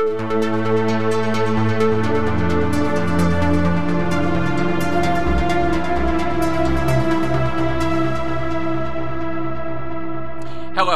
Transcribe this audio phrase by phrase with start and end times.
[0.00, 0.12] Hello,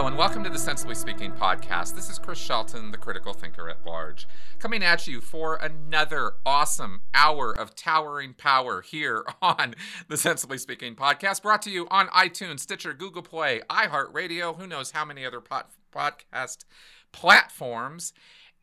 [0.06, 1.94] and welcome to the Sensibly Speaking podcast.
[1.94, 4.26] This is Chris Shelton, the critical thinker at large,
[4.58, 9.74] coming at you for another awesome hour of towering power here on
[10.08, 14.92] the Sensibly Speaking podcast, brought to you on iTunes, Stitcher, Google Play, iHeartRadio, who knows
[14.92, 16.64] how many other pod- podcast
[17.12, 18.12] platforms,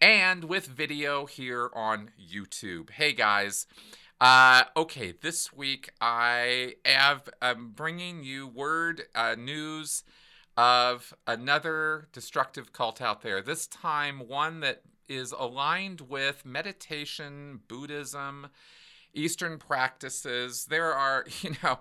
[0.01, 2.89] and with video here on YouTube.
[2.89, 3.67] Hey guys.
[4.19, 10.03] Uh, okay, this week I have I'm bringing you word uh, news
[10.57, 13.41] of another destructive cult out there.
[13.41, 18.47] This time, one that is aligned with meditation, Buddhism,
[19.13, 20.65] Eastern practices.
[20.65, 21.79] There are, you know,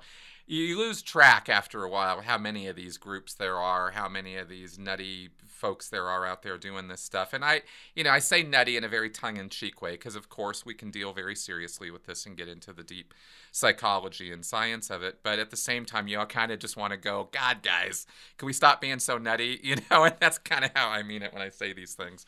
[0.56, 4.36] you lose track after a while how many of these groups there are, how many
[4.36, 7.32] of these nutty folks there are out there doing this stuff.
[7.32, 7.62] And I,
[7.94, 10.64] you know, I say nutty in a very tongue in cheek way because, of course,
[10.66, 13.14] we can deal very seriously with this and get into the deep
[13.52, 15.20] psychology and science of it.
[15.22, 18.06] But at the same time, you all kind of just want to go, God, guys,
[18.38, 19.60] can we stop being so nutty?
[19.70, 22.26] You know, and that's kind of how I mean it when I say these things.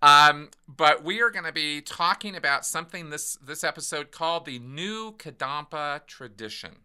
[0.00, 4.58] Um, but we are going to be talking about something this this episode called the
[4.58, 6.76] New Kadampa Tradition.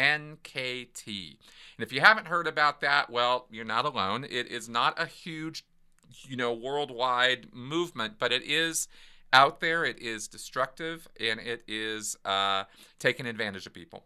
[0.00, 1.36] NKT.
[1.76, 4.24] And if you haven't heard about that, well, you're not alone.
[4.24, 5.64] It is not a huge,
[6.22, 8.88] you know, worldwide movement, but it is
[9.32, 9.84] out there.
[9.84, 12.64] It is destructive and it is uh,
[12.98, 14.04] taking advantage of people.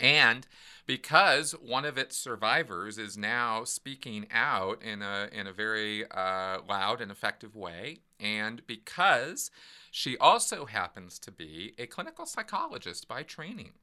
[0.00, 0.46] And
[0.86, 6.58] because one of its survivors is now speaking out in a in a very uh,
[6.68, 9.52] loud and effective way, and because
[9.92, 13.74] she also happens to be a clinical psychologist by training,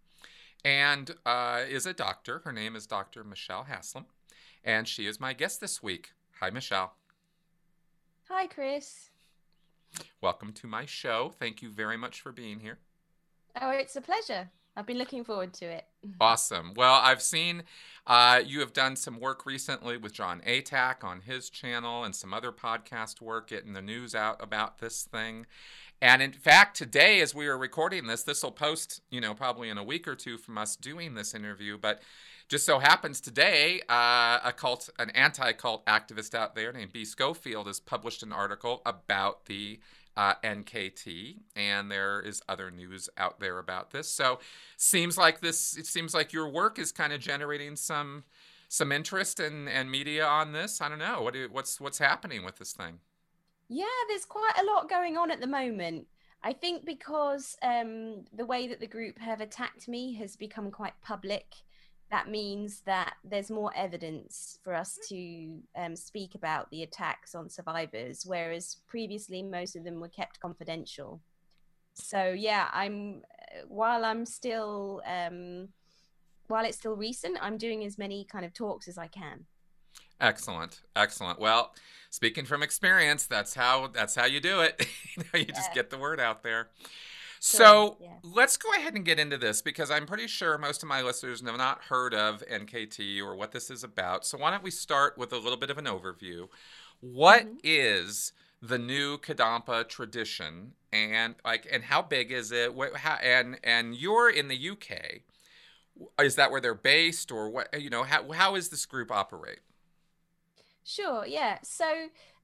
[0.63, 2.41] and uh, is a doctor.
[2.43, 3.23] Her name is Dr.
[3.23, 4.05] Michelle Haslam,
[4.63, 6.11] and she is my guest this week.
[6.39, 6.93] Hi, Michelle.
[8.29, 9.09] Hi, Chris.
[10.21, 11.33] Welcome to my show.
[11.37, 12.77] Thank you very much for being here.
[13.61, 14.49] Oh, it's a pleasure.
[14.75, 15.85] I've been looking forward to it.
[16.19, 16.73] Awesome.
[16.75, 17.63] Well, I've seen
[18.07, 22.33] uh, you have done some work recently with Jon Atack on his channel and some
[22.33, 25.45] other podcast work, getting the news out about this thing.
[26.01, 29.69] And in fact, today, as we are recording this, this will post, you know, probably
[29.69, 31.77] in a week or two from us doing this interview.
[31.77, 32.01] But
[32.49, 37.67] just so happens today, uh, a cult, an anti-cult activist out there named Be Scofield
[37.67, 39.79] has published an article about the
[40.17, 44.09] uh, NKT, and there is other news out there about this.
[44.09, 44.39] So,
[44.77, 45.77] seems like this.
[45.77, 48.23] It seems like your work is kind of generating some
[48.67, 50.81] some interest and and media on this.
[50.81, 52.99] I don't know what what's what's happening with this thing.
[53.73, 56.05] Yeah, there's quite a lot going on at the moment.
[56.43, 60.91] I think because um, the way that the group have attacked me has become quite
[61.01, 61.45] public,
[62.09, 67.47] that means that there's more evidence for us to um, speak about the attacks on
[67.49, 71.21] survivors, whereas previously most of them were kept confidential.
[71.93, 73.21] So yeah, I'm
[73.69, 75.69] while I'm still um,
[76.47, 79.45] while it's still recent, I'm doing as many kind of talks as I can.
[80.21, 81.39] Excellent, excellent.
[81.39, 81.73] Well,
[82.11, 84.85] speaking from experience, that's how that's how you do it.
[85.17, 85.55] you, know, you yeah.
[85.55, 86.69] just get the word out there.
[87.39, 88.09] So yeah.
[88.21, 91.41] let's go ahead and get into this because I'm pretty sure most of my listeners
[91.43, 94.27] have not heard of NKT or what this is about.
[94.27, 96.49] So why don't we start with a little bit of an overview?
[96.99, 97.57] What mm-hmm.
[97.63, 98.31] is
[98.61, 102.75] the new Kadampa tradition, and like, and how big is it?
[102.75, 105.21] What, how, and and you're in the UK.
[106.19, 107.81] Is that where they're based, or what?
[107.81, 109.61] You know, how how is this group operate?
[110.83, 111.59] Sure, yeah.
[111.63, 111.85] So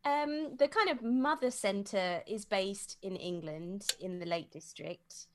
[0.05, 5.27] um, the kind of mother centre is based in England in the Lake District,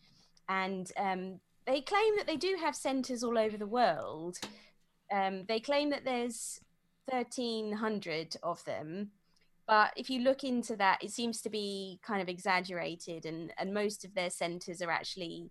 [0.48, 4.38] and um, they claim that they do have centres all over the world.
[5.12, 6.60] Um, they claim that there's
[7.06, 9.10] 1,300 of them,
[9.66, 13.74] but if you look into that, it seems to be kind of exaggerated, and, and
[13.74, 15.50] most of their centres are actually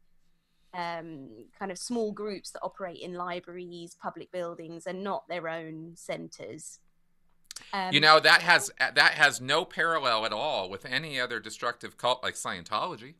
[0.74, 5.94] um, kind of small groups that operate in libraries, public buildings, and not their own
[5.96, 6.80] centres.
[7.74, 11.98] Um, you know that has that has no parallel at all with any other destructive
[11.98, 13.16] cult like Scientology.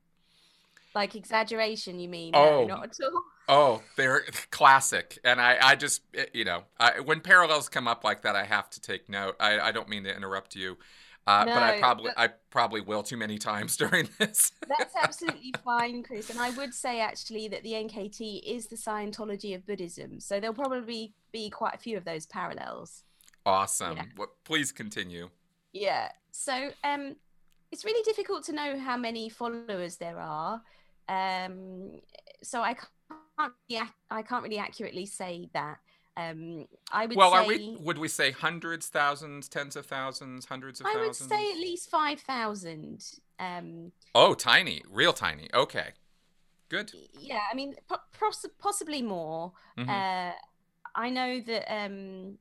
[0.94, 2.32] Like exaggeration, you mean?
[2.36, 3.24] Oh, no, not at all.
[3.50, 8.04] Oh, they're classic, and I, I just, eh, you know, I, when parallels come up
[8.04, 9.36] like that, I have to take note.
[9.42, 10.78] I, I don't mean to interrupt you,
[11.28, 14.54] uh, no, but I probably, but, I probably will too many times during this.
[14.70, 16.30] that's absolutely fine, Chris.
[16.30, 20.54] And I would say actually that the NKT is the Scientology of Buddhism, so there'll
[20.54, 23.04] probably be quite a few of those parallels.
[23.46, 23.98] Awesome.
[23.98, 24.04] Yeah.
[24.16, 25.30] What, please continue.
[25.74, 26.12] Yeah.
[26.32, 27.16] So um,
[27.72, 30.62] it's really difficult to know how many followers there are.
[31.10, 32.00] Um,
[32.44, 32.76] so I
[33.40, 35.78] can't, I can't really accurately say that.
[36.18, 37.78] Um, I would well, say, are we?
[37.80, 41.30] Would we say hundreds, thousands, tens of thousands, hundreds of I would thousands?
[41.30, 43.04] say at least five thousand.
[43.40, 45.48] Um, Oh, tiny, real tiny.
[45.54, 45.92] Okay,
[46.70, 46.92] good.
[47.18, 49.54] yeah, I mean, po- poss- possibly more.
[49.78, 49.88] Mhm.
[49.90, 50.34] Uh,
[50.94, 52.38] I know that um,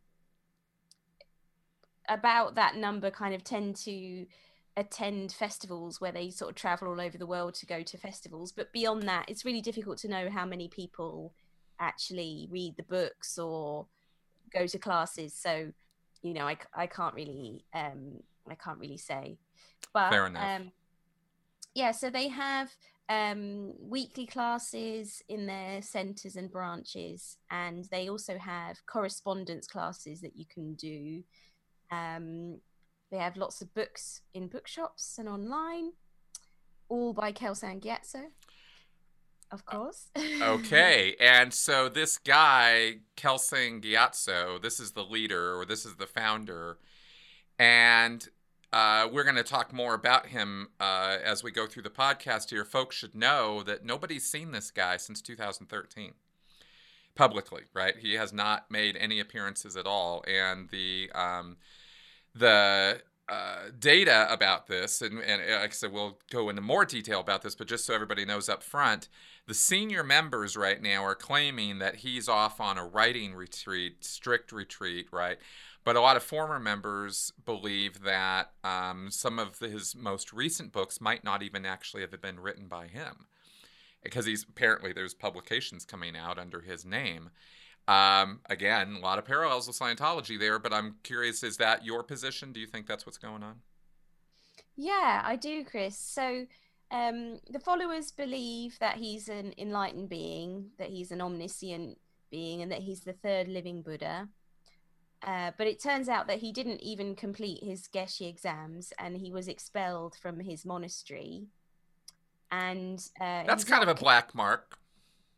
[2.08, 4.26] about that number kind of tend to
[4.76, 8.52] attend festivals where they sort of travel all over the world to go to festivals.
[8.52, 11.34] But beyond that, it's really difficult to know how many people
[11.78, 13.86] actually read the books or
[14.52, 15.34] go to classes.
[15.34, 15.72] So,
[16.22, 19.38] you know, I, I can't really um, I can't really say.
[19.92, 20.60] But Fair enough.
[20.60, 20.72] Um,
[21.74, 22.70] yeah, so they have
[23.08, 30.36] um, weekly classes in their centres and branches, and they also have correspondence classes that
[30.36, 31.22] you can do.
[31.90, 32.60] Um,
[33.10, 35.92] they have lots of books in bookshops and online,
[36.88, 38.26] all by Kelsang Gyatso,
[39.50, 40.06] of course.
[40.40, 46.06] Okay, and so this guy, Kelsang Gyatso, this is the leader or this is the
[46.06, 46.78] founder,
[47.58, 48.28] and
[48.72, 52.50] uh, we're going to talk more about him uh, as we go through the podcast
[52.50, 52.64] here.
[52.64, 56.12] Folks should know that nobody's seen this guy since 2013
[57.16, 57.96] publicly, right?
[57.98, 61.56] He has not made any appearances at all, and the um,
[62.34, 66.84] the uh, data about this, and, and uh, like I said, we'll go into more
[66.84, 69.08] detail about this, but just so everybody knows up front,
[69.46, 74.52] the senior members right now are claiming that he's off on a writing retreat, strict
[74.52, 75.38] retreat, right?
[75.84, 81.00] But a lot of former members believe that um, some of his most recent books
[81.00, 83.26] might not even actually have been written by him,
[84.02, 87.30] because he's apparently there's publications coming out under his name.
[87.88, 92.02] Um, again, a lot of parallels with Scientology there, but I'm curious: is that your
[92.02, 92.52] position?
[92.52, 93.56] Do you think that's what's going on?
[94.76, 95.98] Yeah, I do, Chris.
[95.98, 96.46] So
[96.90, 101.98] um, the followers believe that he's an enlightened being, that he's an omniscient
[102.30, 104.28] being, and that he's the third living Buddha.
[105.22, 109.30] Uh, but it turns out that he didn't even complete his Geshe exams, and he
[109.32, 111.48] was expelled from his monastery.
[112.50, 114.78] And uh, That's kind of a black mark.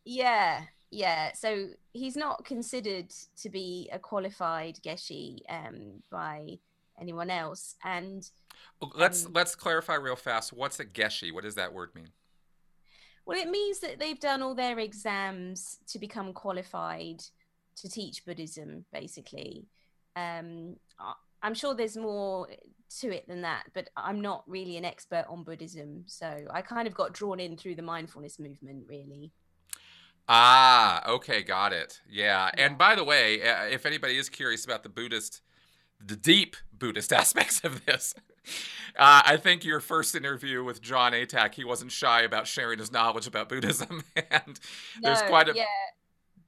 [0.04, 0.62] yeah,
[0.92, 1.32] yeah.
[1.32, 6.58] So he's not considered to be a qualified Geshe um, by
[7.00, 8.30] anyone else, and
[8.94, 10.52] Let's Um, let's clarify real fast.
[10.52, 11.32] What's a geshe?
[11.32, 12.08] What does that word mean?
[13.24, 17.22] Well, it means that they've done all their exams to become qualified
[17.76, 19.66] to teach Buddhism, basically.
[20.16, 20.76] Um,
[21.42, 22.48] I'm sure there's more
[23.00, 26.02] to it than that, but I'm not really an expert on Buddhism.
[26.06, 29.30] So I kind of got drawn in through the mindfulness movement, really.
[30.28, 32.00] Ah, okay, got it.
[32.08, 32.50] Yeah.
[32.56, 35.40] And by the way, uh, if anybody is curious about the Buddhist,
[36.04, 38.14] the deep Buddhist aspects of this,
[38.96, 42.92] uh, I think your first interview with Jon Atack, he wasn't shy about sharing his
[42.92, 44.58] knowledge about Buddhism, and
[45.00, 45.64] there's quite a yeah,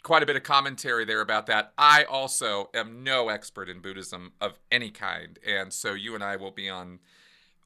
[0.03, 1.73] quite a bit of commentary there about that.
[1.79, 6.37] I also am no expert in Buddhism of any kind, and so you and I
[6.37, 6.99] will be on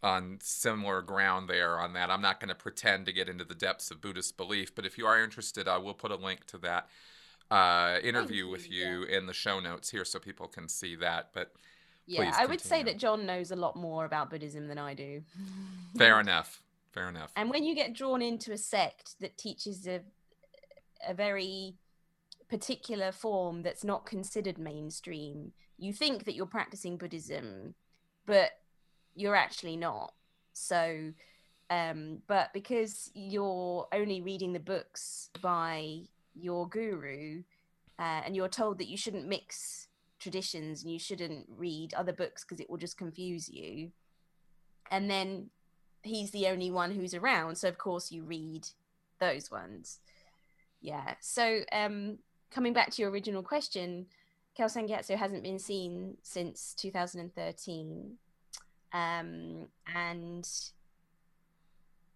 [0.02, 2.10] on similar ground there on that.
[2.10, 4.96] I'm not going to pretend to get into the depths of Buddhist belief, but if
[4.96, 6.88] you are interested, I will put a link to that
[7.50, 11.30] uh, interview you, with you in the show notes here so people can see that.
[11.32, 11.52] But
[12.06, 12.32] yeah.
[12.36, 15.22] I would say that Jon knows a lot more about Buddhism than I do.
[15.96, 16.62] fair enough.
[16.92, 17.32] Fair enough.
[17.36, 20.00] And when you get drawn into a sect that teaches a
[21.06, 21.74] a very
[22.48, 27.74] particular form that's not considered mainstream, you think that you're practicing Buddhism,
[28.26, 28.50] but
[29.18, 30.14] you're actually not.
[30.52, 31.12] So,
[31.70, 36.02] um, but because you're only reading the books by
[36.34, 37.42] your guru,
[37.98, 39.88] uh, and you're told that you shouldn't mix
[40.20, 43.90] traditions and you shouldn't read other books because it will just confuse you,
[44.90, 45.50] and then
[46.02, 48.68] he's the only one who's around, so of course you read
[49.18, 49.98] those ones.
[50.80, 51.14] Yeah.
[51.20, 52.18] So, um,
[52.52, 54.06] coming back to your original question,
[54.56, 58.16] Kelsang Gyatso hasn't been seen since 2013.
[58.92, 60.48] Um, and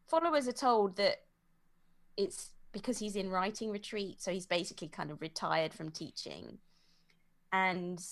[0.07, 1.23] followers are told that
[2.17, 6.59] it's because he's in writing retreat, so he's basically kind of retired from teaching.
[7.53, 8.03] And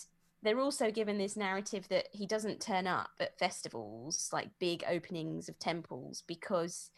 [0.43, 5.49] they're also given this narrative that he doesn't turn up at festivals, like big openings
[5.49, 6.91] of temples, because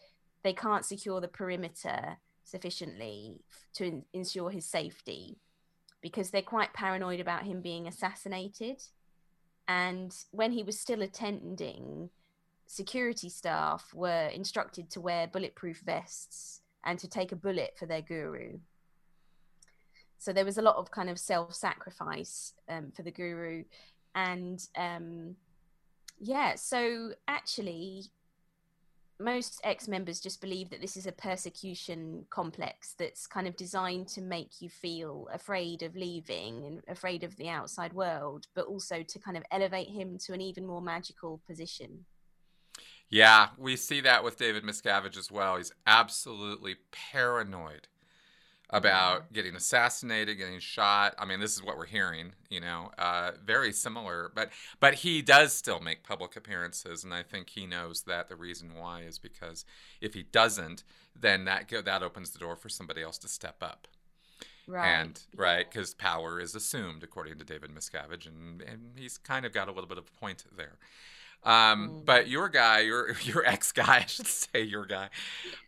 [0.43, 3.41] they can't secure the perimeter sufficiently
[3.75, 5.39] to en- ensure his safety
[6.01, 8.83] because they're quite paranoid about him being assassinated.
[9.69, 12.11] And when he was still attending,
[12.67, 18.03] security staff were instructed to wear bulletproof vests and to take a bullet for their
[18.03, 18.59] guru.
[20.19, 23.65] So there was a lot of kind of self sacrifice um, for the guru.
[24.15, 25.37] And um,
[26.19, 28.05] yeah, so actually,
[29.23, 34.09] most ex members just believe that this is a persecution complex that's kind of designed
[34.09, 39.03] to make you feel afraid of leaving and afraid of the outside world, but also
[39.03, 42.05] to kind of elevate him to an even more magical position.
[43.09, 45.57] Yeah, we see that with David Miscavige as well.
[45.57, 47.89] He's absolutely paranoid
[48.73, 51.15] about getting assassinated, getting shot.
[51.19, 52.33] I mean, this is what we're hearing.
[52.49, 54.33] You know, uh, very similar.
[54.35, 54.51] But
[54.81, 58.71] but he does still make public appearances, and I think he knows that the reason
[58.75, 59.65] why is because
[60.01, 60.85] if he doesn't,
[61.19, 63.87] then that that opens the door for somebody else to step up.
[64.67, 64.87] Right.
[64.87, 69.53] And right, because power is assumed, according to David Miscavige, and, and he's kind of
[69.53, 70.79] got a little bit of a point there.
[71.45, 72.05] Um, mm.
[72.05, 75.09] But your guy, your your ex guy, I should say your guy.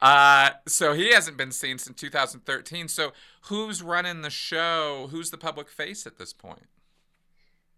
[0.01, 2.89] Uh, so he hasn't been seen since 2013.
[2.89, 3.13] So
[3.43, 5.09] who's running the show?
[5.11, 6.67] Who's the public face at this point?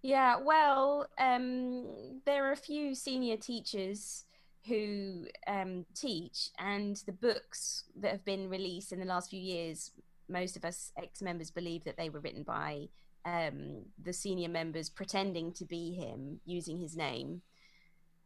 [0.02, 1.84] Yeah, well, um,
[2.26, 4.24] there are a few senior teachers
[4.68, 9.92] who um, teach, and the books that have been released in the last few years,
[10.28, 12.88] most of us ex members believe that they were written by
[13.24, 17.42] um, the senior members pretending to be him using his name.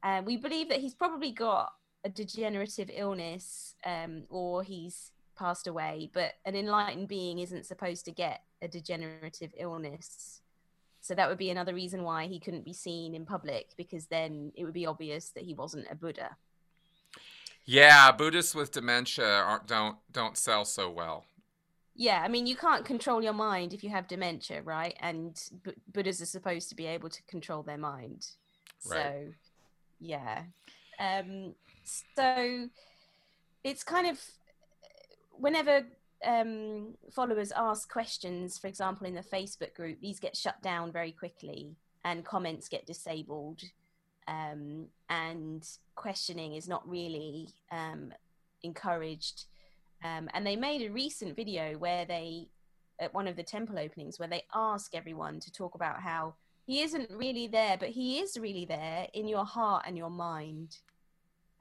[0.02, 1.73] Um, we believe that he's probably got
[2.04, 8.12] a degenerative illness um, or he's passed away, but an enlightened being isn't supposed to
[8.12, 10.40] get a degenerative illness.
[11.00, 14.52] So that would be another reason why he couldn't be seen in public because then
[14.54, 16.37] it would be obvious that he wasn't a Buddha.
[17.64, 21.25] Yeah, Buddhists with dementia don't don't sell so well.
[21.95, 24.97] Yeah, I mean you can't control your mind if you have dementia, right?
[25.00, 28.26] And B- Buddhas are supposed to be able to control their mind.
[28.87, 29.02] Right.
[29.02, 29.33] So
[30.00, 30.42] yeah.
[30.99, 31.54] Um
[31.85, 32.69] so
[33.64, 34.19] it's kind of
[35.33, 35.87] whenever
[36.25, 41.12] um followers ask questions for example in the facebook group these get shut down very
[41.12, 43.62] quickly and comments get disabled
[44.28, 48.12] um and questioning is not really um
[48.62, 49.45] encouraged.
[50.04, 52.49] Um and they made a recent video where they
[53.00, 56.35] at one of the temple openings where they ask everyone to talk about how
[56.70, 60.76] he isn't really there, but he is really there in your heart and your mind.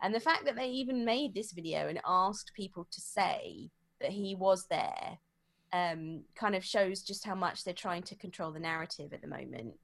[0.03, 4.11] And the fact that they even made this video and asked people to say that
[4.11, 5.17] he was there
[5.73, 9.27] um, kind of shows just how much they're trying to control the narrative at the
[9.27, 9.79] moment.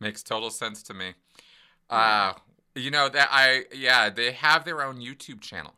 [0.00, 1.12] Makes total sense to me.
[1.90, 2.32] Uh,
[2.74, 5.74] you know that I yeah they have their own YouTube channel.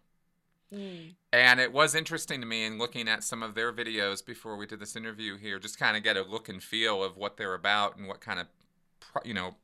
[0.72, 1.14] Mm.
[1.32, 4.66] And it was interesting to me in looking at some of their videos before we
[4.66, 7.54] did this interview here, just kind of get a look and feel of what they're
[7.54, 8.46] about and what kind of,
[9.24, 9.54] you know,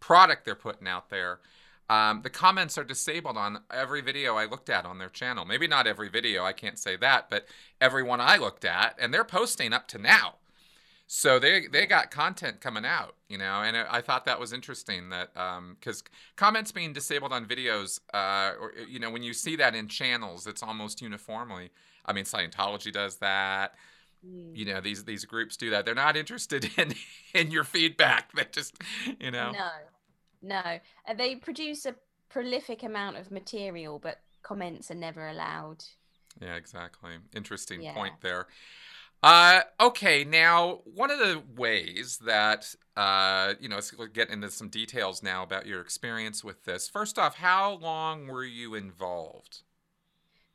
[0.00, 1.40] product they're putting out there.
[1.88, 5.44] Um, the comments are disabled on every video I looked at on their channel.
[5.44, 7.46] Maybe not every video, I can't say that, but
[7.80, 10.36] every one I looked at, and they're posting up to now.
[11.14, 15.10] So they they got content coming out, you know, and I thought that was interesting
[15.10, 19.54] that because um, comments being disabled on videos, uh, or you know, when you see
[19.56, 21.68] that in channels, it's almost uniformly.
[22.06, 23.74] I mean, Scientology does that.
[24.26, 24.56] Mm.
[24.56, 25.84] You know, these these groups do that.
[25.84, 26.94] They're not interested in
[27.34, 28.32] in your feedback.
[28.32, 28.74] They just,
[29.20, 29.68] you know, no,
[30.40, 30.78] no.
[31.06, 31.94] Uh, they produce a
[32.30, 35.84] prolific amount of material, but comments are never allowed.
[36.40, 37.12] Yeah, exactly.
[37.36, 37.92] Interesting yeah.
[37.92, 38.46] point there.
[39.22, 44.68] Uh, okay, now one of the ways that uh, you know, let's get into some
[44.68, 46.88] details now about your experience with this.
[46.88, 49.62] First off, how long were you involved?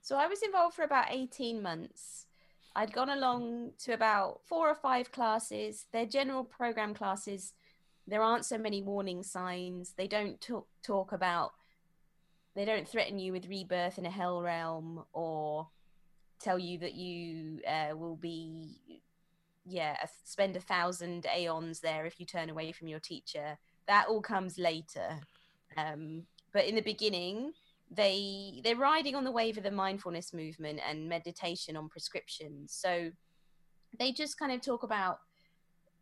[0.01, 2.25] So I was involved for about eighteen months.
[2.75, 5.87] I'd gone along to about four or five classes.
[5.91, 7.53] They're general program classes.
[8.05, 9.93] There aren't so many warning signs.
[9.97, 11.53] They don't talk talk about.
[12.55, 15.69] They don't threaten you with rebirth in a hell realm or
[16.39, 19.01] tell you that you uh, will be
[19.65, 23.57] yeah spend a thousand aeons there if you turn away from your teacher.
[23.87, 25.19] That all comes later.
[25.75, 27.53] Um, but in the beginning
[27.89, 32.73] they they're riding on the wave of the mindfulness movement and meditation on prescriptions.
[32.73, 33.11] So
[33.97, 35.19] they just kind of talk about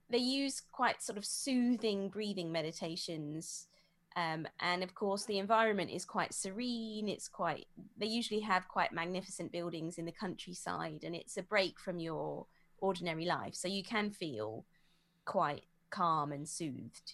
[0.09, 3.67] they use quite sort of soothing breathing meditations
[4.15, 7.09] um, and of course, the environment is quite serene.
[7.09, 7.67] It's quite,
[7.97, 12.45] they usually have quite magnificent buildings in the countryside, and it's a break from your
[12.77, 13.55] ordinary life.
[13.55, 14.65] So you can feel
[15.25, 17.13] quite calm and soothed.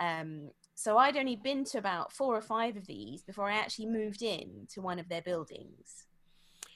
[0.00, 3.86] Um, so I'd only been to about four or five of these before I actually
[3.86, 6.06] moved in to one of their buildings.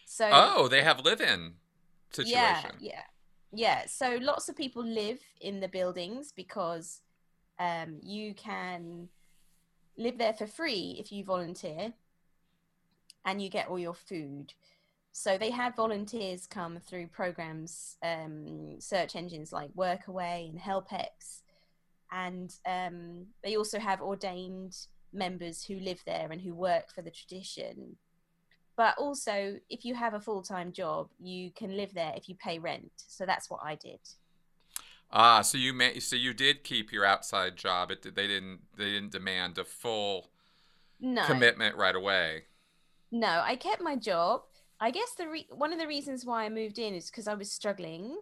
[0.04, 1.54] So oh, they have live-in
[2.10, 2.72] situation.
[2.78, 3.02] Yeah, yeah,
[3.52, 3.82] yeah.
[3.86, 7.00] So lots of people live in the buildings because
[7.58, 9.08] um, you can
[9.96, 11.92] live there for free if you volunteer
[13.24, 14.52] and you get all your food.
[15.12, 21.42] So they had volunteers come through programs, um, search engines like Workaway and HelpX.
[22.10, 24.76] And um, they also have ordained
[25.12, 27.96] members who live there and who work for the tradition.
[28.76, 32.34] But also, if you have a full time job, you can live there if you
[32.36, 32.90] pay rent.
[32.96, 34.00] So that's what I did.
[35.12, 37.90] Ah, so you may, so you did keep your outside job.
[37.90, 40.30] It they didn't they didn't demand a full
[41.00, 41.24] no.
[41.24, 42.44] commitment right away.
[43.10, 44.42] No, I kept my job.
[44.80, 47.34] I guess the re- one of the reasons why I moved in is because I
[47.34, 48.16] was struggling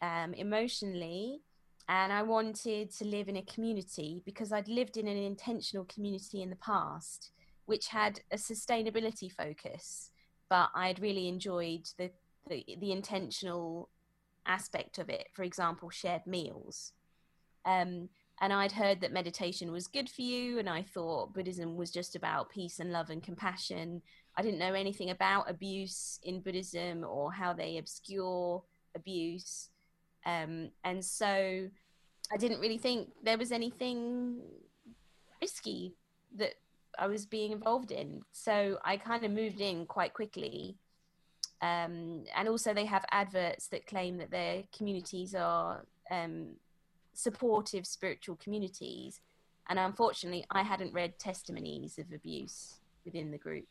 [0.00, 1.40] um, emotionally,
[1.88, 6.40] and I wanted to live in a community because I'd lived in an intentional community
[6.42, 7.32] in the past,
[7.66, 10.10] which had a sustainability focus.
[10.48, 12.10] But I'd really enjoyed the,
[12.48, 13.90] the, the intentional
[14.48, 15.28] aspect of it.
[15.32, 16.92] For example, shared meals.
[17.64, 18.08] Um,
[18.40, 22.16] and I'd heard that meditation was good for you, and I thought Buddhism was just
[22.16, 24.00] about peace and love and compassion.
[24.36, 28.62] I didn't know anything about abuse in Buddhism or how they obscure
[28.94, 29.70] abuse.
[30.24, 31.68] Um, and so
[32.32, 34.40] I didn't really think there was anything
[35.40, 35.94] risky
[36.36, 36.54] that
[36.98, 38.22] I was being involved in.
[38.32, 40.76] So I kind of moved in quite quickly.
[41.60, 46.56] Um, and also, they have adverts that claim that their communities are um,
[47.14, 49.20] supportive spiritual communities.
[49.68, 53.66] And unfortunately, I hadn't read testimonies of abuse within the group.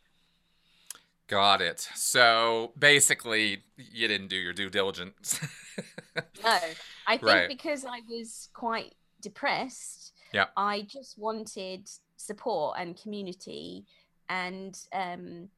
[1.27, 1.87] Got it.
[1.95, 5.39] So basically, you didn't do your due diligence.
[6.15, 6.57] no,
[7.05, 7.49] I think right.
[7.49, 10.45] because I was quite depressed, yeah.
[10.55, 13.85] I just wanted support and community.
[14.29, 15.49] And um,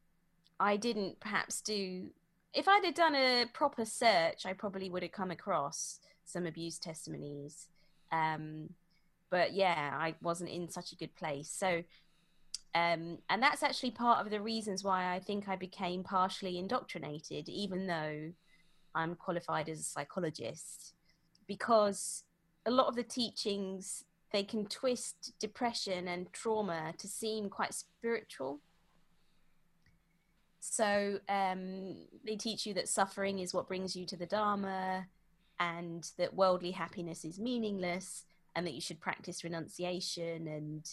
[0.60, 2.08] I didn't perhaps do,
[2.54, 6.80] if I'd have done a proper search, I probably would have come across some abuse
[6.80, 7.68] testimonies.
[8.12, 8.70] Um,
[9.30, 11.50] but yeah, I wasn't in such a good place.
[11.50, 11.84] So,
[12.76, 17.50] um, and that's actually part of the reasons why I think I became partially indoctrinated,
[17.50, 18.32] even though
[18.96, 20.94] I'm qualified as a psychologist,
[21.48, 22.24] because
[22.66, 28.60] a lot of the teachings they can twist depression and trauma to seem quite spiritual.
[30.60, 35.08] So um, they teach you that suffering is what brings you to the Dharma
[35.60, 38.26] and that worldly happiness is meaningless
[38.56, 40.90] and that you should practice renunciation and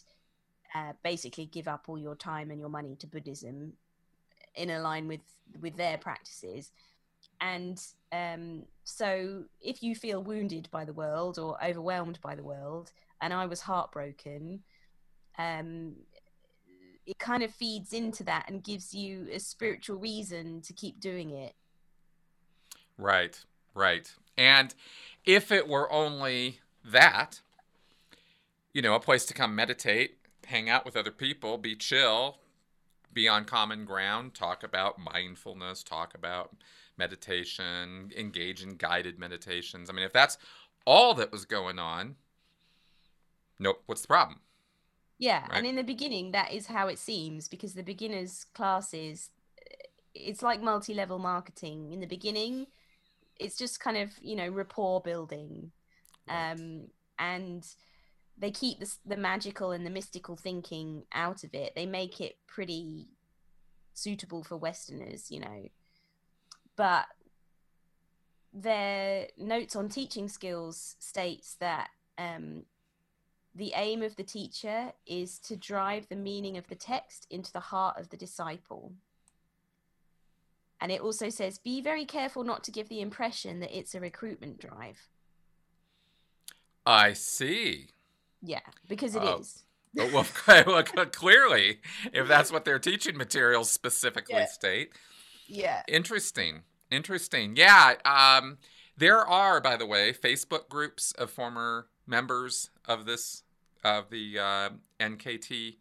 [0.74, 3.72] uh, basically give up all your time and your money to Buddhism
[4.54, 5.20] in line with
[5.60, 6.72] with their practices.
[7.40, 12.92] And um, so, if you feel wounded by the world or overwhelmed by the world,
[13.20, 14.60] and I was heartbroken,
[15.38, 15.94] um,
[17.06, 21.30] it kind of feeds into that and gives you a spiritual reason to keep doing
[21.30, 21.54] it.
[22.98, 23.38] Right,
[23.74, 24.12] right.
[24.36, 24.74] And
[25.24, 27.40] if it were only that,
[28.72, 32.38] you know, a place to come meditate, hang out with other people, be chill,
[33.12, 36.54] be on common ground, talk about mindfulness, talk about
[36.98, 39.88] meditation, engage in guided meditations.
[39.88, 40.38] I mean, if that's
[40.84, 42.16] all that was going on,
[43.58, 44.40] nope, what's the problem?
[45.18, 45.58] Yeah, right?
[45.58, 49.30] and in the beginning, that is how it seems because the beginners' classes,
[50.14, 51.92] it's like multi level marketing.
[51.92, 52.66] In the beginning,
[53.38, 55.70] it's just kind of you know rapport building
[56.28, 56.86] um
[57.18, 57.66] and
[58.38, 62.36] they keep the, the magical and the mystical thinking out of it they make it
[62.46, 63.08] pretty
[63.94, 65.68] suitable for westerners you know
[66.76, 67.06] but
[68.52, 72.62] their notes on teaching skills states that um,
[73.56, 77.60] the aim of the teacher is to drive the meaning of the text into the
[77.60, 78.92] heart of the disciple
[80.80, 84.00] and it also says, be very careful not to give the impression that it's a
[84.00, 85.08] recruitment drive.
[86.84, 87.88] I see.
[88.42, 89.64] Yeah, because it uh, is.
[89.94, 90.26] well,
[90.66, 91.78] well, clearly,
[92.12, 94.46] if that's what their teaching materials specifically yeah.
[94.46, 94.90] state.
[95.48, 95.82] Yeah.
[95.88, 96.62] Interesting.
[96.90, 97.56] Interesting.
[97.56, 97.94] Yeah.
[98.04, 98.58] Um,
[98.96, 103.42] there are, by the way, Facebook groups of former members of this,
[103.86, 104.68] of the uh,
[105.00, 105.76] NKT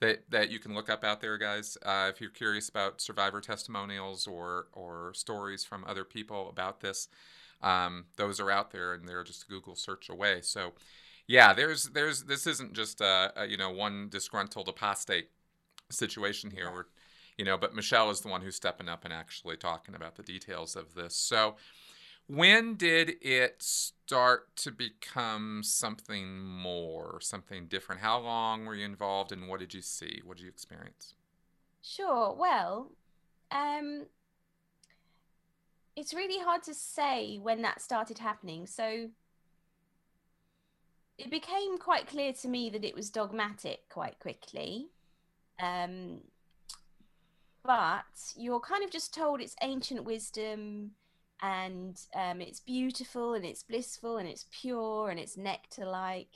[0.00, 1.76] that that you can look up out there, guys.
[1.84, 7.08] Uh, if you're curious about survivor testimonials or or stories from other people about this,
[7.62, 10.40] um, those are out there, and they're just a Google search away.
[10.42, 10.72] So,
[11.26, 15.28] yeah, there's there's this isn't just a, a you know one disgruntled apostate
[15.90, 16.70] situation here.
[16.72, 16.86] Where,
[17.36, 20.22] you know, but Michelle is the one who's stepping up and actually talking about the
[20.22, 21.14] details of this.
[21.14, 21.56] So,
[22.30, 28.00] when did it start to become something more, something different?
[28.00, 30.22] How long were you involved and what did you see?
[30.24, 31.14] What did you experience?
[31.82, 32.32] Sure.
[32.32, 32.92] Well,
[33.50, 34.06] um,
[35.96, 38.68] it's really hard to say when that started happening.
[38.68, 39.08] So
[41.18, 44.86] it became quite clear to me that it was dogmatic quite quickly.
[45.60, 46.20] Um,
[47.64, 48.04] but
[48.36, 50.92] you're kind of just told it's ancient wisdom
[51.42, 56.28] and um, it's beautiful and it's blissful and it's pure and it's nectar like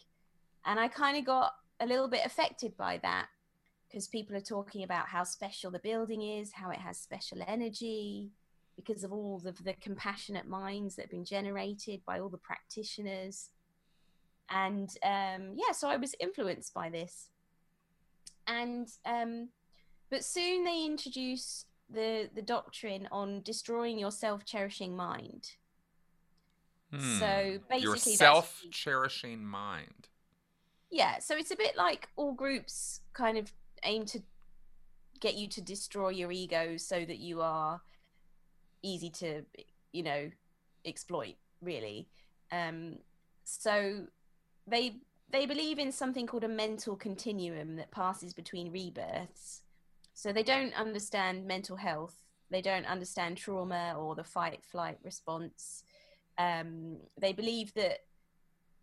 [0.64, 3.26] and i kind of got a little bit affected by that
[3.94, 8.32] because people are talking about how special the building is, how it has special energy,
[8.74, 13.50] because of all of the compassionate minds that have been generated by all the practitioners.
[14.50, 17.28] And um, yeah, so I was influenced by this.
[18.48, 19.50] And um,
[20.10, 25.52] but soon they introduce the the doctrine on destroying your self cherishing mind.
[26.90, 27.18] Hmm.
[27.18, 30.08] So basically, Your self cherishing mind.
[30.90, 34.20] yeah so it's a bit like all groups kind of aim to
[35.20, 37.80] get you to destroy your ego so that you are
[38.82, 39.42] easy to
[39.92, 40.30] you know
[40.84, 42.06] exploit really
[42.52, 42.98] um
[43.44, 44.04] so
[44.66, 44.96] they
[45.30, 49.62] they believe in something called a mental continuum that passes between rebirths
[50.14, 52.14] so they don't understand mental health.
[52.50, 55.82] They don't understand trauma or the fight flight response.
[56.38, 57.98] Um, they believe that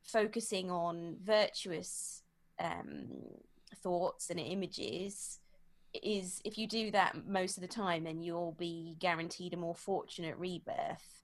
[0.03, 2.23] focusing on virtuous
[2.59, 3.07] um,
[3.81, 5.39] thoughts and images
[5.93, 9.75] is if you do that most of the time then you'll be guaranteed a more
[9.75, 11.23] fortunate rebirth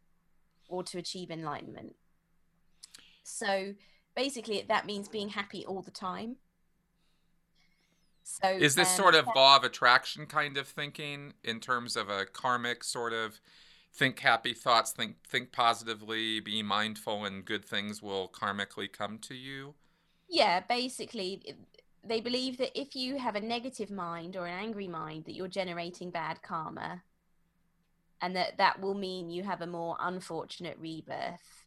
[0.67, 1.95] or to achieve enlightenment.
[3.23, 3.73] So
[4.15, 6.35] basically that means being happy all the time
[8.27, 12.09] so Is this um, sort of law of attraction kind of thinking in terms of
[12.09, 13.39] a karmic sort of
[13.93, 19.35] think happy thoughts, think think positively, be mindful, and good things will karmically come to
[19.35, 19.75] you?
[20.29, 21.55] yeah basically
[22.03, 25.47] they believe that if you have a negative mind or an angry mind that you're
[25.47, 27.03] generating bad karma
[28.21, 31.65] and that that will mean you have a more unfortunate rebirth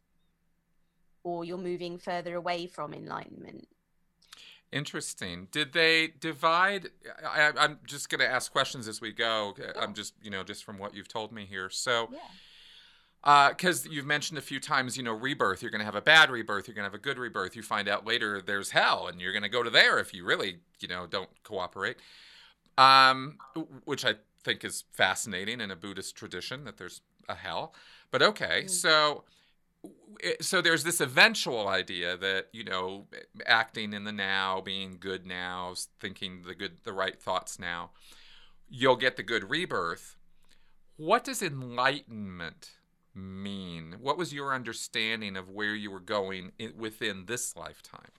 [1.23, 3.67] or you're moving further away from enlightenment
[4.71, 5.47] Interesting.
[5.51, 6.89] Did they divide?
[7.27, 9.55] I, I'm just going to ask questions as we go.
[9.79, 11.69] I'm just, you know, just from what you've told me here.
[11.69, 12.19] So, yeah
[13.23, 15.61] because you've mentioned a few times, you know, rebirth.
[15.61, 16.67] You're going to have a bad rebirth.
[16.67, 17.55] You're going to have a good rebirth.
[17.55, 20.25] You find out later there's hell, and you're going to go to there if you
[20.25, 21.97] really, you know, don't cooperate.
[22.79, 23.37] Um,
[23.85, 27.75] which I think is fascinating in a Buddhist tradition that there's a hell.
[28.09, 28.69] But okay, Mm.
[28.71, 29.23] so
[30.39, 33.07] so there's this eventual idea that you know
[33.45, 37.91] acting in the now being good now thinking the good the right thoughts now
[38.69, 40.15] you'll get the good rebirth
[40.97, 42.71] what does enlightenment
[43.15, 48.11] mean what was your understanding of where you were going in, within this lifetime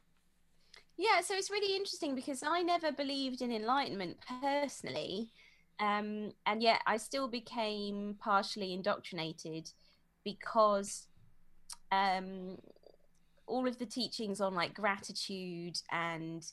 [0.96, 5.30] Yeah, so it's really interesting because I never believed in enlightenment personally.
[5.80, 9.70] Um, and yet I still became partially indoctrinated
[10.22, 11.08] because
[11.90, 12.58] um,
[13.46, 16.44] all of the teachings on like gratitude and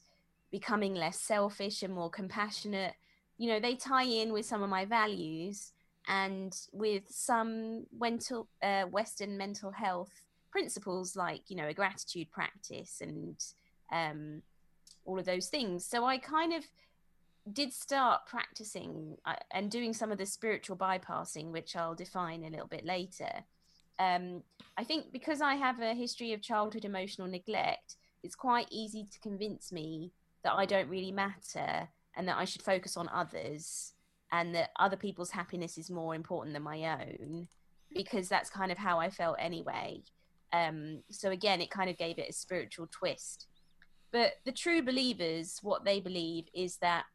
[0.52, 2.94] becoming less selfish and more compassionate,
[3.38, 5.72] you know, they tie in with some of my values
[6.08, 13.02] and with some mental, uh, Western mental health principles like, you know, a gratitude practice
[13.02, 13.36] and
[13.92, 14.42] um,
[15.06, 15.86] all of those things.
[15.86, 16.66] So I kind of
[17.54, 22.50] did start practicing uh, and doing some of the spiritual bypassing, which I'll define a
[22.50, 23.44] little bit later.
[24.00, 24.44] Um,
[24.78, 29.20] I think because I have a history of childhood emotional neglect, it's quite easy to
[29.20, 30.12] convince me
[30.44, 33.94] that I don't really matter and that I should focus on others
[34.32, 37.48] and that other people's happiness is more important than my own
[37.94, 40.02] because that's kind of how I felt anyway.
[40.54, 43.48] Um, so again, it kind of gave it a spiritual twist.
[44.12, 47.06] But the true believers, what they believe is that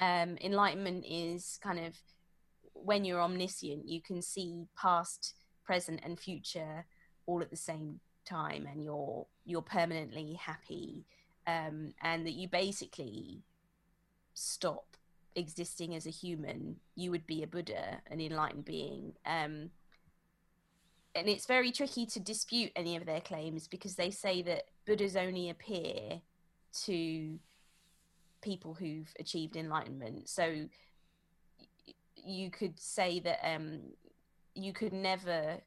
[0.00, 1.94] um, enlightenment is kind of
[2.74, 5.34] when you're omniscient, you can see past,
[5.66, 6.86] present, and future
[7.26, 11.04] all at the same time, and you're you're permanently happy,
[11.46, 13.42] um, and that you basically
[14.34, 14.96] stop
[15.34, 16.76] existing as a human.
[16.94, 19.12] You would be a Buddha, an enlightened being.
[19.24, 19.70] Um,
[21.14, 25.16] and it's very tricky to dispute any of their claims because they say that Buddhas
[25.16, 26.20] only appear
[26.84, 27.38] to
[28.42, 30.28] people who've achieved enlightenment.
[30.28, 30.68] So
[32.16, 33.80] you could say that um,
[34.56, 35.58] you could never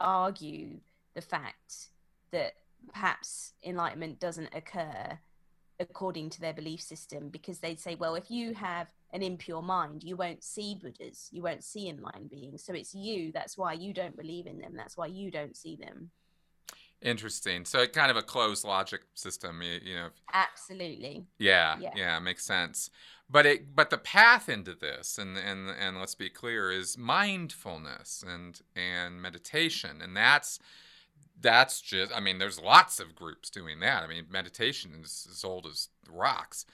[0.00, 0.80] argue
[1.14, 1.88] the fact
[2.32, 2.54] that
[2.92, 5.18] perhaps enlightenment doesn't occur
[5.78, 10.04] according to their belief system because they'd say, well, if you have an impure mind,
[10.04, 12.62] you won't see Buddhas, you won't see enlightened beings.
[12.64, 13.32] So it's you.
[13.32, 14.74] That's why you don't believe in them.
[14.76, 16.10] That's why you don't see them.
[17.02, 21.24] Interesting so it kind of a closed logic system you, you know Absolutely.
[21.38, 21.90] Yeah, Yeah.
[21.96, 22.90] yeah, makes sense.
[23.28, 28.22] But it but the path into this and and and let's be clear is mindfulness
[28.26, 30.58] and and meditation and that's
[31.40, 34.02] that's just I mean there's lots of groups doing that.
[34.02, 36.66] I mean meditation is as old as rocks.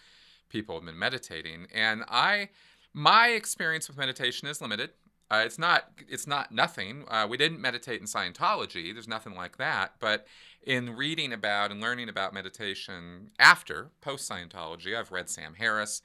[0.48, 2.50] People have been meditating and I
[2.92, 4.90] my experience with meditation is limited.
[5.30, 7.04] Uh, it's not it's not nothing.
[7.08, 8.92] Uh, we didn't meditate in Scientology.
[8.92, 9.94] There's nothing like that.
[9.98, 10.26] But
[10.62, 16.00] in reading about and learning about meditation after post Scientology, I've read Sam Harris,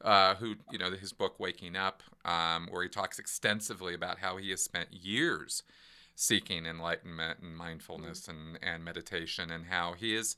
[0.00, 4.38] uh, who you know his book Waking Up, um, where he talks extensively about how
[4.38, 5.62] he has spent years
[6.16, 10.36] seeking enlightenment and mindfulness and, and meditation, and how he is.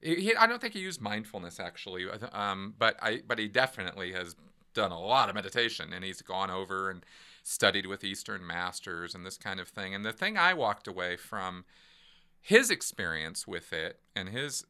[0.00, 4.36] He, I don't think he used mindfulness actually, um, but I but he definitely has
[4.74, 7.04] done a lot of meditation, and he's gone over and
[7.44, 9.94] studied with Eastern masters and this kind of thing.
[9.94, 11.64] And the thing I walked away from
[12.40, 14.64] his experience with it and his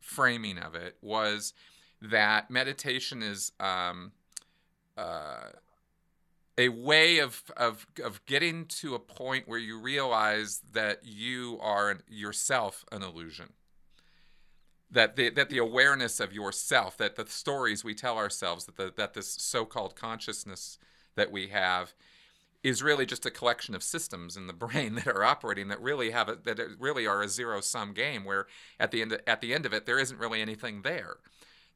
[0.00, 1.52] framing of it was
[2.00, 4.12] that meditation is um,
[4.96, 5.50] uh,
[6.56, 11.98] a way of, of, of getting to a point where you realize that you are
[12.08, 13.52] yourself an illusion.
[14.90, 18.92] That the, that the awareness of yourself, that the stories we tell ourselves, that, the,
[18.96, 20.78] that this so called consciousness
[21.14, 21.94] that we have
[22.62, 26.10] is really just a collection of systems in the brain that are operating that really
[26.10, 28.46] have a, that really are a zero sum game where
[28.78, 31.16] at the end at the end of it there isn't really anything there.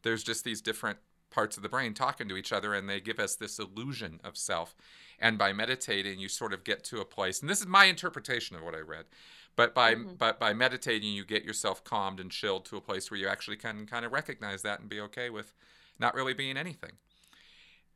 [0.02, 0.98] There's just these different
[1.30, 4.36] parts of the brain talking to each other and they give us this illusion of
[4.36, 4.76] self.
[5.18, 8.54] And by meditating you sort of get to a place and this is my interpretation
[8.54, 9.06] of what i read
[9.56, 10.14] but by mm-hmm.
[10.18, 13.56] but by meditating you get yourself calmed and chilled to a place where you actually
[13.56, 15.54] can kind of recognize that and be okay with
[15.98, 16.92] not really being anything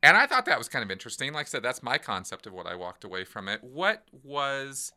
[0.02, 1.32] and I thought that was kind of interesting.
[1.32, 3.62] Like I said, that's my concept of what I walked away from it.
[3.62, 4.92] What was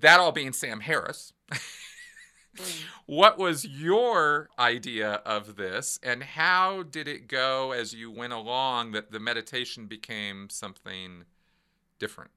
[0.00, 1.32] that all being Sam Harris?
[3.06, 8.92] What was your idea of this, and how did it go as you went along
[8.92, 11.24] that the meditation became something
[11.98, 12.30] different?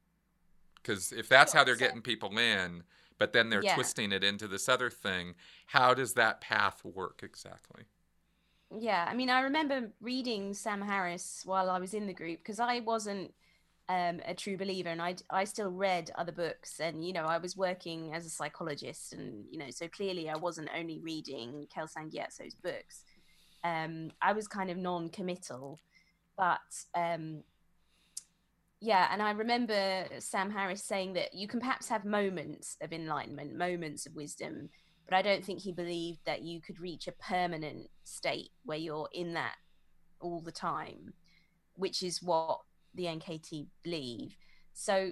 [0.76, 2.84] Because if that's how they're getting people in,
[3.18, 3.76] but then they're yeah.
[3.76, 5.36] twisting it into this other thing,
[5.68, 7.84] how does that path work exactly?
[8.72, 12.60] Yeah, I mean, I remember reading Sam Harris while I was in the group because
[12.60, 13.34] I wasn't
[13.88, 17.38] um, a true believer, and I I still read other books, and you know, I
[17.38, 22.12] was working as a psychologist, and you know, so clearly I wasn't only reading Kelsang
[22.12, 23.04] Gyatso's books.
[23.64, 25.80] Um, I was kind of non-committal,
[26.38, 26.60] but
[26.96, 27.44] um,
[28.82, 33.56] yeah, and I remember Sam Harris saying that you can perhaps have moments of enlightenment,
[33.56, 34.70] moments of wisdom,
[35.08, 39.10] but I don't think he believed that you could reach a permanent state where you're
[39.14, 39.56] in that
[40.20, 41.14] all the time,
[41.76, 42.62] which is what
[42.94, 44.36] the NKT believe.
[44.74, 45.12] So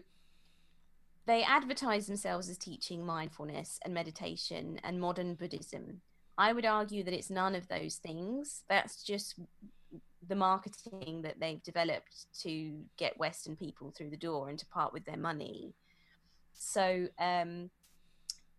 [1.25, 6.01] they advertise themselves as teaching mindfulness and meditation and modern Buddhism.
[6.37, 8.63] I would argue that it's none of those things.
[8.67, 9.39] That's just
[10.27, 14.91] the marketing that they've developed to get Western people through the door and to part
[14.91, 15.75] with their money.
[16.53, 17.69] So, um,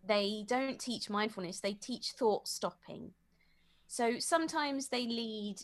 [0.07, 3.13] they don't teach mindfulness, they teach thought stopping.
[3.87, 5.57] So sometimes they lead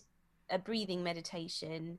[0.50, 1.98] a breathing meditation,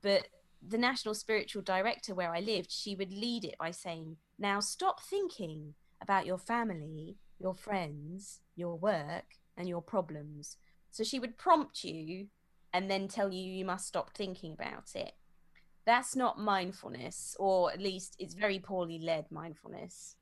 [0.00, 0.28] but
[0.66, 5.02] the national spiritual director where I lived, she would lead it by saying, Now stop
[5.02, 10.56] thinking about your family, your friends, your work, and your problems.
[10.90, 12.28] So she would prompt you
[12.72, 15.12] and then tell you you must stop thinking about it.
[15.84, 20.16] That's not mindfulness, or at least it's very poorly led mindfulness.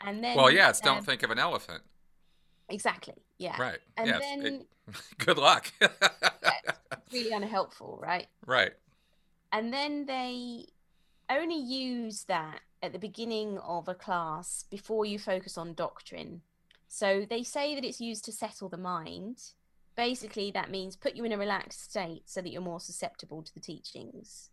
[0.00, 1.82] And then Well, yeah, it's don't think of an elephant.
[2.68, 3.14] Exactly.
[3.38, 3.60] Yeah.
[3.60, 3.78] Right.
[3.96, 4.66] And yes, then it,
[5.18, 5.72] good luck.
[7.12, 8.26] really unhelpful, right?
[8.46, 8.72] Right.
[9.52, 10.66] And then they
[11.30, 16.42] only use that at the beginning of a class before you focus on doctrine.
[16.88, 19.42] So they say that it's used to settle the mind.
[19.96, 23.52] Basically, that means put you in a relaxed state so that you're more susceptible to
[23.52, 24.50] the teachings.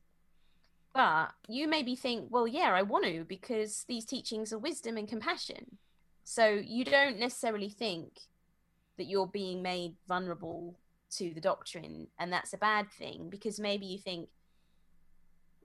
[0.96, 5.10] But you maybe think, well, yeah, I want to because these teachings are wisdom and
[5.10, 5.78] compassion.
[6.24, 8.22] So you don't necessarily think
[8.98, 10.80] that you're being made vulnerable
[11.18, 14.30] to the doctrine and that's a bad thing because maybe you think,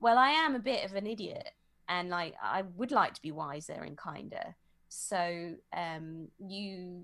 [0.01, 1.51] well, I am a bit of an idiot
[1.89, 4.57] and like I would like to be wiser and kinder.
[4.89, 7.03] So um, you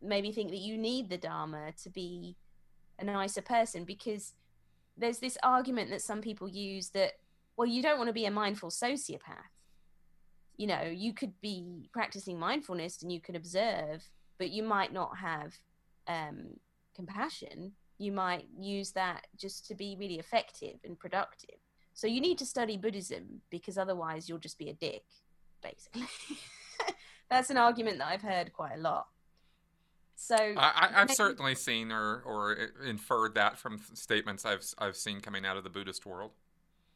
[0.00, 2.36] maybe think that you need the Dharma to be
[2.98, 4.32] a nicer person because
[4.96, 7.12] there's this argument that some people use that
[7.56, 9.50] well you don't want to be a mindful sociopath.
[10.56, 15.18] You know you could be practicing mindfulness and you can observe but you might not
[15.18, 15.54] have
[16.08, 16.54] um,
[16.94, 17.72] compassion.
[17.98, 21.56] You might use that just to be really effective and productive.
[21.92, 25.04] So you need to study buddhism because otherwise you'll just be a dick
[25.62, 26.06] basically.
[27.30, 29.06] That's an argument that i've heard quite a lot
[30.22, 32.54] so I, have certainly seen or or
[32.86, 36.32] inferred that from statements I've I've seen coming out of the Buddhist world.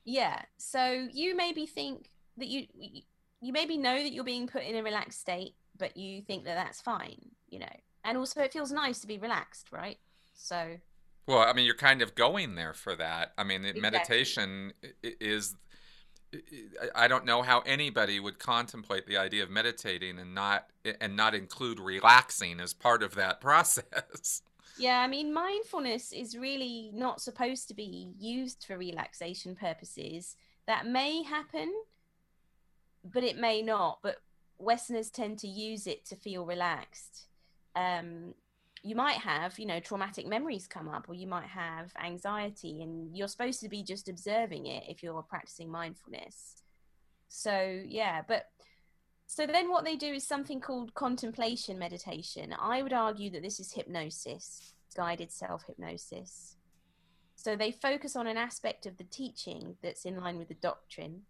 [0.05, 0.43] Yeah.
[0.59, 2.67] So you maybe think that you
[3.41, 6.55] you maybe know that you're being put in a relaxed state, but you think that
[6.55, 7.77] that's fine, you know.
[8.05, 9.97] And also, it feels nice to be relaxed, right?
[10.35, 10.77] So.
[11.27, 13.33] Well, I mean, you're kind of going there for that.
[13.39, 13.81] I mean, exactly.
[13.81, 15.57] meditation is
[16.95, 20.69] I don't know how anybody would contemplate the idea of meditating and not
[21.01, 24.43] and not include relaxing as part of that process.
[24.77, 30.37] Yeah, I mean, mindfulness is really not supposed to be used for relaxation purposes.
[30.67, 31.73] That may happen,
[33.05, 34.01] but it may not.
[34.03, 34.17] But
[34.59, 37.27] Westerners tend to use it to feel relaxed.
[37.77, 38.35] Um,
[38.85, 43.17] you might have, you know, traumatic memories come up, or you might have anxiety, and
[43.17, 46.63] you're supposed to be just observing it if you're practicing mindfulness.
[47.29, 48.45] So, yeah, but
[49.27, 52.55] so then what they do is something called contemplation meditation.
[52.59, 56.57] I would argue that this is hypnosis, guided self hypnosis.
[57.35, 61.23] So they focus on an aspect of the teaching that's in line with the doctrine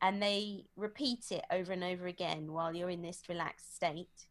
[0.00, 4.27] and they repeat it over and over again while you're in this relaxed state.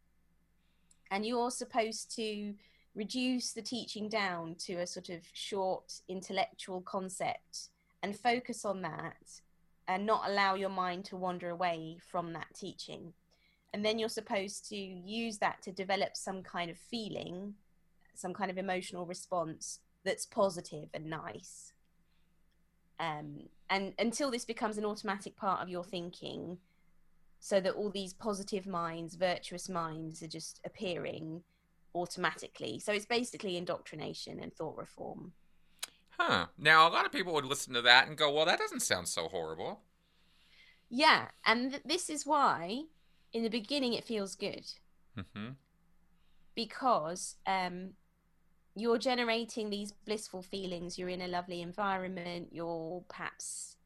[1.11, 2.53] And you're supposed to
[2.95, 7.69] reduce the teaching down to a sort of short intellectual concept
[8.01, 9.41] and focus on that
[9.87, 13.13] and not allow your mind to wander away from that teaching.
[13.73, 17.53] And then you're supposed to use that to develop some kind of feeling,
[18.15, 21.73] some kind of emotional response that's positive and nice.
[22.99, 26.57] Um, and until this becomes an automatic part of your thinking,
[27.39, 31.43] so that all these positive minds, virtuous minds, are just appearing
[31.95, 32.79] automatically.
[32.79, 35.33] So it's basically indoctrination and thought reform.
[36.09, 36.47] Huh.
[36.57, 39.07] Now, a lot of people would listen to that and go, well, that doesn't sound
[39.07, 39.81] so horrible.
[40.89, 41.27] Yeah.
[41.45, 42.81] And th- this is why,
[43.33, 44.65] in the beginning, it feels good.
[45.17, 45.49] Mm-hmm.
[46.55, 47.91] Because um,
[48.75, 50.97] you're generating these blissful feelings.
[50.97, 52.49] You're in a lovely environment.
[52.51, 53.76] You're perhaps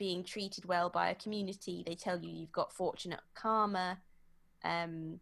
[0.00, 1.84] being treated well by a community.
[1.86, 3.98] They tell you you've got fortunate karma.
[4.64, 5.20] Um,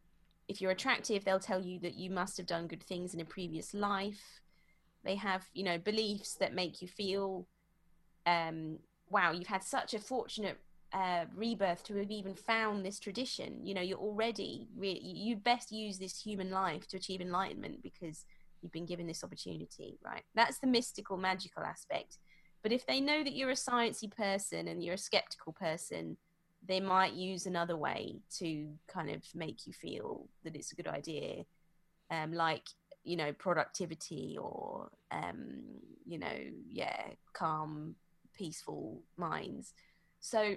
[0.49, 3.27] if you're attractive, they'll tell you that you must have done good things in a
[3.27, 4.41] previous life
[5.05, 7.47] they have you know beliefs that make you feel
[8.27, 10.59] um, wow you've had such a fortunate
[10.93, 15.71] uh, rebirth to have even found this tradition you know you're already really you best
[15.71, 18.25] use this human life to achieve enlightenment because
[18.61, 22.19] you've been given this opportunity right that's the mystical magical aspect
[22.69, 26.19] but if they know that you're a sciencey person and you're a skeptical person
[26.67, 30.87] they might use another way to kind of make you feel that it's a good
[30.89, 31.45] idea.
[32.11, 32.67] Um, like
[33.05, 35.63] you know productivity or um
[36.05, 36.37] you know
[36.69, 37.95] yeah calm
[38.37, 39.73] peaceful minds.
[40.21, 40.57] So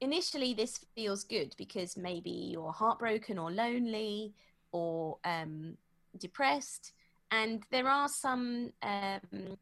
[0.00, 4.32] initially this feels good because maybe you're heartbroken or lonely
[4.70, 5.76] or um,
[6.18, 6.92] depressed.
[7.32, 9.56] And there are some um,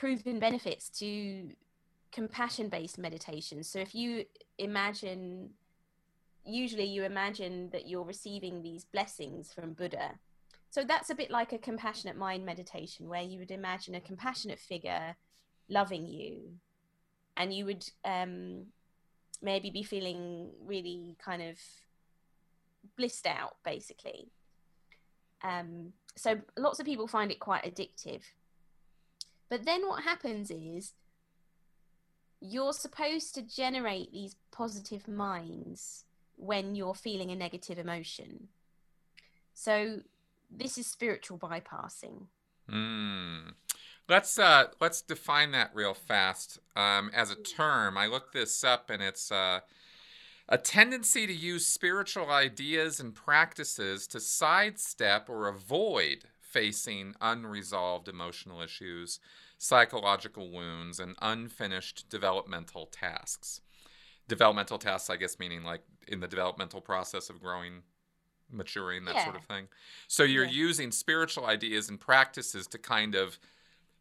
[0.00, 1.50] proven benefits to
[2.10, 3.62] compassion based meditation.
[3.62, 4.24] So if you
[4.56, 5.50] imagine
[6.42, 10.12] usually you imagine that you're receiving these blessings from buddha.
[10.70, 14.58] So that's a bit like a compassionate mind meditation where you would imagine a compassionate
[14.58, 15.16] figure
[15.68, 16.54] loving you.
[17.36, 18.68] And you would um,
[19.42, 21.58] maybe be feeling really kind of
[22.96, 24.28] blissed out basically.
[25.44, 28.22] Um, so lots of people find it quite addictive
[29.50, 30.94] but then what happens is
[32.40, 36.04] you're supposed to generate these positive minds
[36.36, 38.48] when you're feeling a negative emotion
[39.52, 40.00] so
[40.50, 42.26] this is spiritual bypassing.
[42.70, 43.52] Mm.
[44.08, 47.96] Let's uh, let's define that real fast um, as a term.
[47.96, 49.60] I looked this up, and it's uh,
[50.48, 58.60] a tendency to use spiritual ideas and practices to sidestep or avoid facing unresolved emotional
[58.60, 59.20] issues,
[59.58, 63.60] psychological wounds, and unfinished developmental tasks.
[64.28, 67.82] Developmental tasks, I guess, meaning like in the developmental process of growing
[68.50, 69.24] maturing, that yeah.
[69.24, 69.68] sort of thing.
[70.08, 70.50] So you're yeah.
[70.50, 73.38] using spiritual ideas and practices to kind of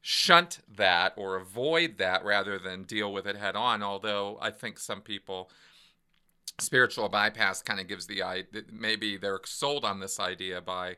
[0.02, 3.84] shunt that or avoid that rather than deal with it head on.
[3.84, 5.50] Although I think some people,
[6.60, 10.96] spiritual bypass kind of gives the idea, maybe they're sold on this idea by,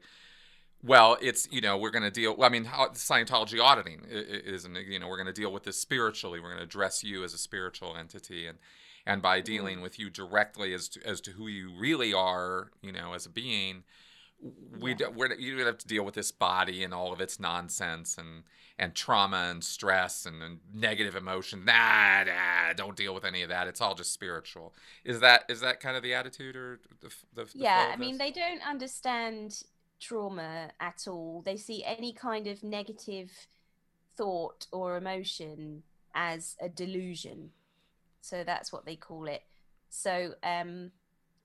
[0.83, 5.07] well, it's, you know, we're going to deal, I mean, Scientology auditing is, you know,
[5.07, 6.39] we're going to deal with this spiritually.
[6.39, 8.47] We're going to address you as a spiritual entity.
[8.47, 8.57] And,
[9.05, 9.83] and by dealing mm-hmm.
[9.83, 13.29] with you directly as to, as to who you really are, you know, as a
[13.29, 13.83] being,
[14.79, 15.07] we yeah.
[15.07, 18.43] we're, you have to deal with this body and all of its nonsense and
[18.79, 21.63] and trauma and stress and, and negative emotion.
[21.63, 23.67] Nah, nah, don't deal with any of that.
[23.67, 24.73] It's all just spiritual.
[25.05, 27.91] Is that is that kind of the attitude or the, the, the yeah?
[27.93, 29.61] I mean, they don't understand
[30.01, 31.41] trauma at all.
[31.45, 33.31] They see any kind of negative
[34.17, 35.83] thought or emotion
[36.13, 37.51] as a delusion
[38.21, 39.43] so that's what they call it.
[39.89, 40.91] So um,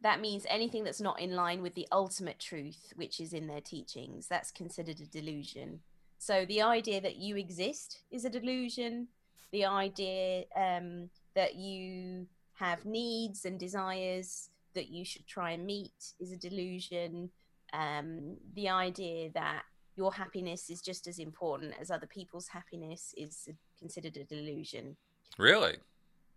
[0.02, 3.62] that means anything that's not in line with the ultimate truth, which is in their
[3.62, 5.80] teachings, that's considered a delusion.
[6.18, 9.08] So the idea that you exist is a delusion.
[9.52, 16.12] The idea um, that you have needs and desires that you should try and meet
[16.20, 17.30] is a delusion.
[17.72, 19.62] Um, the idea that
[19.96, 23.48] your happiness is just as important as other people's happiness is
[23.78, 24.96] considered a delusion.
[25.38, 25.76] Really?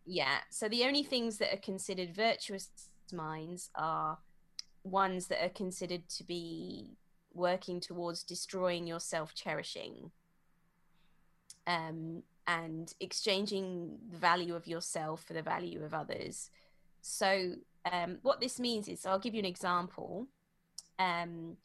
[0.05, 0.39] Yeah.
[0.49, 2.69] So the only things that are considered virtuous
[3.13, 4.17] minds are
[4.83, 6.97] ones that are considered to be
[7.33, 10.11] working towards destroying your self cherishing
[11.67, 16.49] um, and exchanging the value of yourself for the value of others.
[17.01, 17.53] So,
[17.89, 20.27] um, what this means is, I'll give you an example.
[20.99, 21.57] Um,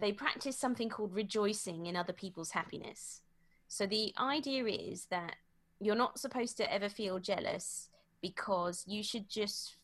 [0.00, 3.20] they practice something called rejoicing in other people's happiness.
[3.66, 5.36] So, the idea is that
[5.80, 7.90] you're not supposed to ever feel jealous
[8.22, 9.76] because you should just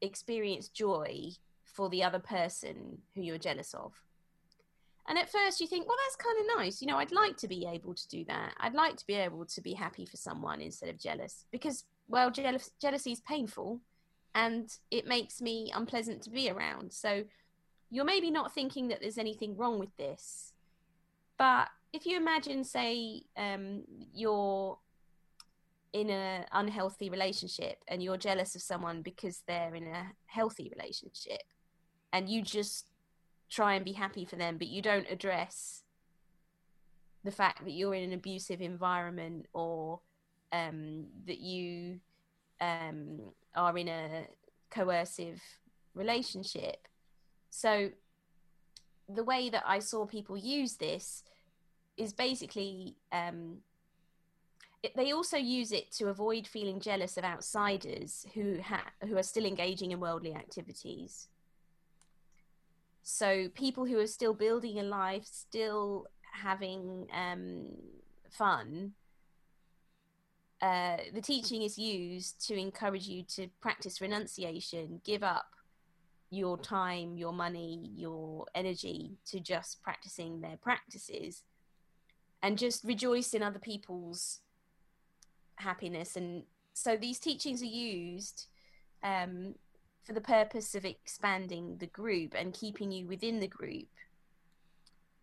[0.00, 1.30] experience joy
[1.64, 3.92] for the other person who you're jealous of.
[5.08, 6.80] And at first you think, well, that's kind of nice.
[6.80, 8.54] You know, I'd like to be able to do that.
[8.58, 12.30] I'd like to be able to be happy for someone instead of jealous because, well,
[12.30, 13.80] jealous, jealousy is painful
[14.34, 16.92] and it makes me unpleasant to be around.
[16.92, 17.24] So
[17.90, 20.52] you're maybe not thinking that there's anything wrong with this.
[21.38, 23.82] But if you imagine, say, um,
[24.14, 24.78] you're
[25.92, 31.42] in an unhealthy relationship and you're jealous of someone because they're in a healthy relationship
[32.12, 32.86] and you just
[33.48, 35.84] try and be happy for them but you don't address
[37.24, 40.00] the fact that you're in an abusive environment or
[40.52, 42.00] um, that you
[42.60, 43.20] um,
[43.54, 44.26] are in a
[44.70, 45.40] coercive
[45.94, 46.88] relationship
[47.56, 47.90] so
[49.08, 51.22] the way that i saw people use this
[51.96, 53.58] is basically um,
[54.94, 59.46] they also use it to avoid feeling jealous of outsiders who ha- who are still
[59.46, 61.28] engaging in worldly activities.
[63.02, 67.68] So people who are still building a life, still having um,
[68.30, 68.92] fun.
[70.60, 75.55] Uh, the teaching is used to encourage you to practice renunciation, give up
[76.30, 81.42] your time, your money, your energy to just practicing their practices,
[82.42, 84.40] and just rejoice in other people's
[85.56, 86.16] happiness.
[86.16, 88.46] And so these teachings are used
[89.02, 89.54] um,
[90.04, 93.88] for the purpose of expanding the group and keeping you within the group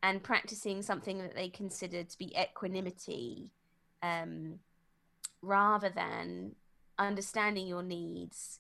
[0.02, 3.50] and practicing something that they consider to be equanimity
[4.02, 4.60] um,
[5.42, 6.56] rather than
[7.00, 8.60] understanding your needs,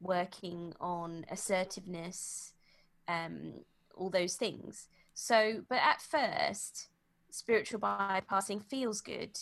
[0.00, 2.52] working on assertiveness,
[3.06, 3.54] um,
[3.96, 4.88] all those things.
[5.14, 6.88] So, but at first,
[7.30, 9.38] spiritual bypassing feels good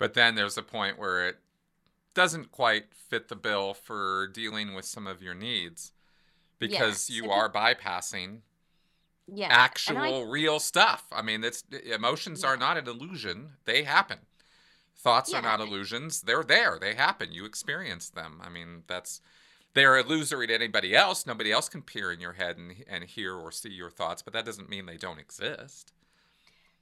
[0.00, 1.36] but then there's a point where it
[2.14, 5.92] doesn't quite fit the bill for dealing with some of your needs
[6.58, 8.38] because you are bypassing
[9.30, 9.48] yeah.
[9.50, 11.04] actual I, real stuff.
[11.12, 12.48] I mean, it's emotions yeah.
[12.48, 14.20] are not an illusion; they happen.
[15.02, 16.78] Thoughts are not illusions; they're there.
[16.78, 17.32] They happen.
[17.32, 18.40] You experience them.
[18.42, 19.22] I mean, that's
[19.72, 21.26] they're illusory to anybody else.
[21.26, 24.34] Nobody else can peer in your head and and hear or see your thoughts, but
[24.34, 25.92] that doesn't mean they don't exist.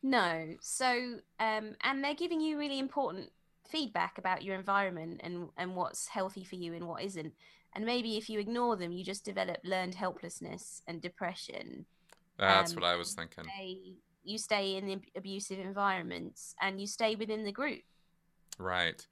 [0.03, 0.57] No.
[0.61, 3.31] So, um, and they're giving you really important
[3.69, 7.33] feedback about your environment and and what's healthy for you and what isn't.
[7.75, 11.87] And maybe if you ignore them, you just develop learned helplessness and depression.
[12.39, 13.45] That's um, what I was thinking.
[13.45, 13.79] Stay,
[14.25, 17.83] you stay in the abusive environments and you stay within the group.
[18.59, 19.07] Right.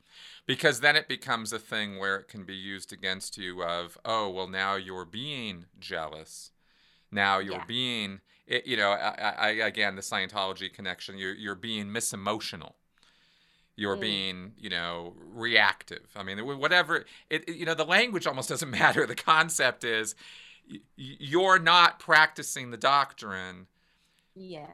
[0.47, 4.31] Because then it becomes a thing where it can be used against you of, oh,
[4.31, 6.53] well, now you're being jealous.
[7.11, 7.65] Now you're yeah.
[7.67, 12.75] being it, you know, I, I, again, the Scientology connection, you're, you're being misemotional.
[13.75, 14.01] You're mm.
[14.01, 16.07] being, you know, reactive.
[16.15, 19.07] I mean, whatever, it, you know, the language almost doesn't matter.
[19.07, 20.15] The concept is
[20.97, 23.67] you're not practicing the doctrine.
[24.35, 24.73] Yeah.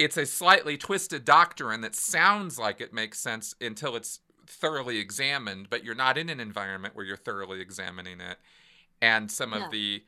[0.00, 5.68] It's a slightly twisted doctrine that sounds like it makes sense until it's thoroughly examined,
[5.68, 8.38] but you're not in an environment where you're thoroughly examining it.
[9.02, 10.02] And some of the,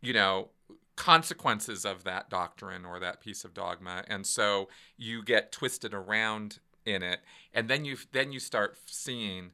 [0.00, 0.50] you know,
[0.94, 4.04] consequences of that doctrine or that piece of dogma.
[4.06, 7.18] And so you get twisted around in it.
[7.52, 9.50] And then you then you start seeing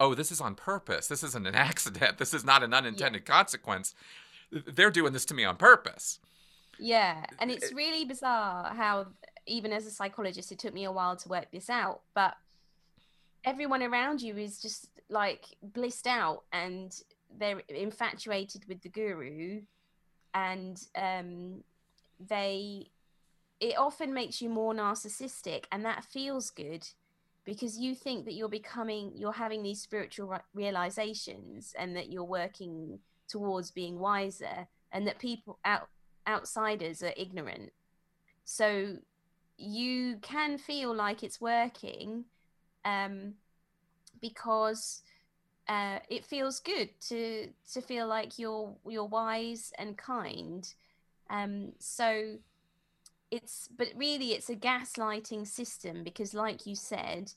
[0.00, 1.06] oh this is on purpose.
[1.06, 2.16] This isn't an accident.
[2.16, 3.34] This is not an unintended yeah.
[3.34, 3.94] consequence.
[4.50, 6.18] They're doing this to me on purpose
[6.78, 9.06] yeah and it's really bizarre how
[9.46, 12.34] even as a psychologist it took me a while to work this out but
[13.44, 17.02] everyone around you is just like blissed out and
[17.38, 19.60] they're infatuated with the guru
[20.34, 21.62] and um,
[22.28, 22.86] they
[23.60, 26.86] it often makes you more narcissistic and that feels good
[27.44, 32.98] because you think that you're becoming you're having these spiritual realizations and that you're working
[33.28, 35.88] towards being wiser and that people out
[36.26, 37.72] outsiders are ignorant.
[38.44, 38.96] So
[39.56, 42.24] you can feel like it's working
[42.84, 43.34] um,
[44.20, 45.02] because
[45.68, 50.72] uh, it feels good to to feel like you're you're wise and kind.
[51.30, 52.38] Um, so
[53.32, 57.32] it's, but really, it's a gaslighting system because, like you said,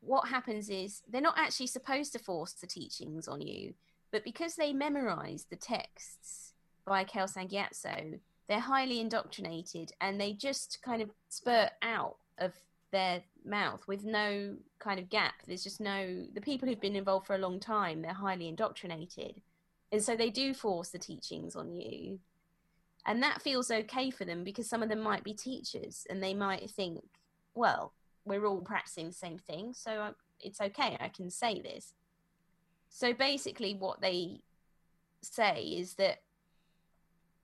[0.00, 3.74] what happens is they're not actually supposed to force the teachings on you,
[4.10, 6.49] but because they memorize the texts
[6.84, 8.18] by Kelsang Gyatso,
[8.48, 12.52] they're highly indoctrinated and they just kind of spurt out of
[12.90, 15.34] their mouth with no kind of gap.
[15.46, 19.40] There's just no, the people who've been involved for a long time, they're highly indoctrinated.
[19.92, 22.18] And so they do force the teachings on you.
[23.06, 26.34] And that feels okay for them because some of them might be teachers and they
[26.34, 27.02] might think,
[27.54, 27.92] well,
[28.24, 30.96] we're all practicing the same thing, so it's okay.
[31.00, 31.94] I can say this.
[32.88, 34.40] So basically, what they
[35.22, 36.18] say is that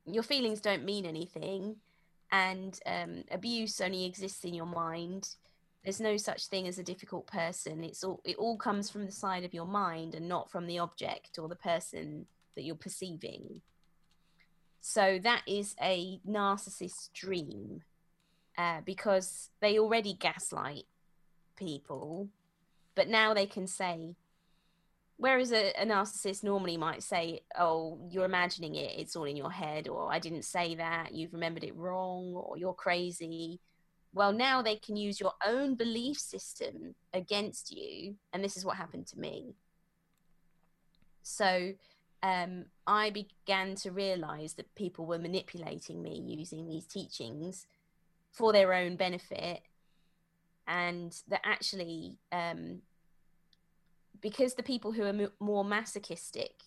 [0.06, 1.76] your feelings don't mean anything,
[2.30, 5.28] and um, abuse only exists in your mind.
[5.84, 7.84] There's no such thing as a difficult person.
[7.84, 10.78] It's all it all comes from the side of your mind and not from the
[10.78, 13.60] object or the person that you're perceiving.
[14.80, 17.82] So that is a narcissist dream
[18.56, 20.84] uh, because they already gaslight
[21.56, 22.28] people,
[22.94, 24.14] but now they can say,
[25.16, 29.50] whereas a, a, narcissist normally might say, "Oh, you're imagining it; it's all in your
[29.50, 33.60] head," or "I didn't say that; you've remembered it wrong," or "You're crazy."
[34.12, 38.76] Well, now they can use your own belief system against you, and this is what
[38.76, 39.54] happened to me.
[41.22, 41.74] So,
[42.22, 47.66] um, I began to realize that people were manipulating me using these teachings
[48.32, 49.62] for their own benefit
[50.66, 52.82] and that actually um,
[54.20, 56.62] because the people who are more masochistic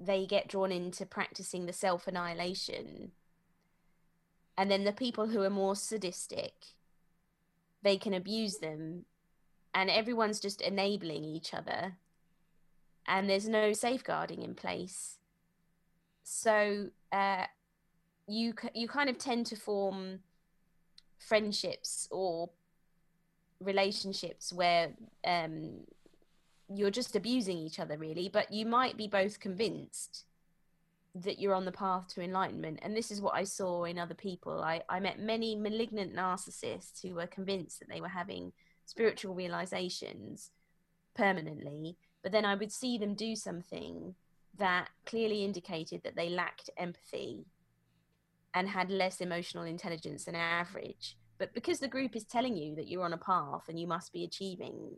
[0.00, 3.10] they get drawn into practicing the self annihilation
[4.56, 6.54] and then the people who are more sadistic
[7.82, 9.04] they can abuse them.
[9.74, 11.96] And everyone's just enabling each other.
[13.06, 15.18] And there's no safeguarding in place.
[16.22, 17.44] So uh,
[18.26, 20.20] you you kind of tend to form
[21.18, 22.50] friendships or
[23.60, 24.90] relationships where
[25.26, 25.80] um,
[26.72, 30.24] you're just abusing each other really but you might be both convinced
[31.14, 34.14] that you're on the path to enlightenment and this is what i saw in other
[34.14, 38.52] people i, I met many malignant narcissists who were convinced that they were having
[38.86, 40.50] spiritual realizations
[41.16, 44.14] permanently but then i would see them do something
[44.58, 47.46] that clearly indicated that they lacked empathy
[48.54, 51.16] and had less emotional intelligence than average.
[51.38, 54.12] But because the group is telling you that you're on a path and you must
[54.12, 54.96] be achieving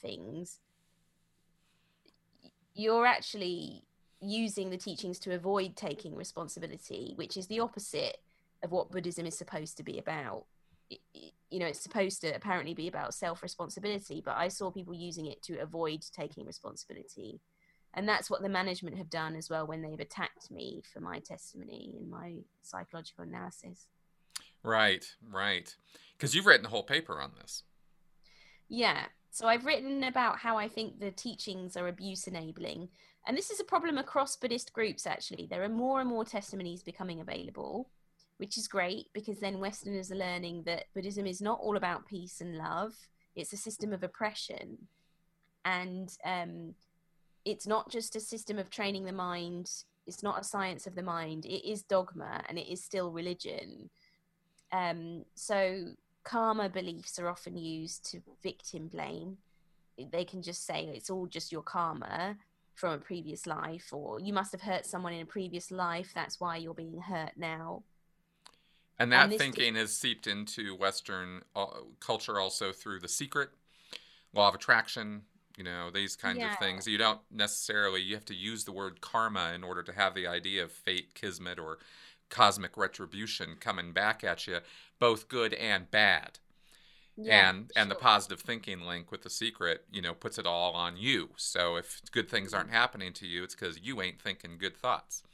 [0.00, 0.60] things,
[2.74, 3.84] you're actually
[4.20, 8.18] using the teachings to avoid taking responsibility, which is the opposite
[8.62, 10.46] of what Buddhism is supposed to be about.
[11.50, 15.26] You know, it's supposed to apparently be about self responsibility, but I saw people using
[15.26, 17.40] it to avoid taking responsibility
[17.94, 21.18] and that's what the management have done as well when they've attacked me for my
[21.20, 23.86] testimony and my psychological analysis
[24.68, 25.74] right right.
[26.16, 27.62] Because you've written a whole paper on this.
[28.68, 32.88] Yeah so i've written about how i think the teachings are abuse enabling
[33.28, 35.46] and this is a problem across buddhist groups actually.
[35.46, 37.90] There are more and more testimonies becoming available
[38.38, 42.40] which is great because then westerners are learning that buddhism is not all about peace
[42.40, 42.94] and love.
[43.36, 44.78] It's a system of oppression.
[45.64, 46.74] And um,
[47.44, 49.70] it's not just a system of training the mind.
[50.06, 51.44] It's not a science of the mind.
[51.44, 53.90] It is dogma and it is still religion
[54.72, 55.86] um, so
[56.24, 59.38] karma beliefs are often used to victim blame.
[60.12, 62.36] They can just say it's all just your karma
[62.74, 66.12] from a previous life or you must have hurt someone in a previous life.
[66.14, 67.82] That's why you're being hurt now.
[69.00, 71.66] And that and thinking is seeped into western uh,
[72.00, 73.50] culture also through the secret
[74.34, 75.22] law of attraction
[75.58, 76.52] you know these kinds yeah.
[76.52, 76.86] of things.
[76.86, 80.28] You don't necessarily you have to use the word karma in order to have the
[80.28, 81.78] idea of fate kismet or
[82.28, 84.58] cosmic retribution coming back at you
[84.98, 86.38] both good and bad.
[87.20, 90.74] Yeah, and and the positive thinking link with the secret you know puts it all
[90.74, 91.30] on you.
[91.36, 95.24] So if good things aren't happening to you it's because you ain't thinking good thoughts.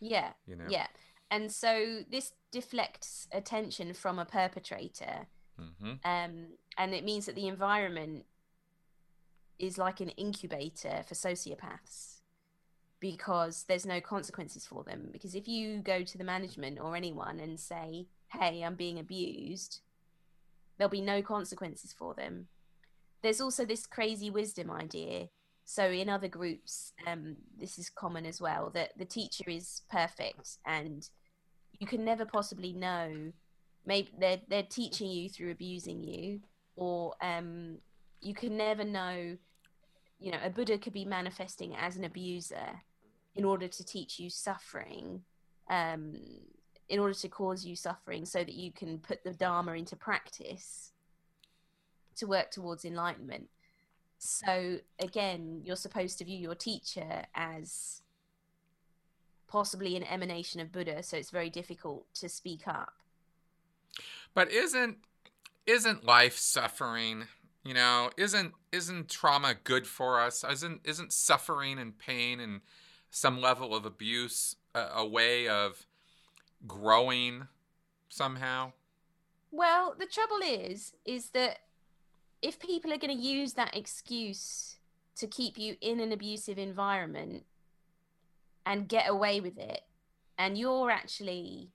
[0.00, 0.64] Yeah you know?
[0.68, 0.86] yeah.
[1.30, 5.26] And so this deflects attention from a perpetrator
[5.60, 5.92] mm-hmm.
[6.04, 6.46] um,
[6.78, 8.24] and it means that the environment
[9.58, 12.19] is like an incubator for sociopaths
[13.00, 15.08] because there's no consequences for them.
[15.10, 19.80] Because if you go to the management or anyone and say, hey, I'm being abused,
[20.76, 22.48] there'll be no consequences for them.
[23.22, 25.28] There's also this crazy wisdom idea.
[25.64, 30.58] So in other groups, um, this is common as well that the teacher is perfect
[30.66, 31.08] and
[31.78, 33.32] you can never possibly know.
[33.86, 36.40] Maybe they're they're teaching you through abusing you,
[36.76, 37.78] or um,
[38.20, 39.36] you can never know
[40.20, 42.82] you know, a Buddha could be manifesting as an abuser
[43.34, 45.22] in order to teach you suffering
[45.68, 46.16] um,
[46.88, 50.92] in order to cause you suffering so that you can put the Dharma into practice
[52.16, 53.48] to work towards enlightenment.
[54.18, 58.02] So, again, you're supposed to view your teacher as
[59.46, 62.92] possibly an emanation of Buddha, so it's very difficult to speak up.
[64.34, 64.98] But isn't
[65.66, 67.24] isn't life suffering?
[67.64, 70.44] You know, isn't isn't trauma good for us?
[70.44, 72.60] Isn't isn't suffering and pain and
[73.10, 75.86] some level of abuse a, a way of
[76.66, 77.48] growing
[78.08, 78.72] somehow?
[79.50, 81.58] Well, the trouble is, is that
[82.40, 84.76] if people are going to use that excuse
[85.16, 87.44] to keep you in an abusive environment
[88.64, 89.82] and get away with it,
[90.38, 91.70] and you're actually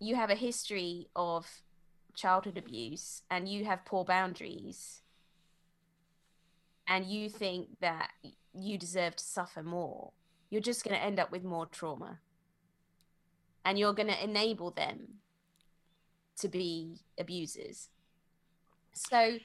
[0.00, 1.46] you have a history of
[2.14, 5.02] childhood abuse and you have poor boundaries
[6.86, 8.10] and you think that
[8.54, 10.12] you deserve to suffer more,
[10.50, 12.20] you're just going to end up with more trauma.
[13.64, 15.20] And you're going to enable them
[16.38, 17.88] to be abusers.
[18.92, 19.38] So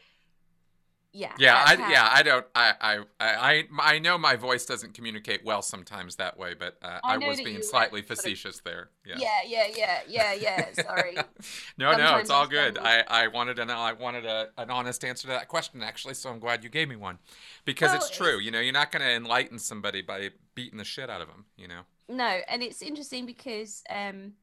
[1.14, 1.90] yeah yeah I, how...
[1.90, 6.38] yeah i don't I, I i i know my voice doesn't communicate well sometimes that
[6.38, 8.64] way but uh, i, I was being slightly facetious of...
[8.64, 8.90] there.
[9.06, 9.16] Yeah.
[9.20, 11.16] Yeah yeah yeah yeah yeah sorry.
[11.78, 12.78] No sometimes no it's all good.
[12.80, 16.16] i i wanted to know i wanted a, an honest answer to that question actually
[16.16, 17.20] so i'm glad you gave me one.
[17.66, 18.46] Because well, it's true it's...
[18.46, 21.46] you know you're not going to enlighten somebody by beating the shit out of them
[21.58, 21.82] you know?
[22.10, 24.34] No and it's interesting because um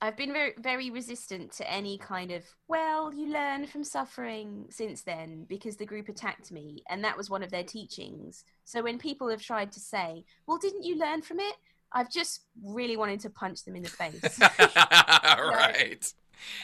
[0.00, 5.02] I've been very very resistant to any kind of well, you learn from suffering since
[5.02, 8.44] then because the group attacked me and that was one of their teachings.
[8.64, 11.56] So when people have tried to say, "Well, didn't you learn from it?"
[11.92, 14.38] I've just really wanted to punch them in the face.
[15.38, 16.12] right.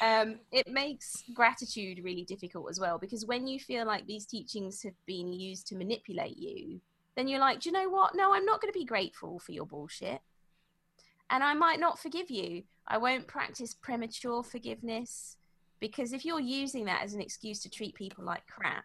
[0.01, 4.83] Um, it makes gratitude really difficult as well because when you feel like these teachings
[4.83, 6.81] have been used to manipulate you,
[7.17, 8.15] then you're like, do you know what?
[8.15, 10.21] No, I'm not going to be grateful for your bullshit.
[11.31, 15.37] And I might not forgive you I won't practice premature forgiveness
[15.81, 18.85] because if you're using that as an excuse to treat people like crap,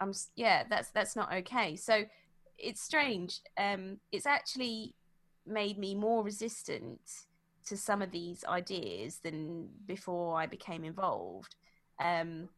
[0.00, 1.76] I'm yeah, that's that's not okay.
[1.76, 2.04] So
[2.58, 3.40] it's strange.
[3.58, 4.94] Um, it's actually
[5.46, 7.00] made me more resistant
[7.66, 11.56] to some of these ideas than before I became involved.
[12.02, 12.48] Um,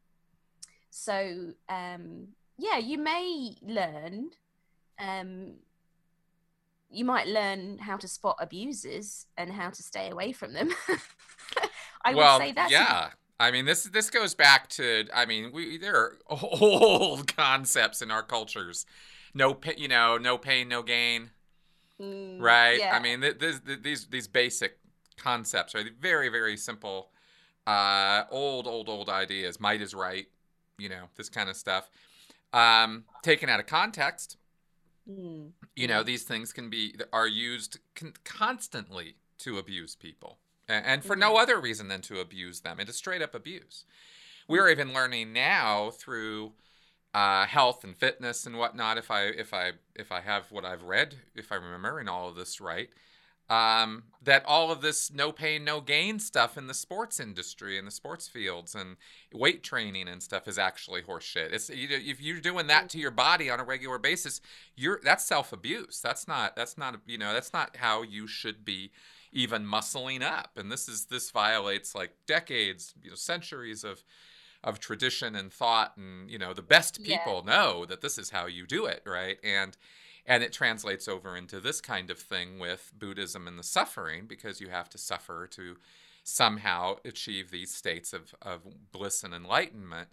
[0.91, 2.29] so um,
[2.59, 4.31] yeah, you may learn
[4.99, 5.55] um,
[6.93, 10.71] you might learn how to spot abusers and how to stay away from them.
[12.05, 12.71] I well, would say that.
[12.71, 13.11] Yeah.
[13.41, 15.07] I mean, this this goes back to.
[15.13, 18.87] I mean, we there are old concepts in our cultures.
[19.35, 21.31] No, you know, no pain, no gain.
[22.01, 22.79] Mm, right.
[22.79, 22.95] Yeah.
[22.95, 24.79] I mean, th- th- th- these these basic
[25.17, 27.11] concepts are very very simple,
[27.67, 29.59] uh, old old old ideas.
[29.59, 30.27] Might is right.
[30.79, 31.91] You know, this kind of stuff.
[32.53, 34.37] Um, taken out of context,
[35.09, 35.51] Mm.
[35.75, 41.05] You know, these things can be are used con- constantly to abuse people, and, and
[41.05, 41.21] for mm-hmm.
[41.21, 42.79] no other reason than to abuse them.
[42.81, 43.85] It is straight up abuse.
[44.49, 46.53] We're even learning now through
[47.15, 48.99] uh, health and fitness and whatnot.
[48.99, 52.29] If I if I if I have what I've read, if I remember in all
[52.29, 52.89] of this right,
[53.53, 57.87] um, that all of this no pain, no gain stuff in the sports industry and
[57.87, 58.97] the sports fields and
[59.31, 61.53] weight training and stuff is actually horseshit.
[61.53, 64.41] It's you know, if you're doing that to your body on a regular basis,
[64.75, 66.01] you're that's self abuse.
[66.01, 68.91] That's not that's not you know that's not how you should be
[69.33, 70.53] even muscling up.
[70.57, 74.03] And this is this violates like decades, you know, centuries of
[74.65, 77.53] of tradition and thought and you know the best people yeah.
[77.53, 79.77] know that this is how you do it right and
[80.27, 84.61] and it translates over into this kind of thing with Buddhism and the suffering, because
[84.61, 85.77] you have to suffer to
[86.25, 88.61] somehow achieve these states of, of
[88.93, 90.09] bliss and enlightenment.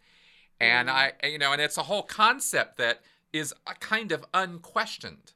[0.59, 1.15] And mm-hmm.
[1.23, 3.01] I, you know, and it's a whole concept that
[3.31, 5.33] is a kind of unquestioned,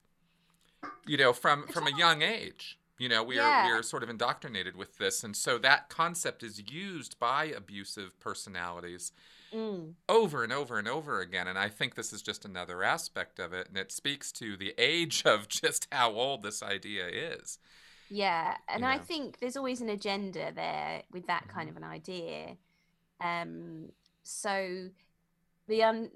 [1.05, 2.79] you know, from from a young age.
[2.97, 3.63] You know, we yeah.
[3.63, 7.45] are we are sort of indoctrinated with this, and so that concept is used by
[7.45, 9.11] abusive personalities
[9.53, 9.93] mm.
[10.09, 11.47] over and over and over again.
[11.47, 13.67] And I think this is just another aspect of it.
[13.69, 17.59] And it speaks to the age of just how old this idea is.
[18.09, 18.55] Yeah.
[18.67, 18.93] And you know?
[18.93, 21.77] I think there's always an agenda there with that kind mm-hmm.
[21.77, 22.57] of an idea.
[23.21, 23.89] Um,
[24.23, 24.89] so
[25.67, 26.09] the um,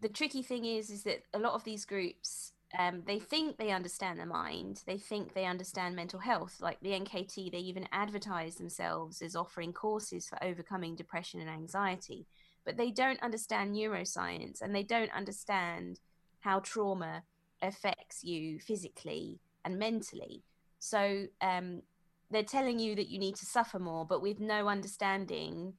[0.00, 3.70] the tricky thing is is that a lot of these groups um, they think they
[3.70, 4.82] understand the mind.
[4.86, 6.56] They think they understand mental health.
[6.60, 12.26] Like the NKT, they even advertise themselves as offering courses for overcoming depression and anxiety.
[12.64, 16.00] But they don't understand neuroscience and they don't understand
[16.40, 17.22] how trauma
[17.62, 20.42] affects you physically and mentally.
[20.78, 21.82] So um,
[22.30, 25.74] they're telling you that you need to suffer more, but with no understanding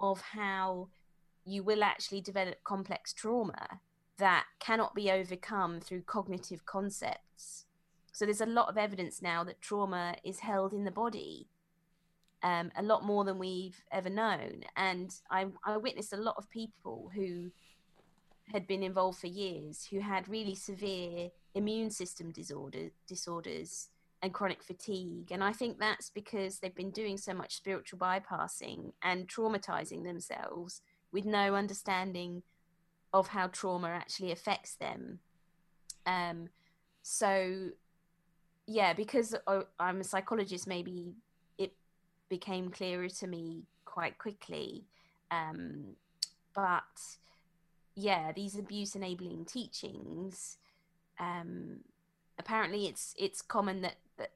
[0.00, 0.88] of how
[1.44, 3.80] you will actually develop complex trauma
[4.18, 7.66] that cannot be overcome through cognitive concepts.
[8.12, 11.48] So there's a lot of evidence now that trauma is held in the body,
[12.42, 14.62] um, a lot more than we've ever known.
[14.76, 17.50] And I, I witnessed a lot of people who
[18.52, 23.88] had been involved for years who had really severe immune system disorder, disorders
[24.22, 25.30] and chronic fatigue.
[25.30, 30.80] And I think that's because they've been doing so much spiritual bypassing and traumatizing themselves
[31.12, 32.42] with no understanding
[33.12, 35.20] of how trauma actually affects them.
[36.06, 36.48] Um,
[37.02, 37.70] so,
[38.66, 39.34] yeah, because
[39.78, 41.14] I'm a psychologist, maybe
[41.58, 41.72] it
[42.28, 44.84] became clearer to me quite quickly.
[45.30, 45.96] Um,
[46.54, 46.82] but
[47.94, 50.58] yeah, these abuse enabling teachings.
[51.18, 51.80] Um,
[52.38, 54.32] apparently, it's it's common that that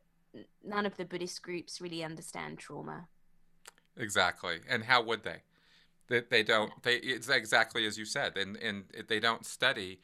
[0.64, 3.08] none of the Buddhist groups really understand trauma.
[3.96, 5.42] Exactly, and how would they?
[6.10, 6.70] That they, don't.
[6.82, 10.00] They it's exactly as you said, and and they don't study.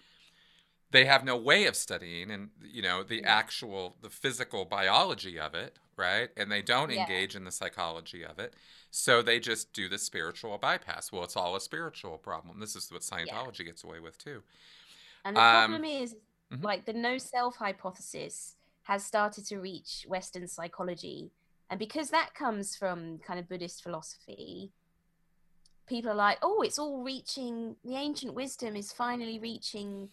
[0.92, 3.38] They have no way of studying, and you know the yeah.
[3.38, 6.30] actual the physical biology of it, right?
[6.36, 7.02] And they don't yeah.
[7.02, 8.54] engage in the psychology of it.
[8.90, 11.12] So they just do the spiritual bypass.
[11.12, 12.60] Well, it's all a spiritual problem.
[12.60, 13.66] This is what Scientology yeah.
[13.66, 14.42] gets away with too.
[15.24, 16.14] And the um, problem is,
[16.52, 16.64] mm-hmm.
[16.64, 18.54] like the no self hypothesis
[18.84, 21.32] has started to reach Western psychology.
[21.68, 24.70] And because that comes from kind of Buddhist philosophy,
[25.86, 30.10] people are like, oh, it's all reaching, the ancient wisdom is finally reaching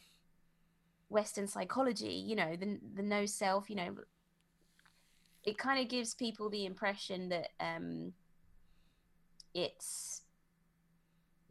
[1.09, 3.95] Western psychology, you know, the, the no self, you know.
[5.43, 8.13] It kind of gives people the impression that um,
[9.53, 10.21] it's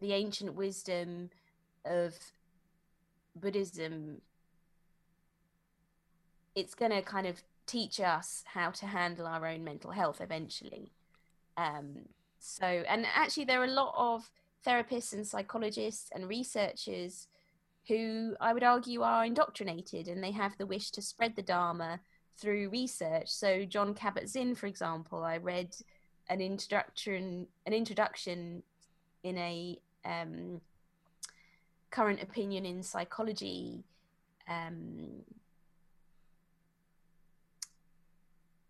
[0.01, 1.31] the ancient wisdom
[1.85, 2.15] of
[3.37, 4.21] Buddhism
[6.55, 10.93] it's going to kind of teach us how to handle our own mental health eventually.
[11.57, 12.09] Um,
[12.45, 14.29] so, and actually, there are a lot of
[14.67, 17.29] therapists and psychologists and researchers
[17.87, 22.01] who I would argue are indoctrinated and they have the wish to spread the Dharma
[22.37, 23.29] through research.
[23.29, 25.77] So, Jon Kabat-Zinn, for example, I read
[26.29, 28.65] an introduction, an introduction
[29.23, 30.61] in a um,
[31.93, 33.85] current opinion in psychology
[34.49, 35.23] um,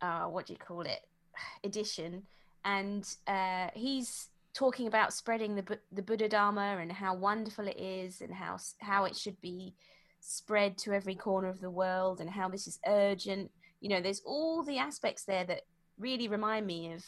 [0.03, 1.07] uh, what do you call it
[1.65, 2.25] edition
[2.65, 8.21] and uh, he's talking about spreading the the Buddha Dharma and how wonderful it is
[8.21, 9.75] and how how it should be
[10.21, 13.51] spread to every corner of the world and how this is urgent.
[13.81, 15.63] You know, there's all the aspects there that
[15.99, 17.05] really remind me of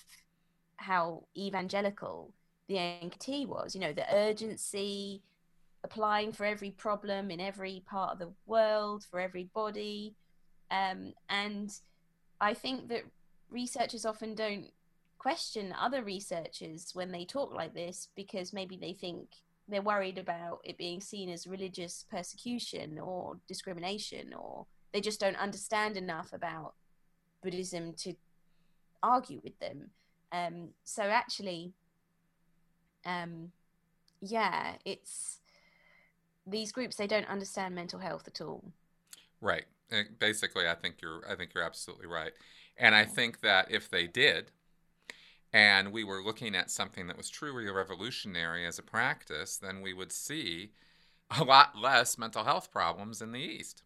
[0.77, 2.33] how evangelical
[2.69, 3.75] the NKT was.
[3.75, 5.23] You know, the urgency,
[5.85, 10.15] applying for every problem in every part of the world for everybody,
[10.71, 11.71] um, and
[12.41, 13.03] I think that
[13.51, 14.71] researchers often don't
[15.25, 19.27] question other researchers when they talk like this because maybe they think
[19.67, 25.37] they're worried about it being seen as religious persecution or discrimination or they just don't
[25.37, 26.75] understand enough about
[27.43, 28.13] Buddhism to
[29.03, 29.89] argue with them.
[30.31, 31.73] Um, so actually,
[33.07, 33.51] um,
[34.21, 35.39] yeah, it's
[36.47, 38.63] these groups they don't understand mental health at all.
[39.41, 39.65] Right.
[40.19, 42.33] Basically, I think you're I think you're absolutely right,
[42.77, 44.51] and I think that if they did,
[45.55, 49.95] and we were looking at something that was truly revolutionary as a practice, then we
[49.95, 50.73] would see
[51.39, 53.85] a lot less mental health problems in the East,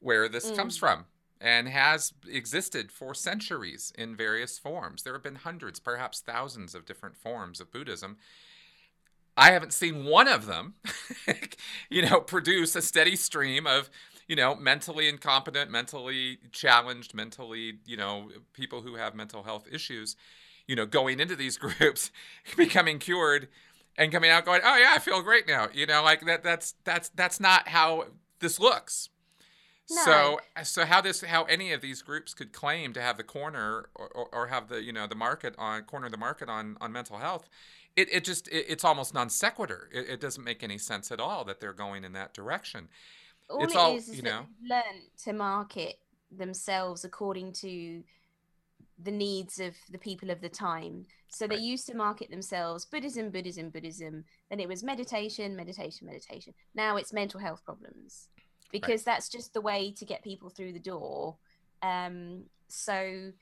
[0.00, 0.56] where this mm.
[0.56, 1.04] comes from
[1.42, 5.02] and has existed for centuries in various forms.
[5.02, 8.16] There have been hundreds, perhaps thousands of different forms of Buddhism.
[9.36, 10.76] I haven't seen one of them,
[11.90, 13.90] you know, produce a steady stream of
[14.28, 20.16] you know, mentally incompetent, mentally challenged, mentally, you know, people who have mental health issues,
[20.66, 22.10] you know, going into these groups,
[22.56, 23.48] becoming cured
[23.96, 26.74] and coming out going, "Oh yeah, I feel great now." You know, like that that's
[26.84, 28.06] that's that's not how
[28.40, 29.08] this looks.
[29.88, 30.02] No.
[30.04, 33.88] So so how this how any of these groups could claim to have the corner
[33.94, 36.90] or, or, or have the you know the market on corner the market on on
[36.92, 37.48] mental health
[37.96, 41.20] it, it just it, it's almost non sequitur it, it doesn't make any sense at
[41.20, 42.88] all that they're going in that direction
[43.48, 45.98] all it's it all, is, is you know learn to market
[46.36, 48.02] themselves according to
[49.02, 51.04] the needs of the people of the time.
[51.28, 54.24] So they used to market themselves Buddhism, Buddhism, Buddhism.
[54.48, 56.54] Then it was meditation, meditation, meditation.
[56.74, 58.28] Now it's mental health problems
[58.72, 59.14] because right.
[59.14, 61.36] that's just the way to get people through the door.
[61.82, 63.32] Um, so,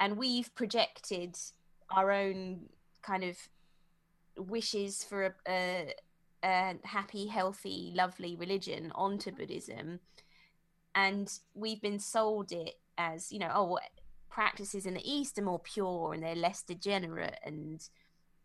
[0.00, 1.36] and we've projected
[1.90, 2.68] our own
[3.02, 3.36] kind of
[4.36, 5.94] wishes for a, a
[6.44, 10.00] a happy, healthy, lovely religion onto Buddhism,
[10.94, 13.78] and we've been sold it as you know, oh,
[14.32, 17.88] practices in the East are more pure and they're less degenerate, and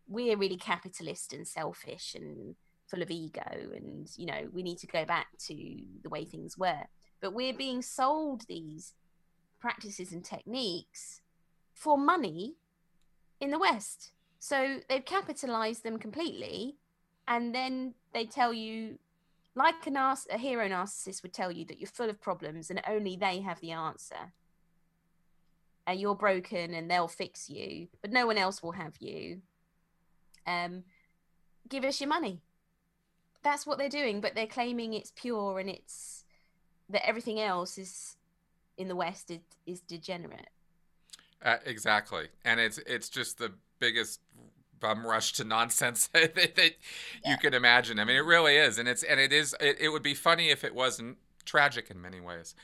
[0.06, 2.54] we're really capitalist and selfish and
[2.86, 3.42] full of ego,
[3.74, 5.54] and you know, we need to go back to
[6.02, 6.84] the way things were.
[7.20, 8.94] but we're being sold these
[9.60, 11.20] practices and techniques
[11.74, 12.54] for money
[13.40, 14.12] in the West.
[14.38, 16.76] So they've capitalized them completely,
[17.26, 18.98] and then they tell you,
[19.54, 23.16] like a, a hero narcissist would tell you, that you're full of problems and only
[23.16, 24.32] they have the answer.
[25.88, 29.40] And you're broken and they'll fix you, but no one else will have you.
[30.46, 30.84] Um,
[31.68, 32.42] give us your money.
[33.42, 36.24] That's what they're doing, but they're claiming it's pure and it's
[36.90, 38.16] that everything else is
[38.76, 40.50] in the West is, is degenerate.
[41.42, 44.20] Uh, exactly, and it's it's just the biggest
[44.80, 46.72] bum rush to nonsense that, that
[47.24, 47.30] yeah.
[47.30, 47.98] you can imagine.
[47.98, 49.54] I mean, it really is, and it's and it is.
[49.60, 52.54] It, it would be funny if it wasn't tragic in many ways.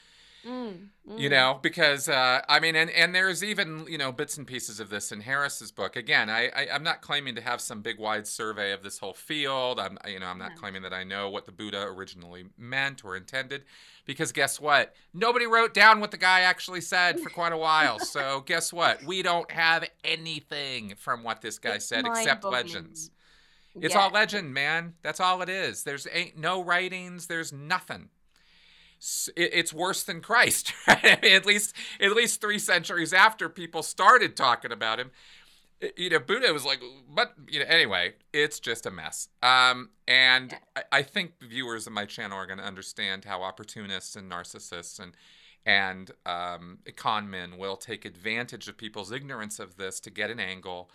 [0.46, 1.18] Mm, mm.
[1.18, 4.78] You know, because uh, I mean, and and there's even you know bits and pieces
[4.78, 5.96] of this in Harris's book.
[5.96, 9.14] Again, I, I am not claiming to have some big wide survey of this whole
[9.14, 9.80] field.
[9.80, 13.16] I'm you know I'm not claiming that I know what the Buddha originally meant or
[13.16, 13.64] intended,
[14.04, 14.94] because guess what?
[15.14, 17.98] Nobody wrote down what the guy actually said for quite a while.
[17.98, 19.02] so guess what?
[19.04, 23.10] We don't have anything from what this guy it's said except legends.
[23.80, 24.02] It's yeah.
[24.02, 24.94] all legend, man.
[25.02, 25.82] That's all it is.
[25.82, 27.26] There's ain't no writings.
[27.26, 28.10] There's nothing
[29.36, 30.72] it's worse than Christ.
[30.88, 31.18] Right?
[31.18, 35.10] I mean, at least at least three centuries after people started talking about him,
[35.96, 39.28] you know, Buddha was like, but you know, anyway, it's just a mess.
[39.42, 40.82] Um, and yeah.
[40.92, 45.00] I, I, think viewers of my channel are going to understand how opportunists and narcissists
[45.00, 45.12] and
[45.66, 50.38] and um, con men will take advantage of people's ignorance of this to get an
[50.38, 50.90] angle,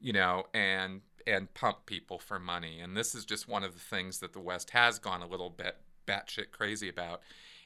[0.00, 2.80] you know, and and pump people for money.
[2.80, 5.50] And this is just one of the things that the West has gone a little
[5.50, 7.20] bit batshit crazy about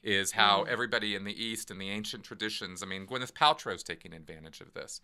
[0.05, 0.69] is how mm.
[0.69, 2.83] everybody in the East and the ancient traditions.
[2.83, 5.01] I mean, Gwyneth Paltrow's taking advantage of this.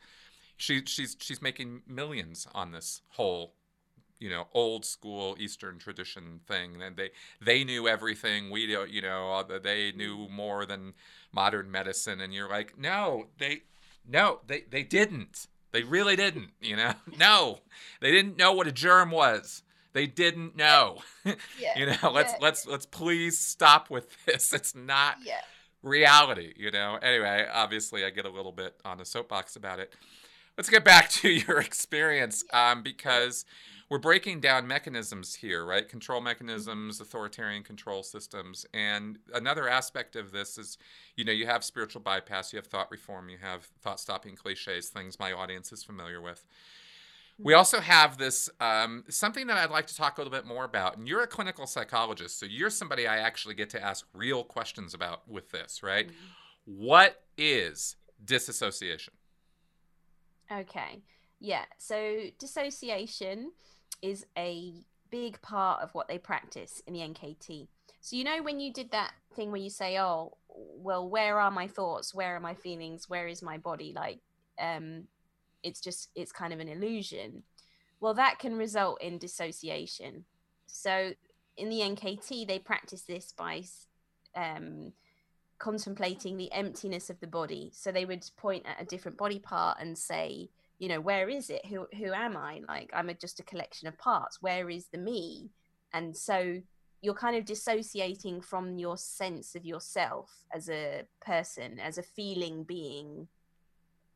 [0.56, 3.54] She she's she's making millions on this whole
[4.18, 9.00] you know old school eastern tradition thing and they they knew everything we don't you
[9.00, 10.92] know they knew more than
[11.32, 13.62] modern medicine and you're like no they
[14.06, 17.60] no they they didn't they really didn't you know no
[18.02, 20.98] they didn't know what a germ was they didn't know.
[21.58, 21.78] Yeah.
[21.78, 22.38] you know, let's yeah.
[22.40, 24.52] let's let's please stop with this.
[24.54, 25.40] It's not yeah.
[25.82, 26.98] reality, you know.
[27.02, 29.92] Anyway, obviously I get a little bit on the soapbox about it.
[30.56, 33.44] Let's get back to your experience um, because
[33.90, 35.88] we're breaking down mechanisms here, right?
[35.88, 38.64] Control mechanisms, authoritarian control systems.
[38.72, 40.78] And another aspect of this is,
[41.16, 44.88] you know, you have spiritual bypass, you have thought reform, you have thought stopping cliches,
[44.88, 46.46] things my audience is familiar with.
[47.42, 50.64] We also have this um, something that I'd like to talk a little bit more
[50.64, 50.96] about.
[50.96, 54.94] And you're a clinical psychologist, so you're somebody I actually get to ask real questions
[54.94, 56.08] about with this, right?
[56.08, 56.84] Mm-hmm.
[56.84, 59.14] What is disassociation?
[60.52, 61.02] Okay.
[61.38, 61.64] Yeah.
[61.78, 63.52] So dissociation
[64.02, 64.72] is a
[65.10, 67.68] big part of what they practice in the NKT.
[68.00, 71.50] So you know when you did that thing where you say, "Oh, well, where are
[71.50, 72.14] my thoughts?
[72.14, 73.08] Where are my feelings?
[73.08, 74.20] Where is my body?" Like
[74.58, 75.04] um
[75.62, 77.42] it's just it's kind of an illusion.
[78.00, 80.24] Well that can result in dissociation.
[80.66, 81.12] So
[81.56, 83.62] in the nkt they practice this by
[84.34, 84.92] um,
[85.58, 87.70] contemplating the emptiness of the body.
[87.74, 90.48] So they would point at a different body part and say
[90.78, 91.66] you know where is it?
[91.66, 92.62] Who who am i?
[92.66, 94.40] Like i'm a, just a collection of parts.
[94.40, 95.50] Where is the me?
[95.92, 96.62] And so
[97.02, 102.62] you're kind of dissociating from your sense of yourself as a person as a feeling
[102.62, 103.28] being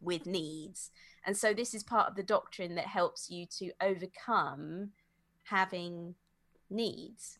[0.00, 0.90] with needs
[1.26, 4.90] and so this is part of the doctrine that helps you to overcome
[5.44, 6.14] having
[6.70, 7.38] needs,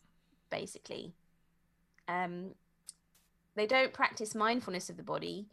[0.49, 1.13] basically.
[2.07, 2.51] Um,
[3.55, 5.47] they don't practice mindfulness of the body.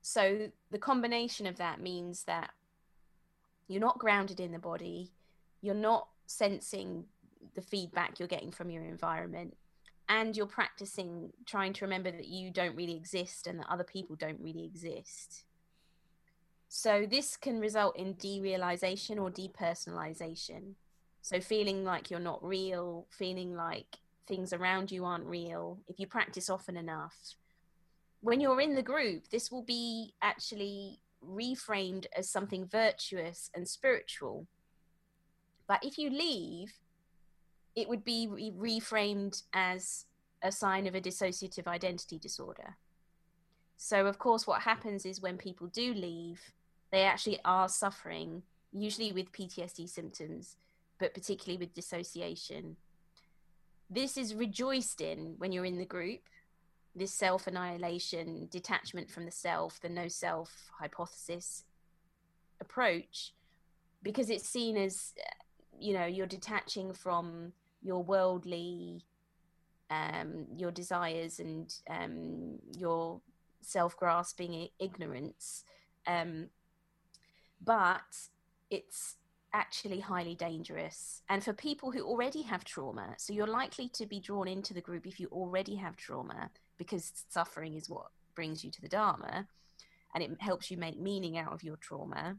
[0.00, 2.50] So the combination of that means that
[3.68, 5.12] you're not grounded in the body,
[5.60, 7.04] you're not sensing
[7.54, 9.56] the feedback you're getting from your environment,
[10.08, 14.16] and you're practicing trying to remember that you don't really exist and that other people
[14.16, 15.44] don't really exist.
[16.68, 20.74] So this can result in derealization or depersonalization.
[21.22, 26.06] So feeling like you're not real, feeling like things around you aren't real, if you
[26.06, 27.16] practice often enough.
[28.20, 34.46] When you're in the group, this will be actually reframed as something virtuous and spiritual.
[35.66, 36.72] But if you leave,
[37.74, 40.06] it would be re- reframed as
[40.42, 42.76] a sign of a dissociative identity disorder.
[43.76, 46.40] So, of course, what happens is when people do leave,
[46.90, 50.56] they actually are suffering, usually with PTSD symptoms,
[50.98, 52.76] but particularly with dissociation.
[53.90, 56.20] This is rejoiced in when you're in the group,
[56.94, 61.64] this self annihilation, detachment from the self, the no self hypothesis
[62.60, 63.34] approach,
[64.02, 65.14] because it's seen as,
[65.78, 69.04] you know, you're detaching from your worldly
[69.90, 73.20] um, your desires and um, your
[73.62, 75.64] self-grasping ignorance
[76.06, 76.48] um,
[77.64, 78.28] but
[78.70, 79.16] it's
[79.52, 81.22] actually highly dangerous.
[81.28, 84.80] And for people who already have trauma so you're likely to be drawn into the
[84.80, 89.46] group if you already have trauma because suffering is what brings you to the dharma
[90.14, 92.36] and it helps you make meaning out of your trauma.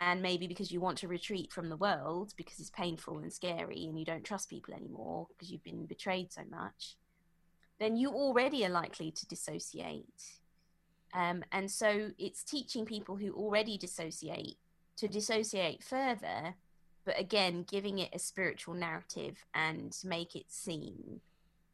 [0.00, 3.84] And maybe because you want to retreat from the world because it's painful and scary
[3.86, 6.96] and you don't trust people anymore because you've been betrayed so much
[7.80, 10.04] then you already are likely to dissociate
[11.12, 14.56] um, and so it's teaching people who already dissociate
[14.96, 16.54] to dissociate further,
[17.04, 21.20] but again, giving it a spiritual narrative and make it seem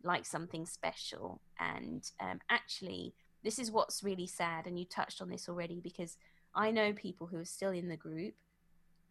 [0.03, 1.41] like something special.
[1.59, 4.66] And um, actually, this is what's really sad.
[4.66, 6.16] And you touched on this already because
[6.55, 8.34] I know people who are still in the group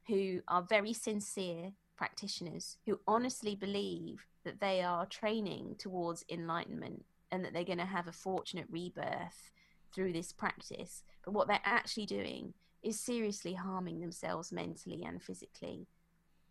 [0.07, 7.43] who are very sincere practitioners who honestly believe that they are training towards enlightenment and
[7.43, 9.51] that they're going to have a fortunate rebirth
[9.95, 11.03] through this practice.
[11.23, 15.87] But what they're actually doing is seriously harming themselves mentally and physically.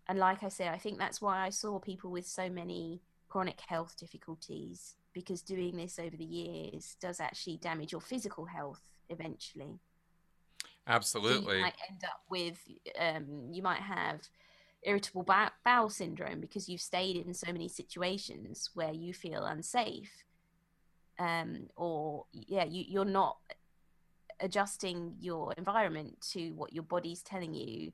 [0.08, 3.60] And like I say, I think that's why I saw people with so many chronic
[3.60, 9.78] health difficulties because doing this over the years does actually damage your physical health eventually.
[10.86, 11.44] Absolutely.
[11.46, 12.58] So you might end up with,
[12.98, 14.20] um, you might have
[14.82, 15.26] irritable
[15.64, 20.24] bowel syndrome because you've stayed in so many situations where you feel unsafe.
[21.18, 23.36] Um, or, yeah, you, you're not
[24.40, 27.92] adjusting your environment to what your body's telling you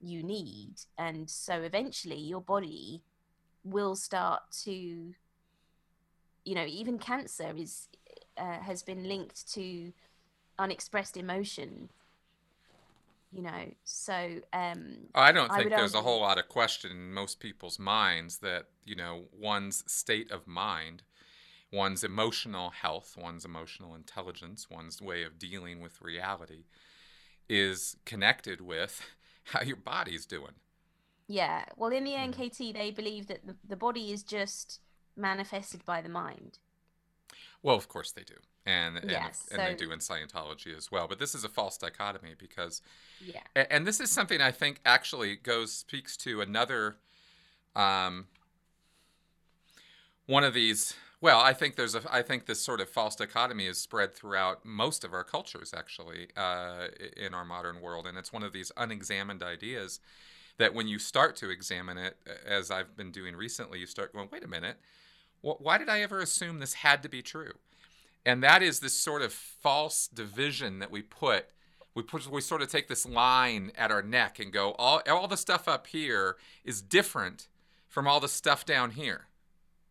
[0.00, 0.74] you need.
[0.98, 3.02] And so eventually your body
[3.64, 5.14] will start to
[6.44, 7.88] you know even cancer is
[8.36, 9.92] uh, has been linked to
[10.58, 11.88] unexpressed emotion
[13.32, 13.64] you know.
[13.84, 16.00] So um i don't think I there's argue...
[16.00, 20.46] a whole lot of question in most people's minds that you know one's state of
[20.46, 21.02] mind
[21.72, 26.64] one's emotional health, one's emotional intelligence, one's way of dealing with reality
[27.48, 29.02] is connected with
[29.44, 30.52] how your body's doing.
[31.26, 31.64] Yeah.
[31.76, 32.40] Well, in the mm-hmm.
[32.40, 34.80] NKT, they believe that the, the body is just
[35.16, 36.58] manifested by the mind.
[37.62, 38.34] Well, of course they do.
[38.64, 41.08] And, and, yes, and they do in Scientology as well.
[41.08, 42.80] But this is a false dichotomy because,
[43.24, 43.64] yeah.
[43.70, 46.96] And this is something I think actually goes, speaks to another,
[47.74, 48.26] um,
[50.26, 52.02] one of these well, I think there's a.
[52.10, 56.26] I think this sort of false dichotomy is spread throughout most of our cultures, actually,
[56.36, 60.00] uh, in our modern world, and it's one of these unexamined ideas
[60.58, 64.30] that when you start to examine it, as I've been doing recently, you start going,
[64.32, 64.78] "Wait a minute,
[65.42, 67.52] why did I ever assume this had to be true?"
[68.26, 71.50] And that is this sort of false division that we put.
[71.94, 75.28] We put we sort of take this line at our neck and go, all all
[75.28, 77.46] the stuff up here is different
[77.86, 79.28] from all the stuff down here.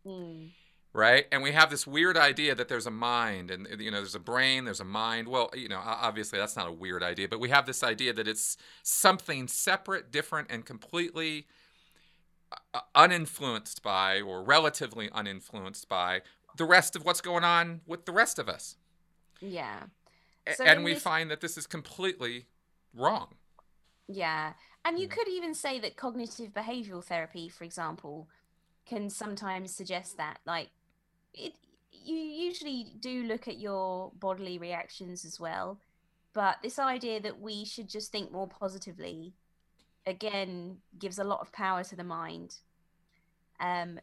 [0.06, 0.50] Mm
[0.92, 1.26] right?
[1.32, 4.20] And we have this weird idea that there's a mind and you know there's a
[4.20, 5.28] brain there's a mind.
[5.28, 8.28] Well you know obviously that's not a weird idea but we have this idea that
[8.28, 11.46] it's something separate different and completely
[12.74, 16.22] uh, uninfluenced by or relatively uninfluenced by
[16.56, 18.76] the rest of what's going on with the rest of us.
[19.40, 19.84] Yeah.
[20.56, 21.02] So and we this...
[21.02, 22.46] find that this is completely
[22.94, 23.28] wrong.
[24.08, 24.52] Yeah.
[24.84, 25.12] And you mm.
[25.12, 28.28] could even say that cognitive behavioral therapy for example
[28.84, 30.70] can sometimes suggest that like
[31.34, 31.54] it
[31.90, 35.78] you usually do look at your bodily reactions as well
[36.34, 39.34] but this idea that we should just think more positively
[40.06, 42.56] again gives a lot of power to the mind.
[43.60, 44.00] Um,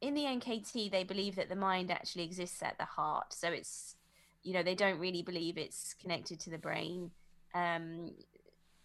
[0.00, 3.96] in the nkt they believe that the mind actually exists at the heart so it's
[4.42, 7.10] you know they don't really believe it's connected to the brain.
[7.54, 8.12] Um,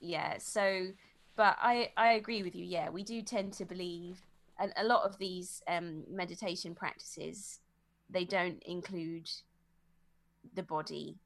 [0.01, 0.87] yeah so
[1.35, 4.21] but i i agree with you yeah we do tend to believe
[4.59, 7.59] and a lot of these um, meditation practices
[8.09, 9.29] they don't include
[10.53, 11.17] the body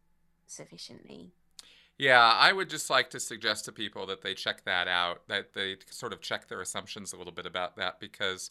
[0.48, 1.32] sufficiently.
[1.98, 5.54] Yeah i would just like to suggest to people that they check that out that
[5.54, 8.50] they sort of check their assumptions a little bit about that because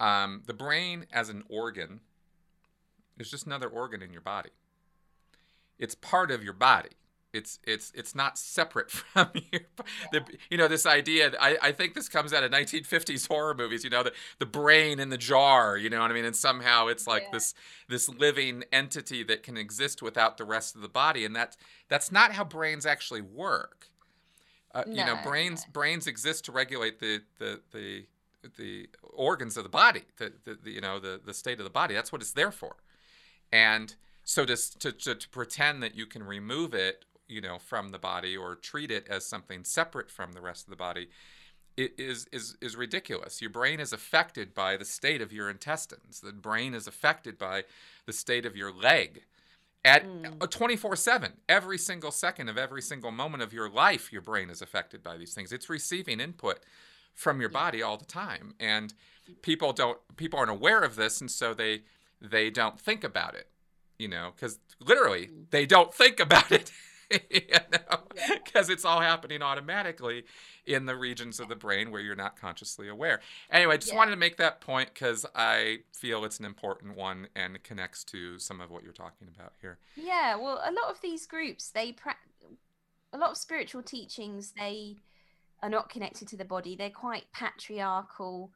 [0.00, 2.00] um, the brain as an organ
[3.18, 4.50] is just another organ in your body.
[5.78, 6.90] It's part of your body
[7.34, 9.60] it's it's it's not separate from you.
[10.12, 11.32] The, you know this idea.
[11.40, 13.84] I, I think this comes out of 1950s horror movies.
[13.84, 15.76] You know the the brain in the jar.
[15.76, 16.24] You know what I mean?
[16.24, 17.32] And somehow it's like yeah.
[17.32, 17.54] this
[17.88, 21.56] this living entity that can exist without the rest of the body, and that
[21.88, 23.88] that's not how brains actually work.
[24.72, 25.72] Uh, no, you know, brains no.
[25.72, 28.06] brains exist to regulate the the the
[28.56, 30.02] the organs of the body.
[30.18, 31.94] The, the, the you know the the state of the body.
[31.94, 32.76] That's what it's there for,
[33.52, 37.04] and so to, to, to, to pretend that you can remove it
[37.34, 40.70] you know from the body or treat it as something separate from the rest of
[40.70, 41.08] the body
[41.76, 43.40] is is is ridiculous.
[43.40, 46.20] Your brain is affected by the state of your intestines.
[46.20, 47.64] The brain is affected by
[48.06, 49.24] the state of your leg.
[49.84, 50.38] At Mm.
[50.48, 55.02] 24/7, every single second of every single moment of your life, your brain is affected
[55.02, 55.52] by these things.
[55.52, 56.60] It's receiving input
[57.12, 58.94] from your body all the time, and
[59.42, 61.82] people don't people aren't aware of this, and so they
[62.20, 63.48] they don't think about it.
[63.98, 65.50] You know, because literally Mm.
[65.50, 66.70] they don't think about it.
[67.10, 67.40] you
[67.72, 68.28] know, Yeah.
[68.44, 70.24] because it's all happening automatically
[70.66, 73.20] in the regions of the brain where you're not consciously aware.
[73.50, 73.98] Anyway, I just Yeah.
[73.98, 78.38] wanted to make that point because I feel it's an important one and connects to
[78.38, 79.78] some of what you're talking about here.
[79.96, 82.16] Yeah, well, a lot of these groups, they pra-
[83.12, 84.96] a lot of spiritual teachings, they
[85.62, 86.76] are not connected to the body.
[86.76, 88.52] They're quite patriarchal.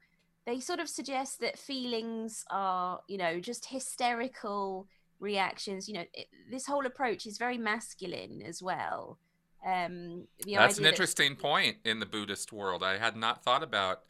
[0.47, 4.89] They sort of suggest that feelings are, you know, just hysterical
[5.21, 5.89] reactions.
[5.89, 9.19] You know, it, this whole approach is very masculine as well.
[9.67, 12.83] Um, the That's an that- interesting point in the Buddhist world.
[12.83, 14.03] I had not thought about.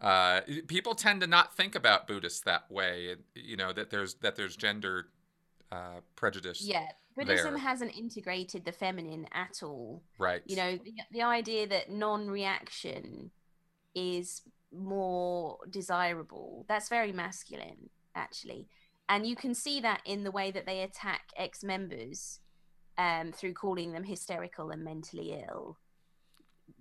[0.00, 3.16] Uh, people tend to not think about Buddhists that way.
[3.34, 5.08] You know that there's that there's gender
[5.72, 6.60] uh, prejudice.
[6.62, 7.62] Yeah, Buddhism there.
[7.62, 10.02] hasn't integrated the feminine at all.
[10.18, 10.42] Right.
[10.44, 13.30] you know the, the idea that non-reaction
[13.94, 18.66] is more desirable that's very masculine actually
[19.08, 22.40] and you can see that in the way that they attack ex-members
[22.98, 25.78] um, through calling them hysterical and mentally ill.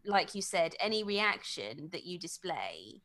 [0.05, 3.01] Like you said any reaction that you display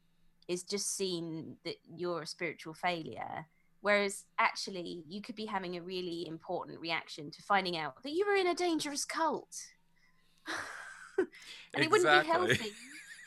[0.49, 3.47] is just seen that you're a spiritual failure.
[3.83, 8.27] Whereas actually you could be having a really important reaction to finding out that you
[8.27, 9.57] were in a dangerous cult.
[11.75, 12.73] And it wouldn't be healthy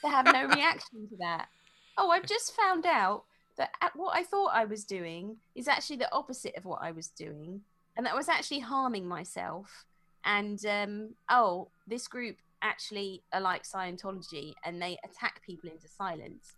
[0.03, 1.47] to have no reaction to that.
[1.95, 3.25] Oh, I've just found out
[3.57, 6.91] that at- what I thought I was doing is actually the opposite of what I
[6.91, 7.61] was doing,
[7.95, 9.85] and that I was actually harming myself.
[10.25, 16.53] And um, oh, this group actually are like Scientology, and they attack people into silence.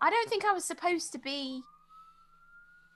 [0.00, 1.62] I don't think I was supposed to be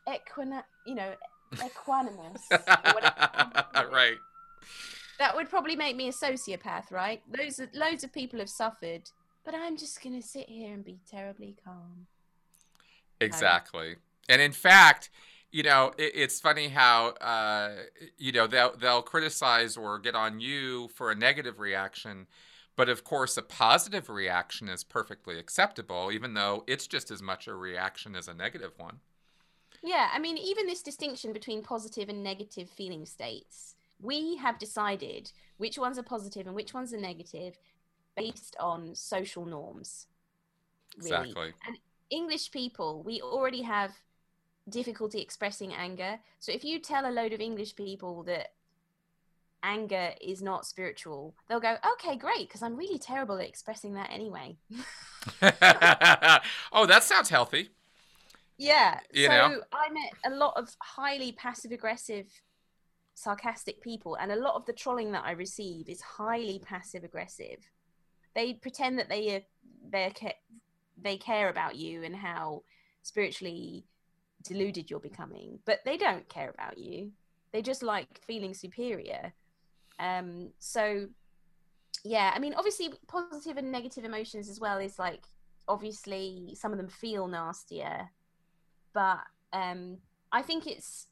[0.08, 1.14] equina, you know,
[1.54, 2.40] equanimous.
[3.90, 4.16] right.
[5.18, 7.22] That would probably make me a sociopath, right?
[7.28, 9.10] Those loads of people have suffered,
[9.44, 12.06] but I'm just gonna sit here and be terribly calm.
[13.20, 13.96] Exactly.
[14.28, 15.10] And in fact,
[15.50, 17.70] you know, it, it's funny how uh,
[18.16, 22.26] you know they'll they'll criticize or get on you for a negative reaction,
[22.76, 27.46] but of course a positive reaction is perfectly acceptable, even though it's just as much
[27.46, 29.00] a reaction as a negative one.
[29.82, 35.30] Yeah, I mean, even this distinction between positive and negative feeling states, we have decided
[35.56, 37.58] which ones are positive and which ones are negative
[38.16, 40.08] based on social norms.
[40.98, 41.30] Really.
[41.30, 41.52] Exactly.
[42.10, 43.92] English people, we already have
[44.68, 46.18] difficulty expressing anger.
[46.38, 48.52] So if you tell a load of English people that
[49.62, 54.10] anger is not spiritual, they'll go, okay, great, because I'm really terrible at expressing that
[54.12, 54.56] anyway.
[56.72, 57.70] oh, that sounds healthy.
[58.56, 59.00] Yeah.
[59.12, 59.60] You so know?
[59.72, 62.26] I met a lot of highly passive aggressive,
[63.14, 67.58] sarcastic people, and a lot of the trolling that I receive is highly passive aggressive.
[68.34, 69.40] They pretend that they are
[69.90, 70.12] they
[71.00, 72.62] they care about you and how
[73.02, 73.84] spiritually
[74.42, 77.12] deluded you're becoming, but they don't care about you.
[77.52, 79.32] They just like feeling superior.
[79.98, 80.50] Um.
[80.58, 81.08] So,
[82.04, 82.32] yeah.
[82.34, 85.24] I mean, obviously, positive and negative emotions as well is like
[85.66, 88.08] obviously some of them feel nastier
[88.98, 89.20] but
[89.52, 89.98] um,
[90.32, 91.06] I think it's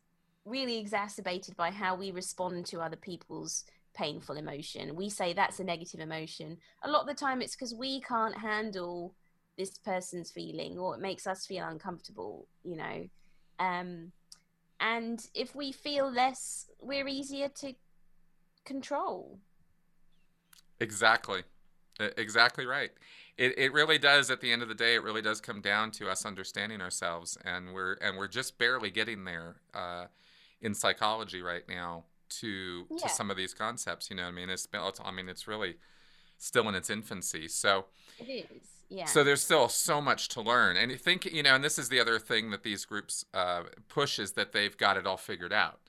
[0.44, 3.64] really exacerbated by how we respond to other people's
[3.94, 4.96] painful emotion.
[4.96, 6.58] We say that's a negative emotion.
[6.82, 9.14] A lot of the time, it's because we can't handle
[9.58, 13.08] this person's feeling or it makes us feel uncomfortable, you know.
[13.58, 14.12] Um,
[14.80, 17.74] and if we feel less, we're easier to
[18.64, 19.40] control.
[20.80, 21.42] Exactly.
[21.98, 22.90] Exactly right.
[23.38, 25.90] It, it really does at the end of the day it really does come down
[25.92, 30.06] to us understanding ourselves and we're and we're just barely getting there uh,
[30.60, 32.98] in psychology right now to Yeah.
[32.98, 35.76] to some of these concepts you know what I mean it's I mean it's really
[36.38, 37.86] still in its infancy so
[38.18, 39.04] It is, yeah.
[39.06, 41.88] so there's still so much to learn and you think you know and this is
[41.88, 45.52] the other thing that these groups uh, push is that they've got it all figured
[45.52, 45.80] out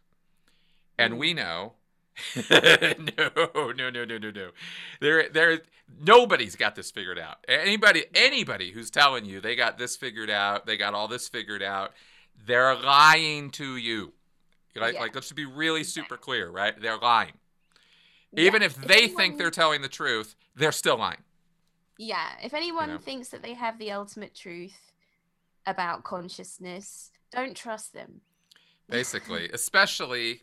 [0.98, 1.18] and Mm.
[1.18, 1.74] we know
[2.50, 4.50] no, no, no, no, no, no.
[5.00, 5.60] There, there.
[6.02, 7.38] Nobody's got this figured out.
[7.48, 11.62] Anybody, anybody who's telling you they got this figured out, they got all this figured
[11.62, 11.94] out,
[12.46, 14.14] they're lying to you.
[14.76, 15.02] Like, Yeah.
[15.02, 16.80] like let's be really super clear, right?
[16.82, 17.34] They're lying.
[18.34, 18.46] Yeah.
[18.46, 21.24] Even if they think they're telling the truth, they're still lying.
[21.98, 22.98] Yeah, if anyone know?
[23.00, 24.92] thinks that they have the ultimate truth
[25.66, 28.22] about consciousness, don't trust them.
[28.90, 30.42] basically, especially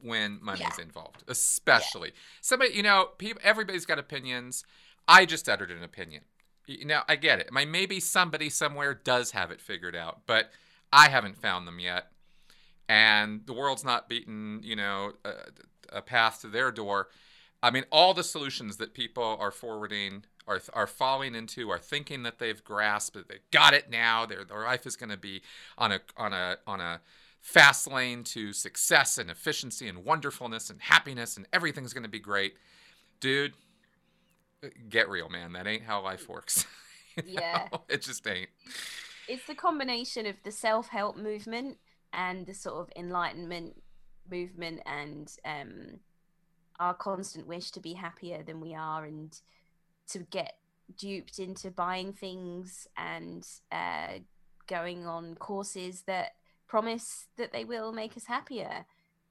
[0.00, 0.84] when money's Yeah.
[0.84, 1.24] involved.
[1.28, 4.64] Especially somebody, you know, people, everybody's got opinions.
[5.08, 6.24] I just uttered an opinion.
[6.84, 7.48] Now, I get it.
[7.50, 10.50] I mean, maybe somebody somewhere does have it figured out, but
[10.92, 12.12] I haven't found them yet.
[12.88, 15.32] And the world's not beaten, you know, a,
[15.98, 17.08] a path to their door.
[17.62, 22.22] I mean, all the solutions that people are forwarding are, are falling into, are thinking
[22.24, 24.26] that they've grasped, that they've got it now.
[24.26, 25.42] Their, their life is going to be
[25.76, 27.00] on a on a on a
[27.40, 32.18] fast lane to success and efficiency and wonderfulness and happiness, and everything's going to be
[32.18, 32.54] great,
[33.20, 33.52] dude.
[34.88, 35.52] Get real, man.
[35.52, 36.66] That ain't how life works.
[37.26, 37.82] yeah, know?
[37.88, 38.48] it just ain't.
[39.28, 41.78] It's the combination of the self help movement
[42.12, 43.80] and the sort of enlightenment
[44.30, 46.00] movement and um,
[46.80, 49.40] our constant wish to be happier than we are and
[50.08, 50.54] to get
[50.96, 54.18] duped into buying things and uh,
[54.66, 56.32] going on courses that
[56.66, 58.84] promise that they will make us happier.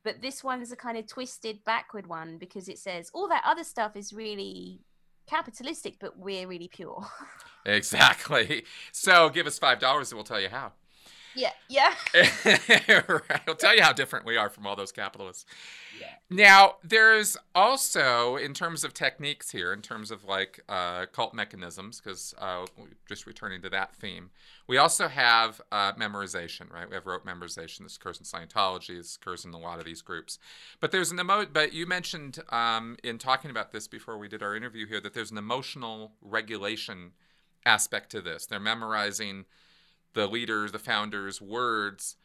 [0.04, 3.64] But this one's a kind of twisted backward one because it says all that other
[3.64, 4.80] stuff is really
[5.28, 7.06] capitalistic, but we're really pure.
[7.66, 8.64] exactly.
[8.92, 10.74] So give us $5 and we'll tell you how.
[11.38, 11.94] Yeah, yeah.
[13.08, 13.42] right.
[13.48, 15.46] I'll tell you how different we are from all those capitalists.
[16.00, 16.08] Yeah.
[16.32, 22.02] Now, there's also, in terms of techniques here, in terms of like uh, cult mechanisms,
[22.02, 22.66] because uh,
[23.08, 24.32] just returning to that theme,
[24.68, 26.90] we also have uh, memorization, right?
[26.90, 27.84] We have rote memorization.
[27.84, 28.98] This occurs in Scientology.
[28.98, 30.40] This occurs in a lot of these groups.
[30.80, 31.46] But there's an emo.
[31.46, 35.14] But you mentioned um, in talking about this before we did our interview here that
[35.14, 37.12] there's an emotional regulation
[37.64, 38.48] aspect to this.
[38.48, 39.46] They're memorizing
[40.18, 42.18] the leaders, the founders' words,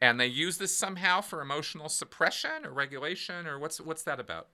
[0.00, 4.48] and they use this somehow for emotional suppression or regulation, or what's what's that about?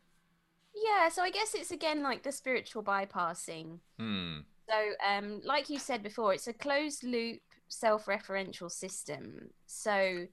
[0.74, 3.78] Yeah, so I guess it's again like the spiritual bypassing.
[3.98, 4.39] Hmm.
[4.68, 4.77] So,
[5.09, 9.51] um, like you said before, it's a closed loop self-referential system.
[9.66, 10.27] So,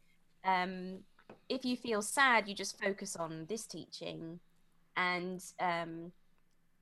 [0.44, 1.00] um,
[1.50, 4.40] if you feel sad, you just focus on this teaching,
[4.98, 6.12] and um,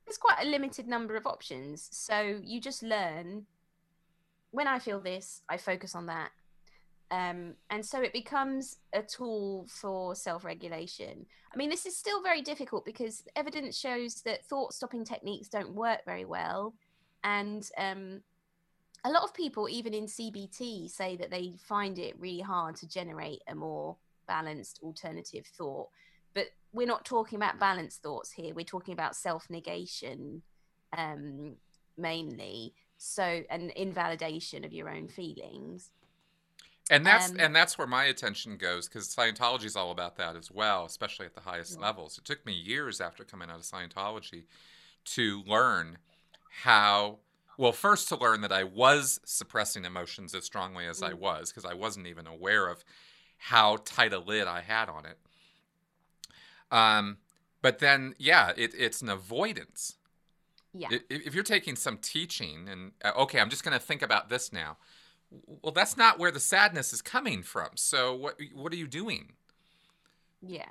[0.06, 1.90] there's quite a limited number of options.
[1.92, 3.46] So you just learn
[4.52, 6.30] when I feel this, I focus on that.
[7.10, 11.26] Um, and so it becomes a tool for self regulation.
[11.54, 15.74] I mean, this is still very difficult because evidence shows that thought stopping techniques don't
[15.74, 16.74] work very well.
[17.24, 18.22] And um,
[19.04, 22.88] a lot of people, even in CBT, say that they find it really hard to
[22.88, 23.98] generate a more
[24.28, 25.90] balanced alternative thought.
[26.34, 30.44] But we're not talking about balanced thoughts here, we're talking about self negation
[30.98, 31.56] um,
[31.98, 32.74] mainly
[33.04, 35.90] so an invalidation of your own feelings
[36.92, 40.36] and that's um, and that's where my attention goes because Scientology is all about that
[40.36, 41.86] as well, especially at the highest yeah.
[41.86, 42.18] levels.
[42.18, 44.44] It took me years after coming out of Scientology
[45.06, 45.98] to learn
[46.64, 47.20] how.
[47.58, 51.12] Well, first to learn that I was suppressing emotions as strongly as mm.
[51.12, 52.84] I was because I wasn't even aware of
[53.38, 55.18] how tight a lid I had on it.
[56.72, 57.18] Um,
[57.62, 59.96] but then, yeah, it, it's an avoidance
[60.74, 60.88] yeah.
[61.10, 64.54] If you're taking some teaching and, uh, okay, I'm just going to think about this
[64.54, 64.78] now.
[65.62, 67.70] Well, that's not where the sadness is coming from.
[67.76, 69.34] So what what are you doing?
[70.42, 70.66] Yeah.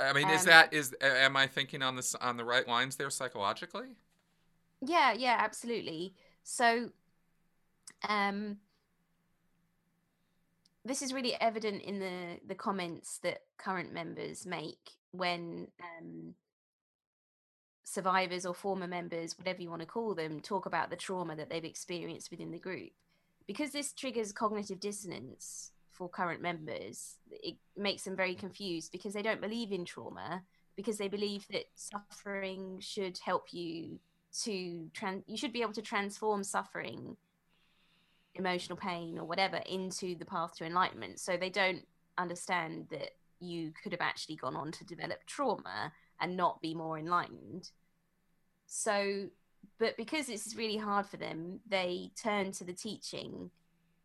[0.00, 2.96] I mean, um, is that is am I thinking on this on the right lines
[2.96, 3.96] there psychologically?
[4.80, 6.14] Yeah, yeah, absolutely.
[6.42, 6.90] So
[8.08, 8.58] um
[10.84, 16.34] this is really evident in the the comments that current members make when um
[17.92, 21.50] survivors or former members, whatever you want to call them, talk about the trauma that
[21.50, 22.90] they've experienced within the group.
[23.46, 29.22] Because this triggers cognitive dissonance for current members, it makes them very confused because they
[29.22, 30.42] don't believe in trauma,
[30.74, 33.98] because they believe that suffering should help you
[34.44, 37.18] to trans you should be able to transform suffering
[38.34, 41.86] emotional pain or whatever into the path to enlightenment so they don't
[42.16, 43.10] understand that
[43.40, 47.70] you could have actually gone on to develop trauma and not be more enlightened.
[48.74, 49.26] So,
[49.78, 53.50] but because it's really hard for them, they turn to the teaching.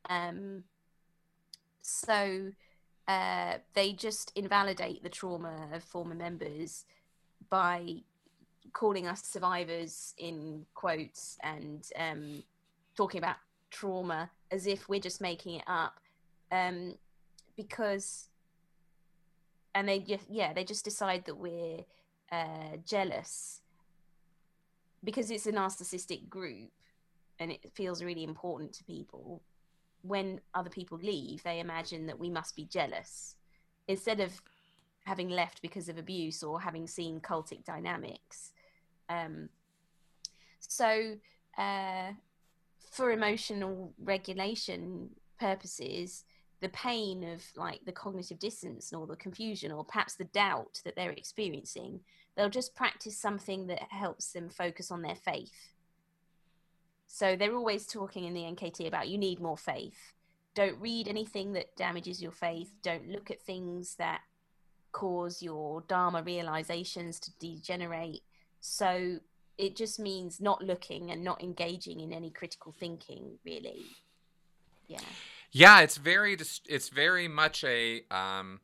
[0.10, 0.65] Um,
[1.81, 2.52] so
[3.07, 6.84] uh, they just invalidate the trauma of former members
[7.49, 8.02] by
[8.73, 12.44] calling us survivors in quotes and um,
[12.98, 13.38] talking about
[13.72, 16.02] trauma as if we're just making it up
[16.52, 16.94] um,
[17.56, 18.27] because
[19.73, 21.85] and they just yeah they just decide that we're
[22.34, 23.61] uh, jealous
[25.07, 26.69] because it's a narcissistic group
[27.39, 29.41] and it feels really important to people
[30.01, 33.38] when other people leave they imagine that we must be jealous.
[33.88, 34.34] Instead of
[35.05, 38.51] having left because of abuse or having seen cultic dynamics
[39.07, 39.47] um,
[40.59, 41.15] so
[41.57, 42.11] uh,
[42.91, 45.09] for emotional regulation
[45.39, 46.25] purposes
[46.59, 50.97] the pain of like the cognitive dissonance or the confusion or perhaps the doubt that
[50.97, 52.01] they're experiencing
[52.38, 55.72] they'll just practice something that helps them focus on their faith
[57.07, 60.14] So they're always talking in the NKT about you need more faith.
[60.55, 62.72] Don't read anything that damages your faith.
[62.84, 64.22] Don't look at things that
[64.91, 68.23] cause your Dharma realizations to degenerate.
[68.59, 69.19] So
[69.57, 73.85] it just means not looking and not engaging in any critical thinking, really.
[74.88, 74.99] Yeah.
[75.51, 76.38] Yeah, it's very
[76.68, 78.61] it's very much a um,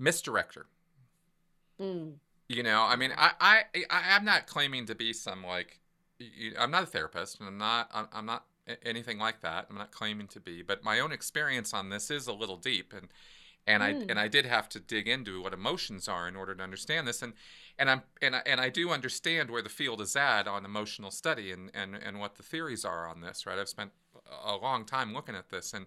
[0.00, 0.64] misdirector.
[1.80, 2.14] Mm.
[2.48, 5.80] You know, I mean, I, I, I, am not claiming to be some like,
[6.56, 8.44] I'm not a therapist, and I'm not, I'm, I'm not
[8.84, 9.66] anything like that.
[9.68, 12.92] I'm not claiming to be, but my own experience on this is a little deep,
[12.92, 13.08] and
[13.66, 13.86] and mm.
[13.86, 17.06] I and I did have to dig into what emotions are in order to understand
[17.06, 17.32] this, and
[17.78, 21.10] and I'm and I, and I do understand where the field is at on emotional
[21.10, 23.46] study and and and what the theories are on this.
[23.46, 23.92] Right, I've spent
[24.44, 25.86] a long time looking at this, and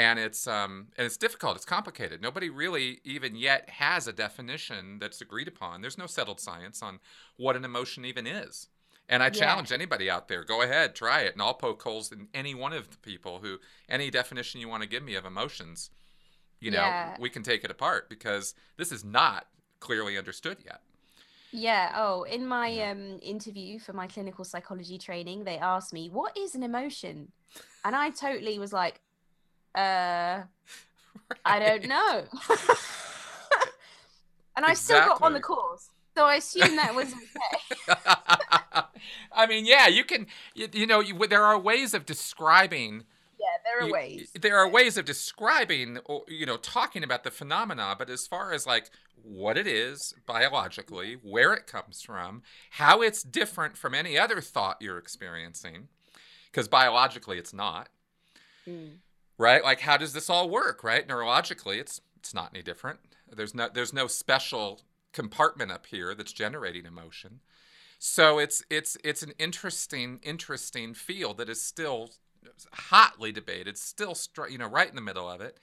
[0.00, 1.56] and it's um, and it's difficult.
[1.56, 2.22] It's complicated.
[2.22, 5.82] Nobody really even yet has a definition that's agreed upon.
[5.82, 7.00] There's no settled science on
[7.36, 8.68] what an emotion even is.
[9.10, 9.32] And I yeah.
[9.32, 12.72] challenge anybody out there: go ahead, try it, and I'll poke holes in any one
[12.72, 13.58] of the people who
[13.90, 15.90] any definition you want to give me of emotions.
[16.60, 17.16] You know, yeah.
[17.20, 19.48] we can take it apart because this is not
[19.80, 20.80] clearly understood yet.
[21.52, 21.92] Yeah.
[21.94, 26.54] Oh, in my um, interview for my clinical psychology training, they asked me, "What is
[26.54, 27.32] an emotion?"
[27.84, 29.00] And I totally was like,
[29.74, 30.44] uh, right.
[31.44, 32.24] I don't know.
[34.56, 34.74] and I exactly.
[34.76, 35.90] still got on the course.
[36.16, 37.94] So I assume that was okay.
[39.32, 43.04] I mean, yeah, you can, you, you know, you, there are ways of describing.
[43.38, 44.32] Yeah, there are ways.
[44.38, 48.52] There are ways of describing, or, you know, talking about the phenomena, but as far
[48.52, 48.90] as like
[49.22, 52.42] what it is biologically, where it comes from,
[52.72, 55.88] how it's different from any other thought you're experiencing,
[56.50, 57.88] because biologically it's not.
[58.68, 58.98] Mm
[59.40, 59.64] right?
[59.64, 61.08] Like how does this all work, right?
[61.08, 63.00] Neurologically, it's it's not any different.
[63.34, 67.40] There's no there's no special compartment up here that's generating emotion.
[67.98, 72.10] So it's it's it's an interesting interesting field that is still
[72.72, 74.14] hotly debated, still
[74.50, 75.58] you know right in the middle of it.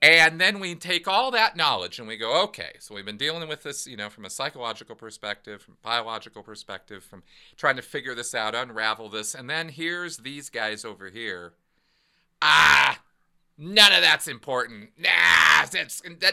[0.00, 3.48] And then we take all that knowledge and we go, okay, so we've been dealing
[3.48, 7.24] with this, you know, from a psychological perspective, from biological perspective, from
[7.56, 11.54] trying to figure this out, unravel this, and then here's these guys over here
[12.42, 13.00] ah,
[13.56, 14.90] none of that's important.
[14.98, 15.66] Nah,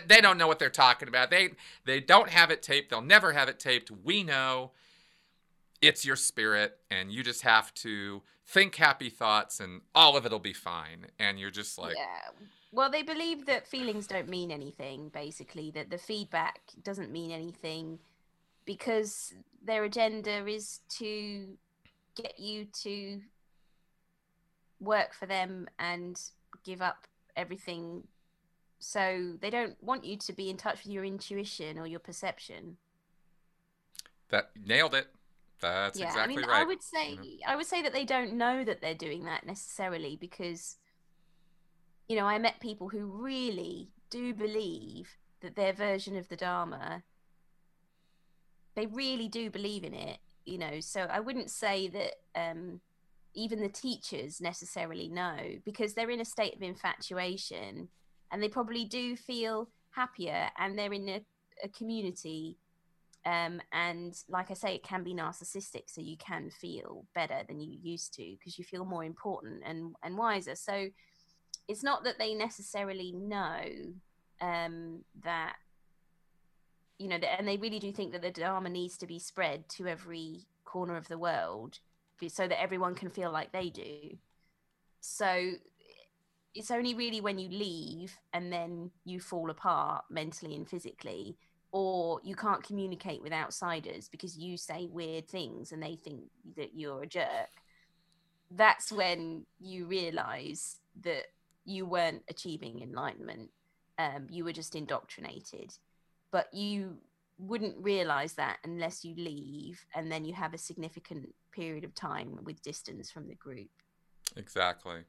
[0.07, 1.31] they don't know what they're talking about.
[1.31, 1.51] They
[1.85, 2.89] they don't have it taped.
[2.89, 3.91] They'll never have it taped.
[3.91, 4.71] We know
[5.81, 10.39] it's your spirit, and you just have to think happy thoughts, and all of it'll
[10.39, 11.07] be fine.
[11.19, 12.29] And you're just like, yeah.
[12.71, 15.09] Well, they believe that feelings don't mean anything.
[15.09, 17.99] Basically, that the feedback doesn't mean anything
[18.65, 19.33] because
[19.63, 21.57] their agenda is to
[22.15, 23.21] get you to
[24.85, 26.19] work for them and
[26.63, 28.03] give up everything
[28.79, 32.77] so they don't want you to be in touch with your intuition or your perception
[34.29, 35.07] that nailed it
[35.61, 36.61] that's yeah, exactly I mean, right.
[36.61, 37.49] I would say mm-hmm.
[37.49, 40.77] I would say that they don't know that they're doing that necessarily because
[42.07, 47.03] you know, I met people who really do believe that their version of the Dharma
[48.75, 50.81] they really do believe in it, you know.
[50.81, 52.81] So I wouldn't say that um
[53.35, 57.89] even the teachers necessarily know because they're in a state of infatuation
[58.31, 61.21] and they probably do feel happier and they're in a,
[61.63, 62.57] a community
[63.25, 67.59] um, and like i say it can be narcissistic so you can feel better than
[67.59, 70.55] you used to because you feel more important and, and wiser.
[70.55, 70.89] So
[71.67, 73.61] it's not that they necessarily know
[74.41, 75.55] um, that
[76.99, 79.87] you know and they really do think that the dharma needs to be spread to
[79.87, 81.79] every corner of the world
[82.29, 84.17] so that everyone can feel like they do.
[85.01, 85.51] So
[86.55, 91.37] it's only really when you leave and then you fall apart mentally and physically
[91.71, 96.21] or you can't communicate with outsiders because you say weird things and they think
[96.55, 97.49] that you're a jerk
[98.51, 101.25] that's when you realize that
[101.65, 103.49] you weren't achieving enlightenment
[103.97, 105.73] um, you were just indoctrinated
[106.31, 106.95] but you
[107.37, 112.39] wouldn't realize that unless you leave and then you have a significant period of time
[112.43, 113.69] with distance from the group.
[114.35, 115.01] Exactly.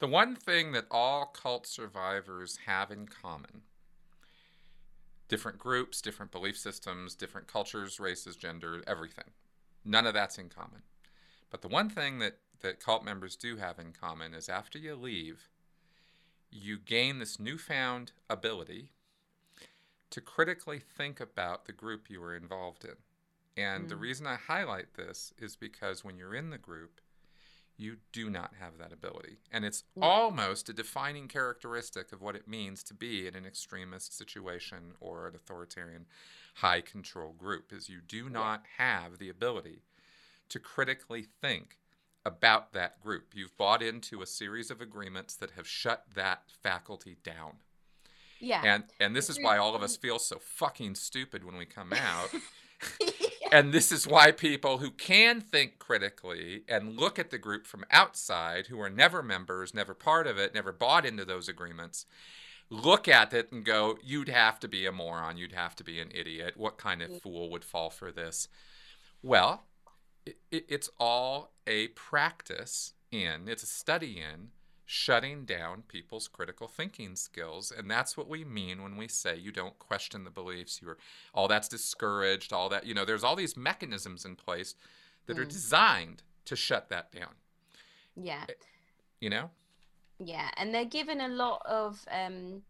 [0.00, 3.62] The one thing that all cult survivors have in common
[5.28, 9.30] different groups, different belief systems, different cultures, races, gender, everything.
[9.82, 10.82] None of that's in common.
[11.50, 14.94] But the one thing that, that cult members do have in common is after you
[14.94, 15.48] leave,
[16.50, 18.90] you gain this newfound ability
[20.12, 22.96] to critically think about the group you were involved in.
[23.62, 23.88] And mm.
[23.88, 27.00] the reason I highlight this is because when you're in the group,
[27.78, 29.38] you do not have that ability.
[29.50, 30.02] And it's mm.
[30.02, 35.26] almost a defining characteristic of what it means to be in an extremist situation or
[35.26, 36.06] an authoritarian
[36.56, 39.82] high control group is you do not have the ability
[40.50, 41.78] to critically think
[42.24, 43.32] about that group.
[43.34, 47.54] You've bought into a series of agreements that have shut that faculty down.
[48.42, 48.62] Yeah.
[48.64, 51.92] And and this is why all of us feel so fucking stupid when we come
[51.92, 52.30] out.
[53.52, 57.84] And this is why people who can think critically and look at the group from
[57.90, 62.06] outside, who are never members, never part of it, never bought into those agreements,
[62.70, 65.36] look at it and go, you'd have to be a moron.
[65.36, 66.54] You'd have to be an idiot.
[66.56, 68.48] What kind of fool would fall for this?
[69.22, 69.64] Well,
[70.24, 74.48] it, it, it's all a practice in, it's a study in
[74.92, 79.50] shutting down people's critical thinking skills and that's what we mean when we say you
[79.50, 80.98] don't question the beliefs you're
[81.32, 84.74] all that's discouraged all that you know there's all these mechanisms in place
[85.26, 85.48] that are Mm.
[85.48, 87.34] designed to shut that down
[88.14, 88.44] yeah.
[89.18, 89.48] you know
[90.18, 92.62] Yeah, and they're given a lot of um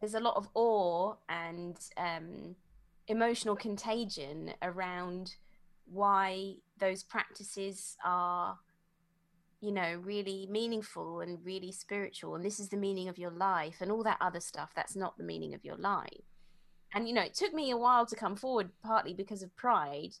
[0.00, 2.54] there's a lot of awe and um
[3.08, 5.34] emotional contagion around
[5.92, 8.56] why those practices are
[9.60, 13.76] you know really meaningful and really spiritual and this is the meaning of your life
[13.80, 16.24] and all that other stuff that's not the meaning of your life
[16.94, 20.14] and you know it took me a while to come forward partly because of pride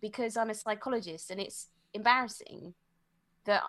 [0.00, 2.74] because i'm a psychologist and it's embarrassing
[3.44, 3.62] that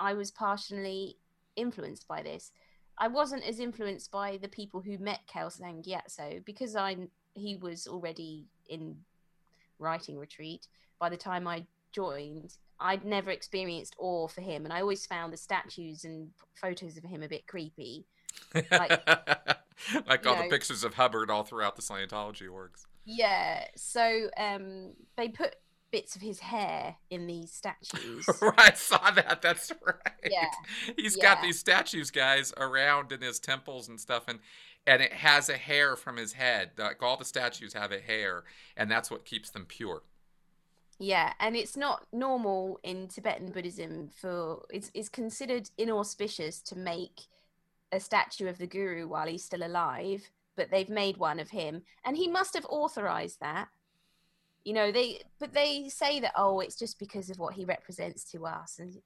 [0.00, 1.16] I was partially
[1.54, 2.52] influenced by this.
[2.98, 6.96] I wasn't as influenced by the people who met Kelsang Gyatso because I
[7.34, 8.96] he was already in
[9.78, 10.66] writing retreat
[10.98, 12.56] by the time I joined.
[12.80, 17.04] I'd never experienced awe for him, and I always found the statues and photos of
[17.04, 18.06] him a bit creepy.
[18.54, 18.70] like,
[20.06, 24.92] Like- all you the pictures of hubbard all throughout the scientology orgs Yeah, so um,
[25.16, 25.56] they put
[25.90, 28.24] bits of his hair in these statues.
[28.42, 29.96] right i saw that that's right
[30.30, 30.46] Yeah.
[30.96, 34.38] he's got these statues guys around in his temples and stuff and
[34.86, 38.44] and it has a hair from his head like all the statues have a hair
[38.76, 40.02] and that's what keeps them pure
[41.02, 47.22] Yeah, and it's not normal in Tibetan Buddhism for it's it's considered inauspicious to make
[47.90, 51.82] a statue of the guru while he's still alive, but they've made one of him
[52.04, 53.68] and he must have authorized that.
[54.62, 58.22] You know, they but they say that oh, it's just because of what he represents
[58.32, 58.98] to us and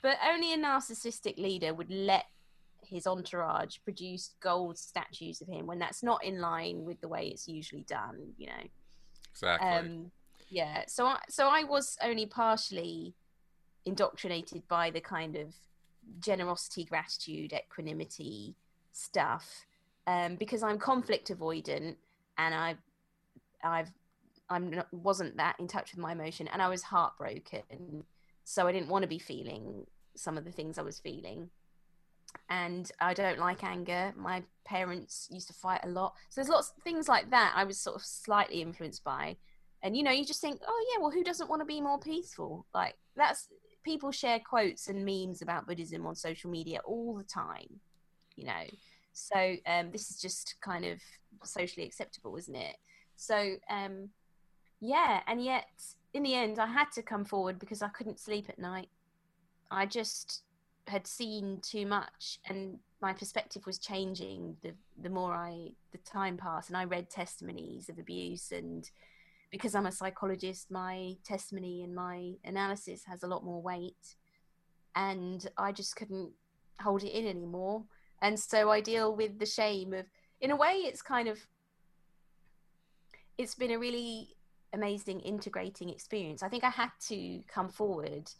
[0.00, 2.24] but only a narcissistic leader would let
[2.82, 7.26] his entourage produce gold statues of him when that's not in line with the way
[7.26, 8.62] it's usually done, you know
[9.30, 10.10] exactly um
[10.54, 13.12] yeah so i so i was only partially
[13.84, 15.52] indoctrinated by the kind of
[16.20, 18.54] generosity gratitude equanimity
[18.92, 19.66] stuff
[20.06, 21.96] um because i'm conflict avoidant
[22.38, 22.76] and i
[23.64, 23.90] i've
[24.48, 28.04] i'm not, wasn't that in touch with my emotion and i was heartbroken.
[28.44, 31.50] So i didn't want to be feeling some of the things i was feeling.
[32.48, 34.12] And i don't like anger.
[34.16, 36.14] My parents used to fight a lot.
[36.28, 39.36] So there's lots of things like that i was sort of slightly influenced by
[39.84, 42.00] and you know you just think oh yeah well who doesn't want to be more
[42.00, 42.66] peaceful?
[42.74, 43.48] Like that's
[43.84, 47.80] people share quotes and memes about buddhism on social media all the time
[48.34, 48.64] you know?
[49.12, 50.98] So um this is just kind of
[51.44, 52.76] socially acceptable isn't it?
[53.14, 54.08] So um
[54.80, 55.66] yeah and yet
[56.14, 58.88] in the end i had to come forward because i couldn't sleep at night.
[59.70, 60.42] I just
[60.86, 66.36] had seen too much and my perspective was changing the the more i the time
[66.36, 68.90] passed and i read testimonies of abuse and
[69.54, 74.16] because i'm a psychologist my testimony and my analysis has a lot more weight
[74.96, 76.32] and i just couldn't
[76.80, 77.84] hold it in anymore.
[78.20, 80.06] And so i deal with the shame of
[80.40, 81.38] in a way it's kind of
[83.38, 84.36] it's been a really
[84.72, 86.42] amazing integrating experience.
[86.42, 88.30] I think i had to come forward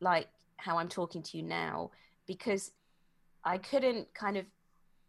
[0.00, 0.28] like
[0.58, 1.90] how i'm talking to you now
[2.26, 2.72] because
[3.44, 4.44] i couldn't kind of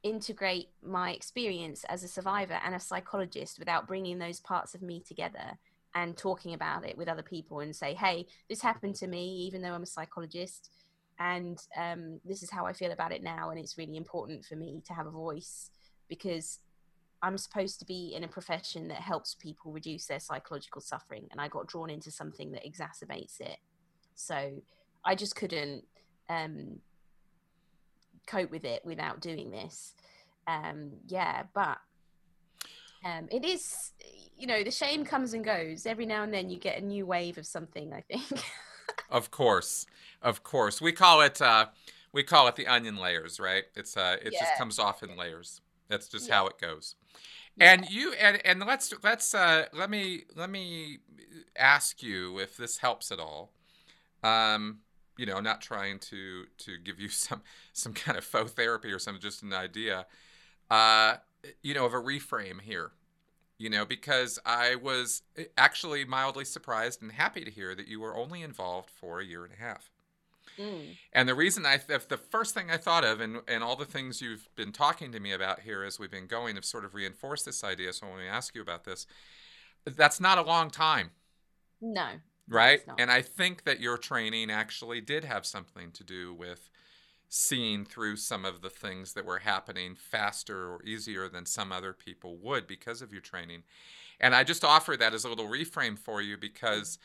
[0.03, 5.01] integrate my experience as a survivor and a psychologist without bringing those parts of me
[5.05, 5.57] together
[5.95, 9.61] and talking about it with other people and say hey this happened to me even
[9.61, 10.69] though i'm a psychologist
[11.19, 14.55] and um, this is how i feel about it now and it's really important for
[14.55, 15.69] me to have a voice
[16.07, 16.59] because
[17.21, 21.41] i'm supposed to be in a profession that helps people reduce their psychological suffering and
[21.41, 23.57] i got drawn into something that exacerbates it.
[24.15, 24.61] So
[25.03, 25.83] i just couldn't
[26.29, 26.79] um,
[28.29, 29.93] cope with it without doing this
[30.47, 31.77] um yeah but
[33.05, 33.91] um it is
[34.37, 37.05] you know the shame comes and goes every now and then you get a new
[37.05, 38.23] wave of something i think
[39.11, 39.87] Of course,
[40.21, 40.81] of course.
[40.81, 41.67] We call it uh,
[42.13, 43.63] we call it the onion layers, right?
[43.75, 45.61] It's uh, it just comes off in layers.
[45.87, 46.35] That's just Yeah.
[46.35, 46.95] how it goes.
[47.55, 47.73] Yeah.
[47.73, 50.99] And you and and let's let's uh, let me let me
[51.57, 53.51] ask you if this helps at all.
[54.23, 54.79] Um,
[55.19, 57.41] you know, not trying to to give you some
[57.73, 60.05] some kind of faux therapy or something, just an idea.
[60.69, 61.15] Uh,
[61.63, 62.91] you know, of a reframe here.
[63.57, 67.99] you know, because I was eh, actually mildly surprised and happy to hear that you
[67.99, 69.91] were only involved for a year and a half.
[70.57, 70.97] Mm.
[71.13, 73.85] And the reason I, if the first thing I thought of, and, and all the
[73.85, 76.95] things you've been talking to me about here as we've been going, have sort of
[76.95, 77.93] reinforced this idea.
[77.93, 79.05] So when we ask you about this,
[79.85, 81.11] that's not a long time.
[81.81, 82.07] No.
[82.49, 82.85] Right.
[82.87, 82.99] not.
[82.99, 86.69] And I think that your training actually did have something to do with
[87.29, 91.93] seeing through some of the things that were happening faster or easier than some other
[91.93, 93.63] people would because of your training.
[94.19, 96.97] And I just offer that as a little reframe for you because,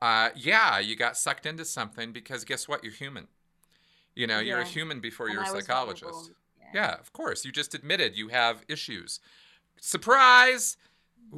[0.00, 2.84] uh, yeah, you got sucked into something because guess what?
[2.84, 3.26] You're human.
[4.14, 6.04] You know, you're a human before And you're a I psychologist.
[6.04, 6.36] vulnerable.
[6.74, 7.44] Yeah, of course.
[7.44, 9.20] You just admitted you have issues.
[9.80, 10.76] Surprise!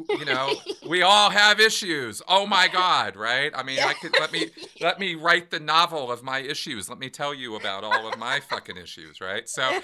[0.09, 0.55] You know,
[0.89, 2.21] we all have issues.
[2.27, 3.53] Oh my God, right?
[3.55, 4.51] I mean, I could let me
[4.81, 6.89] let me write the novel of my issues.
[6.89, 9.49] Let me tell you about all of my fucking issues, right?
[9.49, 9.81] So,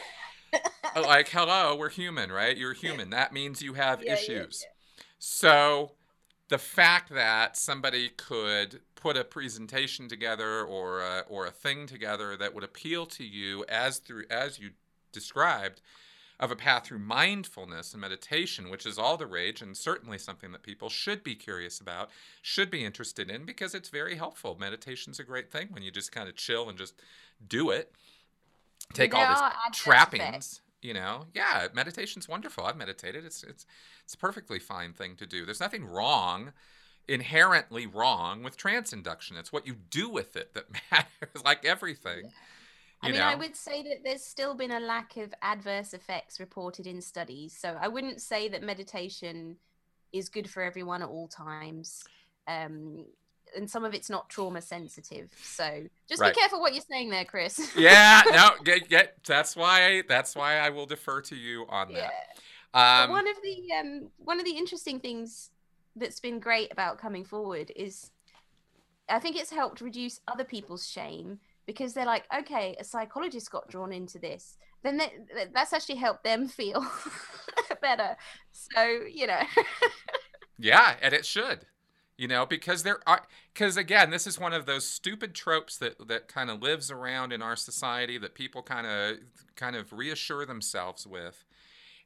[0.96, 2.56] like, hello, we're human, right?
[2.56, 3.10] You're human.
[3.10, 4.64] That means you have Yeah, yeah, issues.
[5.18, 5.92] So,
[6.48, 12.36] the fact that somebody could put a presentation together or a, or a thing together
[12.36, 14.70] that would appeal to you as through as you
[15.12, 15.80] described
[16.40, 20.52] of a path through mindfulness and meditation, which is all the rage and certainly something
[20.52, 22.08] that people should be curious about,
[22.40, 24.56] should be interested in because it's very helpful.
[24.58, 26.94] Meditation's a great thing when you just kind of chill and just
[27.46, 27.92] do it.
[28.94, 31.26] Take all this trappings, you know.
[31.34, 32.64] Yeah, meditation's wonderful.
[32.64, 33.24] I've meditated.
[33.24, 33.66] It's it's
[34.04, 35.44] it's a perfectly fine thing to do.
[35.44, 36.52] There's nothing wrong
[37.06, 39.36] inherently wrong with trance induction.
[39.36, 42.30] It's what you do with it that matters like everything.
[43.02, 43.28] I You mean, know?
[43.28, 47.56] I would say that there's still been a lack of adverse effects reported in studies.
[47.58, 49.56] So I wouldn't say that meditation
[50.12, 52.02] is good for everyone at all times.
[52.46, 53.06] Um,
[53.56, 55.30] and some of it's not trauma sensitive.
[55.42, 56.34] So just Right.
[56.34, 57.72] be careful what you're saying there, Chris.
[57.76, 62.12] yeah, no, get get that's why that's why I will defer to you on that.
[62.96, 65.50] But Um one of the um, one of the interesting things
[65.96, 68.10] that's been great about coming forward is
[69.08, 73.68] I think it's helped reduce other people's shame because they're like, okay, a psychologist got
[73.68, 74.56] drawn into this.
[74.82, 75.12] Then that,
[75.52, 76.86] that's actually helped them feel
[77.82, 78.16] better.
[78.52, 79.40] So you know,
[80.58, 81.66] Yeah, and it should.
[82.16, 83.22] You know, because there are
[83.54, 87.32] because again, this is one of those stupid tropes that that kind of lives around
[87.32, 89.18] in our society that people kind of
[89.56, 91.44] kind of reassure themselves with.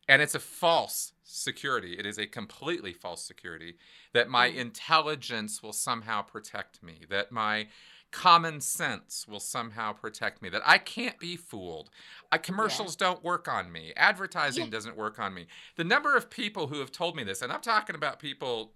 [0.08, 1.94] And it's a false security.
[1.98, 3.76] It is a completely false security
[4.14, 4.56] that my Mm.
[4.56, 7.68] intelligence will somehow protect me, that my
[8.14, 11.90] common sense will somehow protect me, that I can't be fooled.
[12.30, 13.92] Uh, commercials don't work on me.
[13.96, 14.70] Advertising Yeah.
[14.70, 15.46] doesn't work on me.
[15.76, 18.72] The number of people who have told me this, and I'm talking about people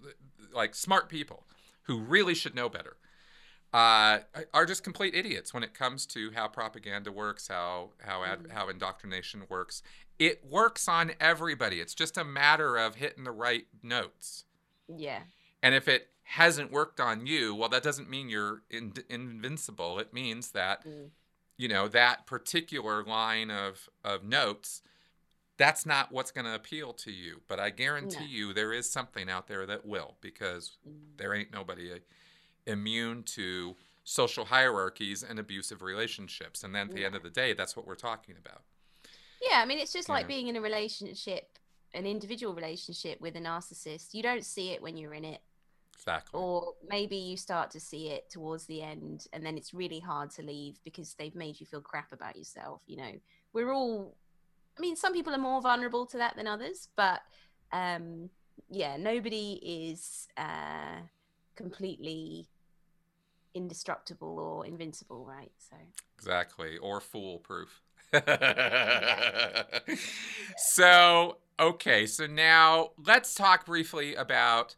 [0.53, 1.47] like smart people
[1.83, 2.97] who really should know better,
[3.73, 4.21] uh,
[4.53, 8.51] are just complete idiots when it comes to how propaganda works, how how ad, Mm.
[8.53, 9.83] how indoctrination works.
[10.19, 11.81] It works on everybody.
[11.81, 14.45] It's just a matter of hitting the right notes.
[14.89, 15.23] yeah,
[15.63, 19.99] And if it hasn't worked on you, well, that doesn't mean you're in, invincible.
[19.99, 21.11] It means that Mm.
[21.57, 24.83] you know that particular line of of notes
[25.57, 28.27] that's not what's going to appeal to you but i guarantee No.
[28.27, 31.17] you there is something out there that will because Mm.
[31.17, 31.99] there ain't nobody uh,
[32.67, 33.75] immune to
[34.05, 37.87] social hierarchies and abusive relationships and then at the end of the day that's what
[37.89, 38.63] we're talking about
[39.41, 39.61] yeah.
[39.63, 40.29] I mean, it's just like Yeah.
[40.35, 41.59] being in a relationship,
[41.95, 44.13] an individual relationship with a narcissist.
[44.13, 45.41] You don't see it when you're in it.
[45.99, 46.39] Exactly.
[46.39, 50.31] or maybe you start to see it towards the end and then it's really hard
[50.31, 53.13] to leave because they've made you feel crap about yourself you know?
[53.53, 54.17] We're all
[54.79, 57.21] i mean some people are more vulnerable to that than others but
[57.73, 58.31] um
[58.71, 61.01] yeah nobody is uh
[61.57, 62.49] completely
[63.55, 65.51] indestructible or invincible right?
[65.59, 65.77] So.
[66.17, 67.83] Exactly, or foolproof.
[70.57, 74.77] so, okay, so now let's talk briefly about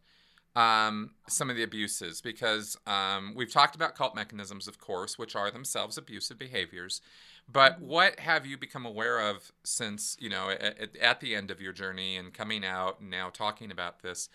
[0.57, 5.37] um, some of the abuses because um, we've talked about cult mechanisms, of course, which
[5.37, 7.01] are themselves abusive behaviors.
[7.49, 7.81] But Mhm.
[7.81, 11.73] what have you become aware of since, you know, at, at the end of your
[11.73, 14.29] journey and coming out and now talking about this?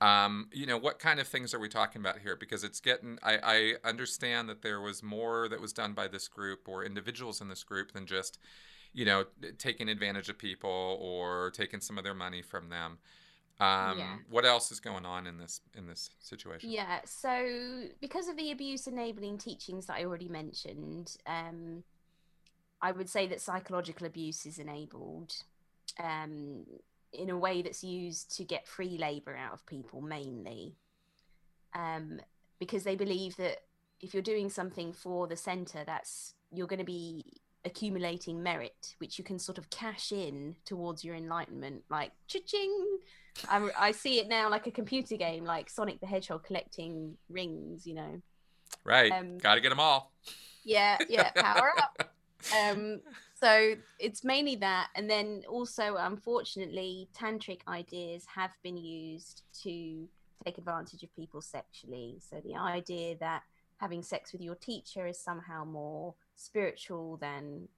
[0.00, 2.34] Um, you know, what kind of things are we talking about here?
[2.34, 3.38] Because it's getting, I,
[3.84, 7.48] I understand that there was more that was done by this group or individuals in
[7.48, 8.38] this group than just,
[8.92, 9.26] you know,
[9.58, 12.98] taking advantage of people or taking some of their money from them.
[13.60, 14.16] Um, Yeah.
[14.28, 16.70] What else is going on in this in this situation?
[16.70, 21.84] Yeah, so because of the abuse enabling teachings that I already mentioned, um,
[22.80, 25.34] I would say that psychological abuse is enabled
[26.02, 26.66] um,
[27.12, 30.76] in a way that's used to get free labor out of people mainly.
[31.74, 32.20] Um,
[32.58, 33.58] because they believe that
[34.00, 37.24] if you're doing something for the center, that's you're going to be
[37.64, 42.98] accumulating merit, which you can sort of cash in towards your enlightenment, like cha-ching.
[43.48, 47.86] I, I see it now like a computer game, like Sonic the Hedgehog collecting rings,
[47.86, 48.20] you know.
[48.84, 49.12] Right.
[49.12, 50.12] Um, Got to get them all.
[50.64, 51.30] Yeah, yeah.
[51.30, 52.08] Power up.
[52.68, 53.00] Um,
[53.40, 60.08] so it's mainly that, and then also, unfortunately, tantric ideas have been used to
[60.44, 62.18] take advantage of people sexually.
[62.28, 63.42] So the idea that
[63.76, 67.68] having sex with your teacher is somehow more spiritual than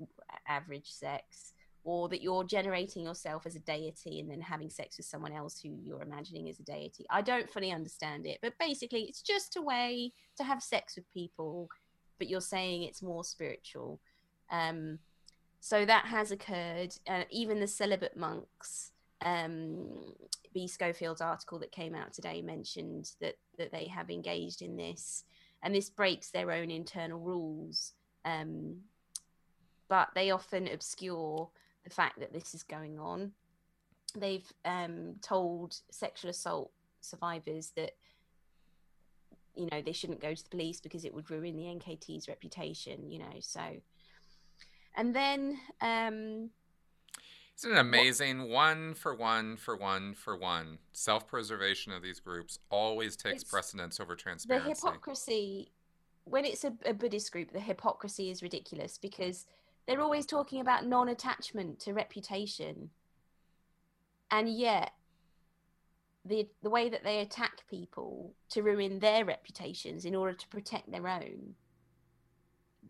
[0.49, 1.53] average sex
[1.85, 5.61] or that you're generating yourself as a deity and then having sex with someone else
[5.61, 7.05] who you're imagining is a deity.
[7.11, 11.11] I don't fully understand it, but basically, it's just a way to have sex with
[11.13, 11.69] people,
[12.19, 14.01] but you're saying it's more spiritual.
[14.51, 14.99] Um,
[15.61, 16.95] so that has occurred.
[17.07, 20.15] Uh, even the celibate monks, um,
[20.55, 25.25] Be Scofield's article that came out today mentioned that that they have engaged in this,
[25.63, 27.93] and this breaks their own internal rules.
[28.25, 28.77] Um,
[29.89, 31.51] but they often obscure
[31.85, 33.33] the fact that this is going on.
[34.17, 36.71] They've um, told sexual assault
[37.01, 37.93] survivors that
[39.55, 43.11] you know they shouldn't go to the police because it would ruin the NKT's reputation.
[43.11, 43.61] You know, so
[44.97, 46.51] and then um,
[47.59, 48.51] isn't it amazing?
[48.51, 50.79] one for one for one for one.
[50.93, 54.69] Self preservation of these groups always takes precedence over transparency.
[54.69, 55.73] The hypocrisy,
[56.25, 59.47] when it's a, a Buddhist group, the hypocrisy is ridiculous because
[59.87, 62.91] they're always talking about non attachment to reputation.
[64.31, 64.93] And yet,
[66.25, 70.91] the, the way that they attack people to ruin their reputations in order to protect
[70.91, 71.55] their own,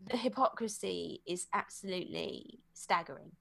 [0.09, 3.31] the hypocrisy is absolutely staggering.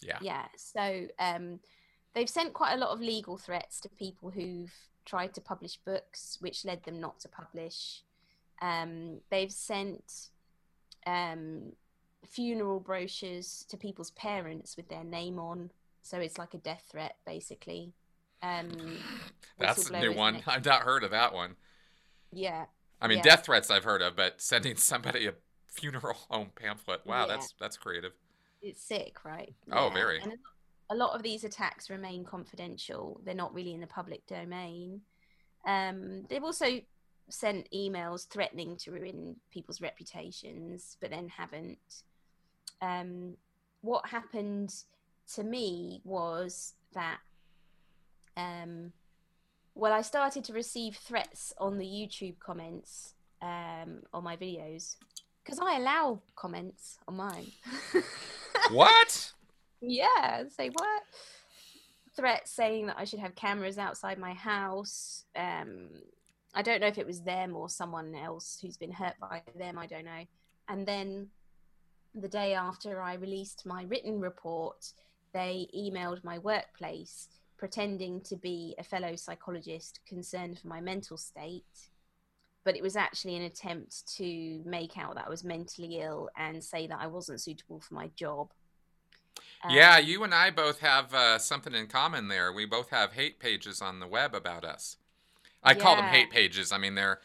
[0.00, 0.18] Yeah.
[0.20, 0.46] Yeah.
[0.56, 1.58] So um,
[2.14, 4.72] they've sent quite a lot of legal threats to people who've
[5.04, 8.02] tried to publish books, which led them not to publish.
[8.60, 10.30] Um, they've sent
[11.06, 11.72] um,
[12.26, 15.70] funeral brochures to people's parents with their name on.
[16.02, 17.92] So it's like a death threat, basically.
[18.42, 18.98] Um,
[19.58, 20.42] That's a new one.
[20.46, 21.56] I've not heard of that one.
[22.32, 22.66] Yeah.
[23.00, 23.24] I mean, yeah.
[23.24, 25.34] death threats I've heard of, but sending somebody a
[25.68, 27.06] funeral home pamphlet.
[27.06, 27.36] Wow, yeah.
[27.36, 28.12] that's that's creative.
[28.60, 29.54] It's sick, right?
[29.70, 29.94] Oh, yeah.
[29.94, 30.20] very.
[30.20, 30.32] And
[30.90, 33.20] a lot of these attacks remain confidential.
[33.24, 35.02] They're not really in the public domain.
[35.66, 36.80] Um, they've also
[37.28, 42.02] sent emails threatening to ruin people's reputations, but then haven't.
[42.80, 43.36] Um,
[43.80, 44.74] what happened
[45.34, 47.18] to me was that,
[48.36, 48.92] um,
[49.74, 54.96] well, I started to receive threats on the YouTube comments um, on my videos
[55.44, 57.46] because I allow comments on mine.
[58.70, 59.32] what?
[59.80, 61.02] Yeah, say what?
[62.16, 65.24] Threats saying that I should have cameras outside my house.
[65.36, 65.88] Um,
[66.58, 69.78] I don't know if it was them or someone else who's been hurt by them.
[69.78, 70.24] I don't know.
[70.68, 71.28] And then
[72.16, 74.92] the day after I released my written report,
[75.32, 77.28] they emailed my workplace
[77.58, 81.90] pretending to be a fellow psychologist concerned for my mental state
[82.64, 86.62] but it was actually an attempt to make out that I was mentally ill and
[86.62, 88.50] say that I wasn't suitable for my job.
[89.64, 92.52] Um, yeah, you and I both have uh, something in common there.
[92.52, 94.98] We both have hate pages on the web about us.
[95.62, 95.78] I yeah.
[95.78, 96.72] call them hate pages.
[96.72, 97.20] I mean, they're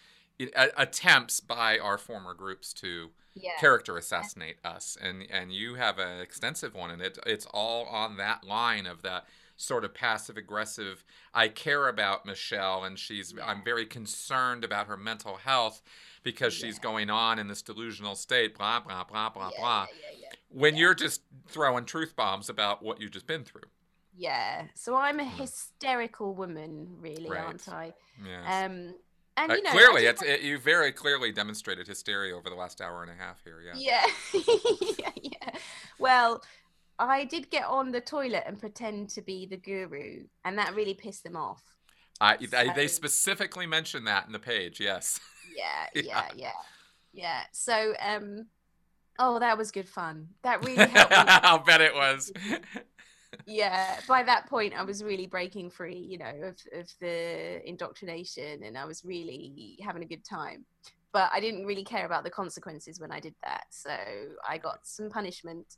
[0.76, 3.52] attempts by our former groups to yeah.
[3.60, 8.18] character assassinate us, and and you have an extensive one, and it it's all on
[8.18, 11.04] that line of that sort of passive aggressive
[11.34, 13.46] i care about michelle and she's yeah.
[13.46, 15.82] i'm very concerned about her mental health
[16.24, 19.86] because she's going on in this delusional state blah blah blah blah blah
[20.50, 23.62] when you're just throwing truth bombs about what you've just been through
[24.16, 27.42] yeah so i'm a hysterical woman really right.
[27.42, 28.66] aren't i yes.
[28.66, 28.94] um
[29.36, 32.82] and uh, you know, clearly, it's it, you very clearly demonstrated hysteria over the last
[32.82, 33.62] hour and a half here.
[33.66, 33.74] Yeah.
[33.76, 34.06] Yeah.
[35.00, 35.10] yeah.
[35.24, 35.60] yeah.
[35.98, 36.44] Well,
[37.00, 40.94] I did get on the toilet and pretend to be the guru, and that really
[40.94, 41.64] pissed them off.
[42.22, 44.80] I, so, they specifically mentioned that in the page.
[44.80, 45.20] Yes.
[45.56, 46.52] Yeah, yeah, yeah, yeah,
[47.14, 47.42] yeah.
[47.52, 48.48] So, um,
[49.20, 50.30] oh, that was good fun.
[50.42, 51.14] That really helped.
[51.16, 52.32] I'll bet it was.
[53.46, 58.64] Yeah, by that point, I was really breaking free, you know, of of the indoctrination,
[58.64, 60.66] and I was really having a good time.
[61.12, 63.96] But I didn't really care about the consequences when I did that, so
[64.48, 65.78] I got some punishment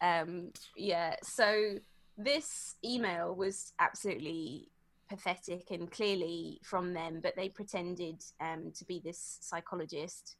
[0.00, 1.74] um, yeah, so
[2.16, 4.68] this email was absolutely
[5.08, 10.36] pathetic and clearly from them, but they pretended um, to be this psychologist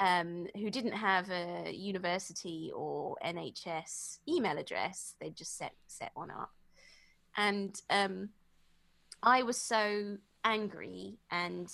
[0.00, 5.14] um, who didn't have a university or NHS email address.
[5.20, 6.50] They just set set one up,
[7.36, 8.30] and um,
[9.22, 11.70] I was so angry and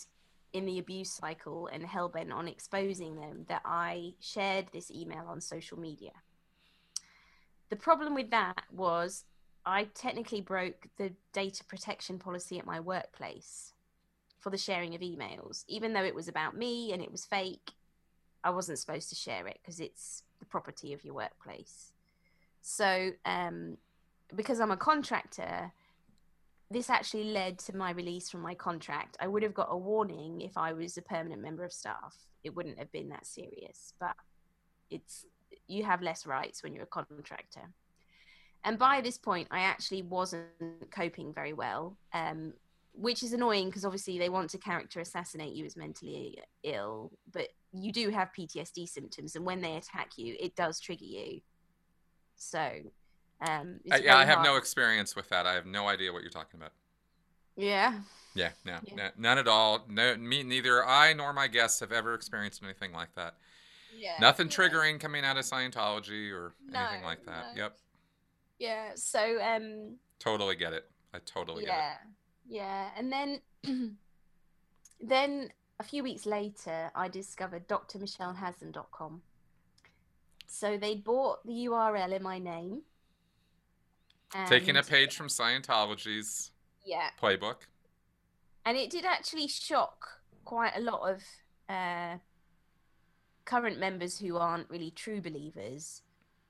[0.53, 5.41] in the abuse cycle and hellbent on exposing them that I shared this email on
[5.41, 6.13] social media.
[7.69, 9.25] The problem with that was
[9.65, 13.73] I technically broke the data protection policy at my workplace
[14.39, 15.65] for the sharing of emails.
[15.69, 17.73] Even though it was about me and it was fake,
[18.47, 21.91] I wasn't supposed to share it because it's the property of your workplace.
[22.63, 23.77] So, um,
[24.37, 25.73] because I'm a contractor,
[26.71, 29.17] this actually led to my release from my contract.
[29.21, 32.15] I would have got a warning if I was a permanent member of staff.
[32.45, 34.15] It wouldn't have been that serious, but
[34.91, 35.27] it's
[35.67, 37.73] you have less rights when you're a contractor.
[38.63, 40.47] And by this point, I actually wasn't
[40.93, 42.53] coping very well, um,
[42.93, 47.49] which is annoying because obviously they want to character assassinate you as mentally ill, but
[47.83, 51.41] you do have PTSD symptoms, and when they attack you, it does trigger you.
[52.37, 52.71] So
[53.41, 54.47] um, I, yeah, I have hard.
[54.47, 55.47] no experience with that.
[55.47, 56.73] I have no idea what you're talking about.
[57.57, 58.01] Yeah.
[58.35, 58.95] Yeah, no, yeah.
[58.97, 59.85] no none at all.
[59.89, 60.87] No, me neither.
[60.87, 63.35] I nor my guests have ever experienced anything like that.
[63.97, 64.15] Yeah.
[64.21, 64.57] Nothing yeah.
[64.57, 67.57] triggering coming out of Scientology or no, anything like that.
[67.57, 67.63] No.
[67.63, 67.77] Yep.
[68.59, 68.91] Yeah.
[68.95, 69.41] So.
[69.43, 70.85] um Totally get it.
[71.15, 72.55] I totally yeah, get it.
[72.55, 72.89] Yeah.
[72.97, 73.41] And then,
[75.01, 79.23] then a few weeks later, I discovered drmichellehaslam.com.
[80.47, 82.83] So they bought the URL in my name
[84.47, 86.51] Taking a page from Scientology's
[86.85, 87.57] yeah playbook.
[88.65, 90.07] And it did actually shock
[90.45, 91.23] quite a lot of
[91.69, 92.19] uh,
[93.45, 96.03] current members who aren't really true believers.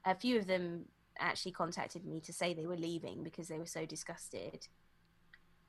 [0.04, 0.86] A few of them
[1.18, 4.66] actually contacted me to say they were leaving because they were so disgusted.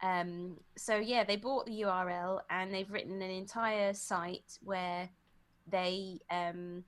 [0.01, 5.09] Um, so yeah, they bought the URL and they've written an entire site where
[5.69, 6.83] they um,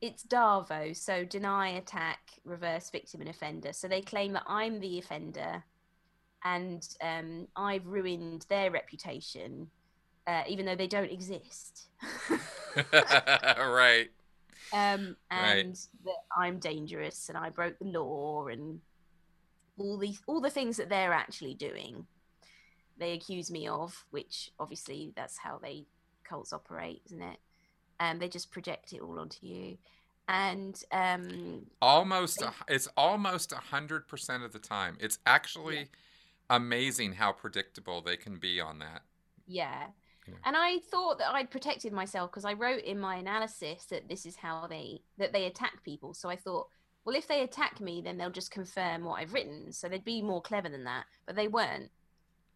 [0.00, 3.72] it's DARVO, so deny, attack, reverse victim and offender.
[3.72, 5.64] So they claim that I'm the offender
[6.44, 9.68] and um, I've ruined their reputation,
[10.26, 11.88] uh, even though they don't exist.
[12.92, 14.08] right.
[14.72, 15.78] Um, and right.
[16.04, 18.80] that I'm dangerous and I broke the law and
[19.78, 22.06] all these all the things that they're actually doing.
[22.98, 25.86] They accuse me of, which obviously that's how they
[26.24, 27.38] cults operate, isn't it?
[28.00, 29.78] and they just project it all onto you.
[30.28, 34.96] And um almost they, it's almost a hundred percent of the time.
[35.00, 35.84] It's actually yeah.
[36.50, 39.02] amazing how predictable they can be on that.
[39.46, 39.84] Yeah,
[40.26, 40.34] yeah.
[40.44, 44.26] and i thought that i'd protected myself because i wrote in my analysis that this
[44.26, 46.12] is how they that they attack people.
[46.12, 46.68] So i thought
[47.06, 49.72] well if they attack me then they'll just confirm what i've written.
[49.72, 51.90] So they'd be more clever than that but they weren't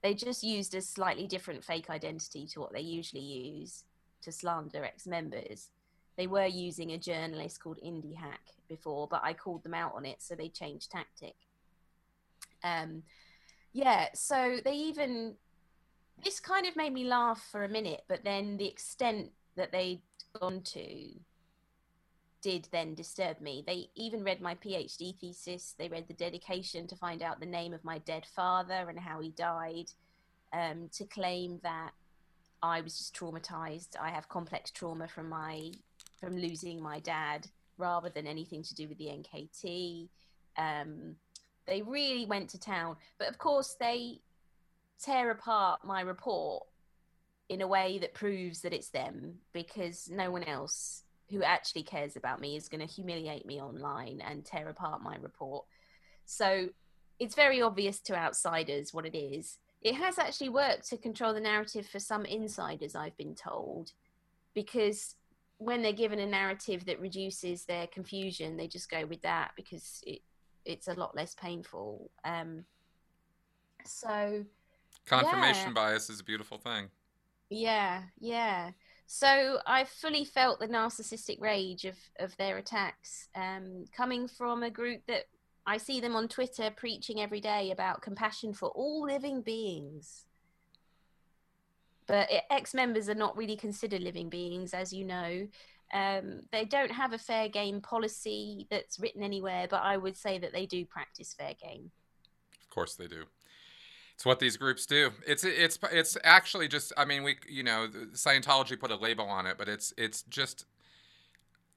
[0.02, 3.84] they just used a slightly different fake identity to what they usually use
[4.22, 5.70] to slander ex-members.
[6.16, 10.04] They were using a journalist called Indie Hack before, but I called them out on
[10.04, 11.34] it, so they changed tactic.
[12.62, 13.02] Um,
[13.72, 15.34] yeah, so they even
[16.22, 20.02] this kind of made me laugh for a minute, but then the extent that they'd
[20.38, 21.08] gone to
[22.43, 23.62] did then disturb me.
[23.66, 25.74] They even read my PhD thesis.
[25.78, 29.20] They read the dedication to find out the name of my dead father and how
[29.20, 29.86] he died,
[30.52, 31.93] um, to claim that
[32.62, 33.97] I was just traumatized.
[34.01, 35.73] I have complex trauma from my
[36.20, 37.48] from losing my dad
[37.78, 40.09] rather than anything to do with the NKT.
[40.56, 41.16] Um,
[41.66, 44.20] they really went to town, but of course they
[45.01, 46.64] tear apart my report
[47.48, 51.01] in a way that proves that it's them because no one else
[51.32, 55.16] who actually cares about me is going to humiliate me online and tear apart my
[55.16, 55.64] report.
[56.24, 56.68] So
[57.18, 61.40] it's very obvious to outsiders what it is it has actually worked to control the
[61.40, 63.92] narrative for some insiders, I've been told,
[64.54, 65.16] because
[65.59, 70.02] when they're given a narrative that reduces their confusion, they just go with that because
[70.06, 70.20] it
[70.64, 72.10] it's a lot less painful.
[72.24, 72.64] Um,
[73.84, 74.44] so
[75.06, 75.74] confirmation yeah.
[75.74, 76.88] bias is a beautiful thing.
[77.50, 78.70] Yeah, yeah.
[79.06, 84.70] So I fully felt the narcissistic rage of of their attacks, um, coming from a
[84.70, 85.24] group that
[85.66, 90.24] I see them on Twitter preaching every day about compassion for all living beings.
[92.06, 95.46] But ex members are not really considered living beings, as you know.
[95.92, 100.38] Um, they don't have a fair game policy that's written anywhere, but I would say
[100.38, 101.90] that they do practice fair game.
[102.60, 103.24] Of course, they do.
[104.23, 105.11] It's what these groups do.
[105.27, 106.93] It's it's it's actually just.
[106.97, 110.65] I mean, we you know Scientology put a label on it, but it's it's just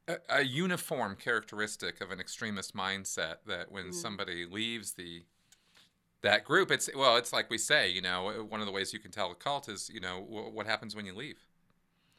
[0.07, 3.93] a, a, uniform characteristic of an extremist mindset that when mm.
[3.95, 5.23] somebody leaves the
[6.21, 8.99] that group it's well it's like we say you know one of the ways you
[8.99, 11.47] can tell a cult is you know what happens when you leave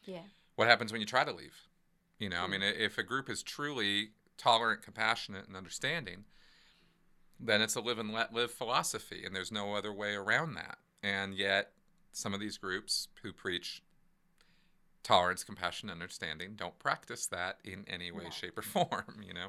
[0.05, 0.23] yeah
[0.57, 1.69] what happens when you try to leave
[2.19, 2.45] you know mm.
[2.45, 6.25] i mean if a group is truly tolerant compassionate and understanding
[7.39, 10.79] then it's a live and let live philosophy and there's no other way around that
[11.03, 11.73] and yet
[12.13, 13.83] some of these groups who preach
[15.03, 16.55] tolerance, compassion, understanding.
[16.57, 18.31] Don't practice that in any way, No.
[18.31, 19.23] shape, or form.
[19.27, 19.49] You know.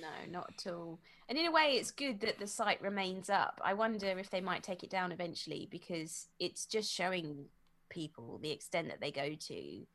[0.00, 0.98] No, not at all.
[1.28, 3.60] And in a way, it's good that the site remains up.
[3.62, 7.46] I wonder if they might take it down eventually because it's just showing
[7.90, 9.86] people the extent that they go to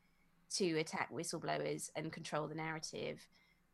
[0.56, 3.26] to attack whistleblowers and control the narrative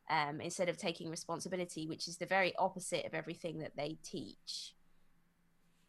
[0.09, 4.73] um, instead of taking responsibility, which is the very opposite of everything that they teach.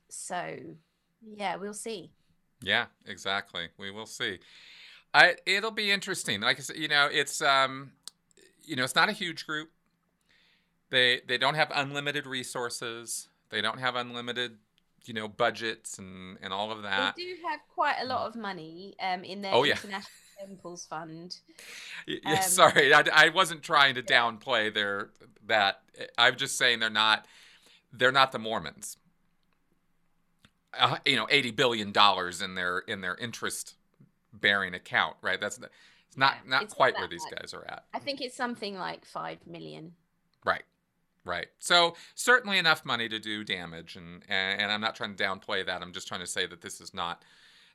[0.09, 0.57] So,
[1.23, 2.11] yeah, we'll see.
[2.63, 3.69] Yeah, exactly.
[3.79, 4.39] We will see.
[5.15, 6.41] I, it'll be interesting.
[6.41, 7.93] Like I said, you know, it's um,
[8.63, 9.71] you know, it's not a huge group.
[10.91, 13.29] They they don't have unlimited resources.
[13.51, 14.59] They don't have unlimited,
[15.05, 17.17] you know, budgets and and all of that.
[17.17, 19.73] They do have quite a lot of money um, in their Oh, yeah.
[19.73, 21.37] International Temples Fund.
[22.07, 25.11] Y- yeah, Um, sorry, I, I wasn't trying to downplay their
[25.47, 25.81] that.
[26.17, 27.27] I'm just saying they're not
[27.93, 28.97] they're not the Mormons.
[30.79, 33.75] Uh, you know, eighty billion dollars in their in their interest
[34.33, 35.41] bearing account, right?
[35.41, 35.71] That's not-
[36.07, 37.41] it's not Yeah, not it's quite where these much.
[37.41, 37.85] guys are at.
[37.95, 39.93] I think it's something like 5 million.
[40.45, 40.63] Right.
[41.25, 41.49] Right.
[41.59, 45.83] So certainly enough money to do damage and, and I'm not trying to downplay that.
[45.83, 47.23] I'm just trying to say that this is not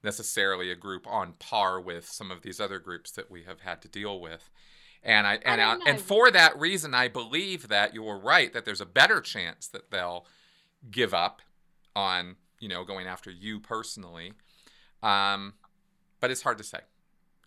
[0.04, 3.82] necessarily a group on par with some of these other groups that we have had
[3.82, 4.50] to deal with.
[5.04, 8.66] And I and I, don't and for that reason I believe that you're right that
[8.66, 10.26] there's a better chance that they'll
[10.90, 11.42] give up
[11.96, 14.34] on, you know, going after you personally.
[15.02, 15.54] Um
[16.20, 16.80] but it's hard to say.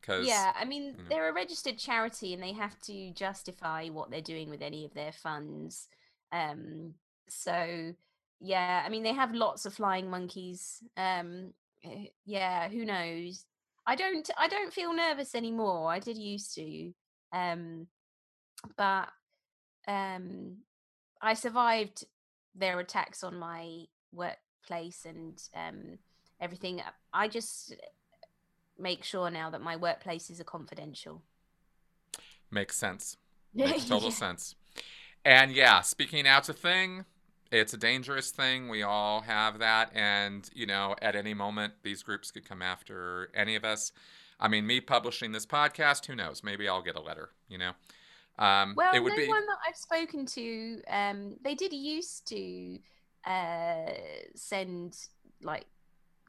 [0.06, 1.04] Cuz Yeah, I mean, know.
[1.08, 4.94] they're a registered charity and they have to justify what they're doing with any of
[4.94, 5.88] their funds.
[6.32, 6.94] Um,
[7.28, 7.94] so
[8.40, 10.82] yeah, I mean, they have lots of flying monkeys.
[10.96, 11.52] Um,
[11.84, 13.44] eh, yeah, who knows?
[13.86, 15.90] I don't, I don't feel nervous anymore.
[15.90, 16.92] I did used to,
[17.32, 17.86] um,
[18.76, 19.08] but
[19.88, 20.58] um,
[21.22, 22.04] I survived
[22.54, 25.98] their attacks on my workplace and um,
[26.40, 26.82] everything.
[27.12, 27.74] I just
[28.78, 31.22] make sure now that my workplaces are confidential.
[32.50, 33.16] makes sense.
[33.54, 34.14] Makes total Yeah.
[34.14, 34.54] sense.
[35.24, 37.04] And yeah, speaking out's a thing.
[37.50, 38.68] It's a dangerous thing.
[38.68, 39.90] We all have that.
[39.94, 43.92] And, you know, at any moment, these groups could come after any of us.
[44.38, 46.42] I mean, me publishing this podcast, who knows?
[46.44, 47.72] Maybe I'll get a letter, you know?
[48.38, 49.28] Um, Well, it no would be.
[49.28, 52.78] one that I've spoken to, um, they did used to
[53.24, 53.92] uh,
[54.34, 54.98] send
[55.42, 55.66] like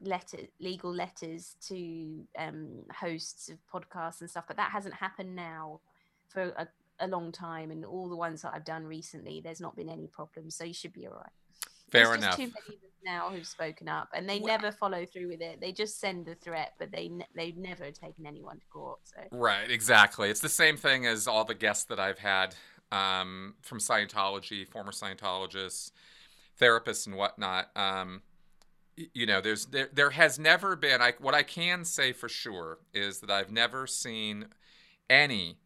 [0.00, 5.80] letter legal letters to um, hosts of podcasts and stuff, but that hasn't happened now
[6.28, 6.68] for a,
[7.00, 7.70] a long time.
[7.70, 10.74] And all the ones that I've done recently, there's not been any problems, so you
[10.74, 11.32] should be all right.
[11.90, 12.36] Fair There's enough.
[12.36, 15.60] too many now who've spoken up, and they never follow through with it.
[15.60, 19.00] They just send the threat, but they ne- they've never taken anyone to court.
[19.04, 20.28] So Right, exactly.
[20.30, 22.54] It's the same thing as all the guests that I've had
[22.92, 25.92] um, from Scientology, former Scientologists,
[26.60, 27.70] therapists, and whatnot.
[27.76, 28.22] Um,
[29.14, 31.00] you know, there's there there has never been.
[31.00, 34.46] I what I can say for sure is that I've never seen
[35.08, 35.58] any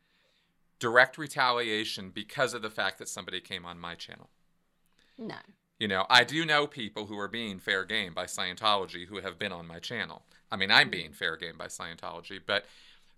[0.78, 4.28] direct retaliation because of the fact that somebody came on my channel.
[5.16, 5.36] no,
[5.78, 9.38] You know, I do know people who are being fair game by Scientology who have
[9.38, 10.22] been on my channel.
[10.50, 12.66] I mean, I'm being fair game by Scientology, but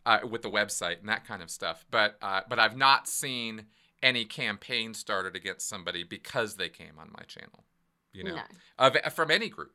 [0.07, 1.85] uh, with the website and that kind of stuff.
[1.91, 3.67] But uh, but I've not seen
[4.03, 7.65] any campaign started against somebody because they came on my channel.
[8.13, 8.43] You know, no.
[8.79, 9.73] of from any group,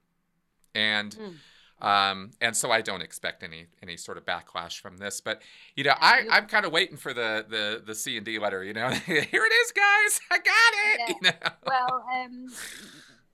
[0.76, 1.36] and Mm.
[1.86, 5.22] um, and so I don't expect any any sort of backlash from this.
[5.22, 5.42] But
[5.76, 8.64] you know, I I'm kind of waiting for the the the C and D letter.
[8.64, 10.20] You know, here it is, guys.
[10.32, 10.74] I got
[11.10, 11.16] it.
[11.22, 11.50] You know.
[11.66, 12.48] Well, um,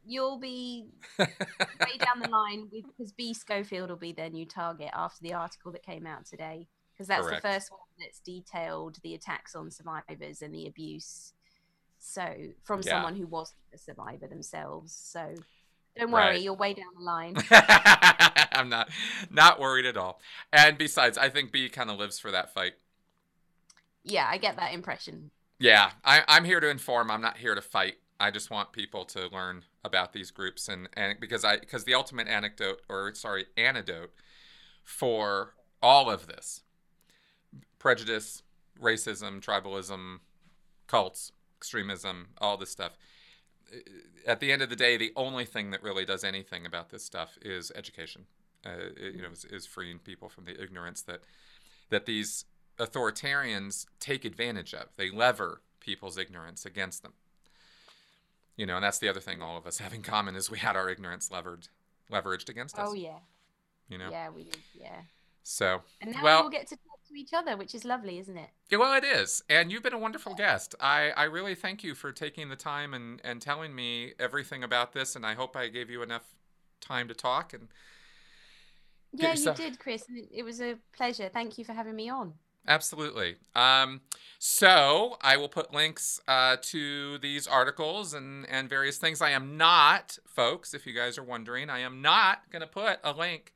[0.06, 0.86] you'll be
[1.18, 5.72] way down the line because Be Scofield will be their new target after the article
[5.72, 7.41] that came out today because that's Correct.
[7.41, 11.34] the first one that's detailed the attacks on survivors and the abuse.
[11.98, 12.91] So from Yeah.
[12.91, 14.94] someone who wasn't a survivor themselves.
[14.94, 15.34] So
[15.98, 16.42] don't worry, Right.
[16.42, 17.36] you're way down the line.
[18.52, 18.90] I'm not
[19.30, 20.20] not worried at all.
[20.52, 22.74] And besides, I think Be kind of lives for that fight.
[24.04, 25.32] yeah, I get that impression.
[25.60, 27.10] Yeah, I, I'm here to inform.
[27.10, 27.96] I'm not here to fight.
[28.20, 31.94] I just want people to learn about these groups and, and because I because the
[31.94, 34.12] ultimate anecdote or sorry antidote
[34.84, 36.62] for all of this
[37.80, 38.42] prejudice,
[38.82, 40.18] racism, tribalism,
[40.88, 42.98] cults, extremism, all this stuff.
[43.76, 46.90] Uh, At the end of the day, the only thing that really does anything about
[46.90, 48.26] this stuff is education.
[48.66, 51.22] Uh, it- you know, is, is freeing people from the ignorance that
[51.90, 52.46] that these
[52.80, 54.88] authoritarians take advantage of.
[54.98, 57.14] They lever people's ignorance against them.
[58.58, 60.60] You know, and that's the other thing all of us have in common is we
[60.60, 61.68] had our ignorance levered,
[62.12, 62.88] leveraged against us.
[62.90, 63.20] Oh yeah,
[63.90, 64.58] You know, yeah, we did.
[64.74, 65.02] Yeah,
[65.44, 68.49] so and now Well- we'll get to to each other, which is lovely, isn't it?
[68.69, 70.76] yeah, well, it is, and you've been a wonderful guest.
[70.80, 74.94] I, I really thank you for taking the time and, and telling me everything about
[74.94, 76.23] this, and I hope I gave you enough
[76.82, 77.53] time to talk.
[77.53, 77.68] And
[79.14, 80.06] Yeah, you did, Chris.
[80.10, 81.30] It was a pleasure.
[81.32, 82.34] Thank you for having me on.
[82.68, 83.36] Absolutely.
[83.56, 84.02] Um,
[84.40, 89.22] so I will put links uh, to these articles and, and various things.
[89.22, 92.99] I am not, folks, if you guys are wondering, I am not going to put
[93.03, 93.53] a link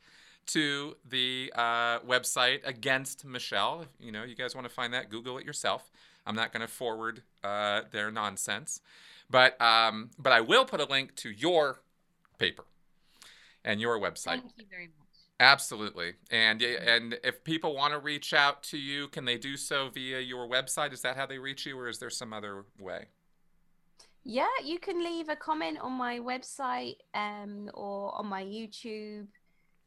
[0.49, 3.85] to the uh, website against Michelle.
[3.99, 5.91] You know, you guys want to find that, Google it yourself.
[6.25, 8.81] I'm not going to forward uh, their nonsense,
[9.29, 11.79] but um, but I will put a link to your
[12.37, 12.63] paper
[13.63, 14.41] and your website.
[14.41, 15.07] Thank you very much.
[15.39, 16.13] Absolutely.
[16.29, 20.19] And and if people want to reach out to you, can they do so via
[20.19, 20.93] your website?
[20.93, 23.05] Is that how they reach you or is there some other way?
[24.23, 29.27] Yeah, you can leave a comment on my website um, or on my YouTube.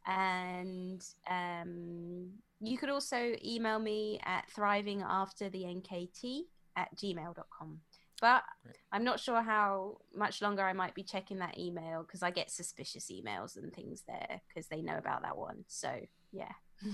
[0.06, 2.30] And um,
[2.60, 6.44] you could also email me at thrivingafterthenkt
[6.76, 7.80] at gmail.com.
[8.20, 8.76] But right.
[8.92, 12.50] I'm not sure how much longer I might be checking that email because I get
[12.50, 15.64] suspicious emails and things there because they know about that one.
[15.66, 15.90] So,
[16.32, 16.52] yeah.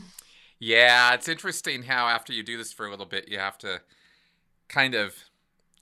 [0.60, 3.80] Yeah, it's interesting how after you do this for a little bit, you have to
[4.68, 5.14] kind of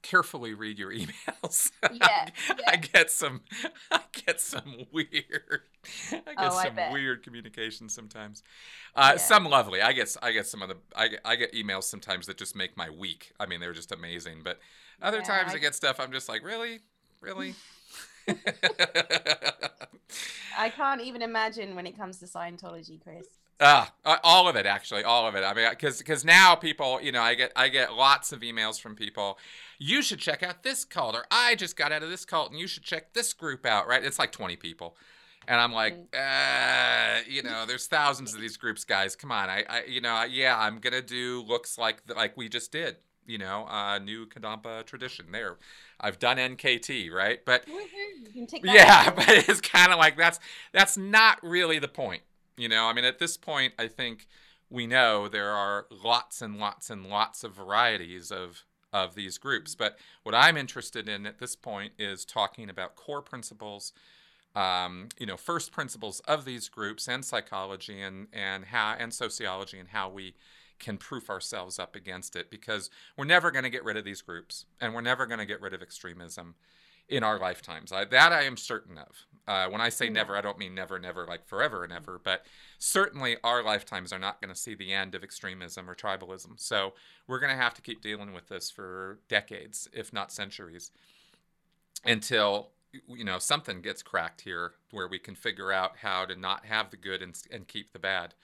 [0.02, 1.70] carefully read your emails.
[1.82, 2.54] Yeah, yeah.
[2.66, 3.42] I get some
[3.90, 5.62] I get some weird
[6.12, 8.42] I get oh, some I weird communication sometimes.
[8.94, 9.18] Uh, yeah.
[9.18, 9.82] some lovely.
[9.82, 12.56] I get I get some of the I get, I get emails sometimes that just
[12.56, 13.32] make my week.
[13.38, 14.58] I mean, they're just amazing, but
[15.00, 15.56] other yeah, times I...
[15.56, 16.80] I get stuff I'm just like, really?
[17.20, 17.54] Really?
[20.58, 23.26] I can't even imagine when it comes to Scientology, Chris.
[23.58, 23.86] Uh,
[24.22, 25.42] all of it actually, all of it.
[25.42, 28.78] I mean, because because now people, you know, I get I get lots of emails
[28.80, 29.38] from people.
[29.78, 32.60] You should check out this cult, or I just got out of this cult, and
[32.60, 33.88] you should check this group out.
[33.88, 34.04] Right?
[34.04, 34.96] It's like twenty people,
[35.48, 39.16] and I'm like, uh, you know, there's thousands of these groups, guys.
[39.16, 42.72] Come on, I, I you know, yeah, I'm gonna do looks like like we just
[42.72, 42.96] did
[43.26, 45.56] you know, uh, new Kadampa tradition there.
[46.00, 47.44] I've done NKT, right?
[47.44, 47.64] But
[48.62, 50.38] yeah, but it's kind of like that's
[50.72, 52.22] that's not really the point.
[52.56, 54.26] You know, I mean, at this point, I think
[54.70, 59.74] we know there are lots and lots and lots of varieties of of these groups.
[59.74, 63.92] But what I'm interested in at this point is talking about core principles.
[64.54, 69.78] Um, you know, first principles of these groups and psychology and and how and sociology
[69.78, 70.34] and how we
[70.78, 74.22] can proof ourselves up against it because we're never going to get rid of these
[74.22, 76.54] groups and we're never going to get rid of extremism
[77.08, 77.92] in our lifetimes.
[77.92, 79.26] I, that I am certain of.
[79.48, 82.44] Uh, when I say never, I don't mean never, never, like forever and ever, but
[82.78, 86.58] certainly our lifetimes are not going to see the end of extremism or tribalism.
[86.58, 86.94] So
[87.28, 90.90] we're going to have to keep dealing with this for decades, if not centuries,
[92.04, 92.70] until
[93.08, 96.90] you know something gets cracked here where we can figure out how to not have
[96.90, 98.34] the good and, and keep the bad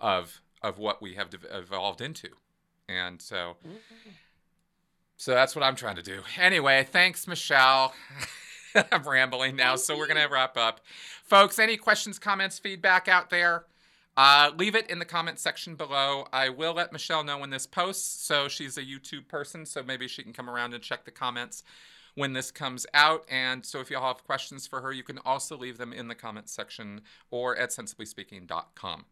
[0.00, 2.28] of of what we have evolved into.
[2.88, 3.56] And so,
[5.16, 6.22] so that's what I'm trying to do.
[6.38, 7.92] Anyway, thanks, Michelle.
[8.92, 10.80] I'm rambling now, so we're going to wrap up.
[11.24, 13.64] Folks, any questions, comments, feedback out there?
[14.16, 16.26] Uh, leave it in the comment section below.
[16.32, 18.24] I will let Michelle know when this posts.
[18.24, 21.62] So she's a YouTube person, so maybe she can come around and check the comments
[22.14, 23.24] when this comes out.
[23.30, 26.08] And so if you all have questions for her, you can also leave them in
[26.08, 29.04] the comment section or at sensiblyspeaking.com.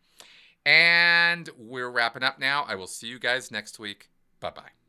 [0.65, 2.65] And we're wrapping up now.
[2.67, 4.11] I will see you guys next week.
[4.41, 4.86] Bye bye.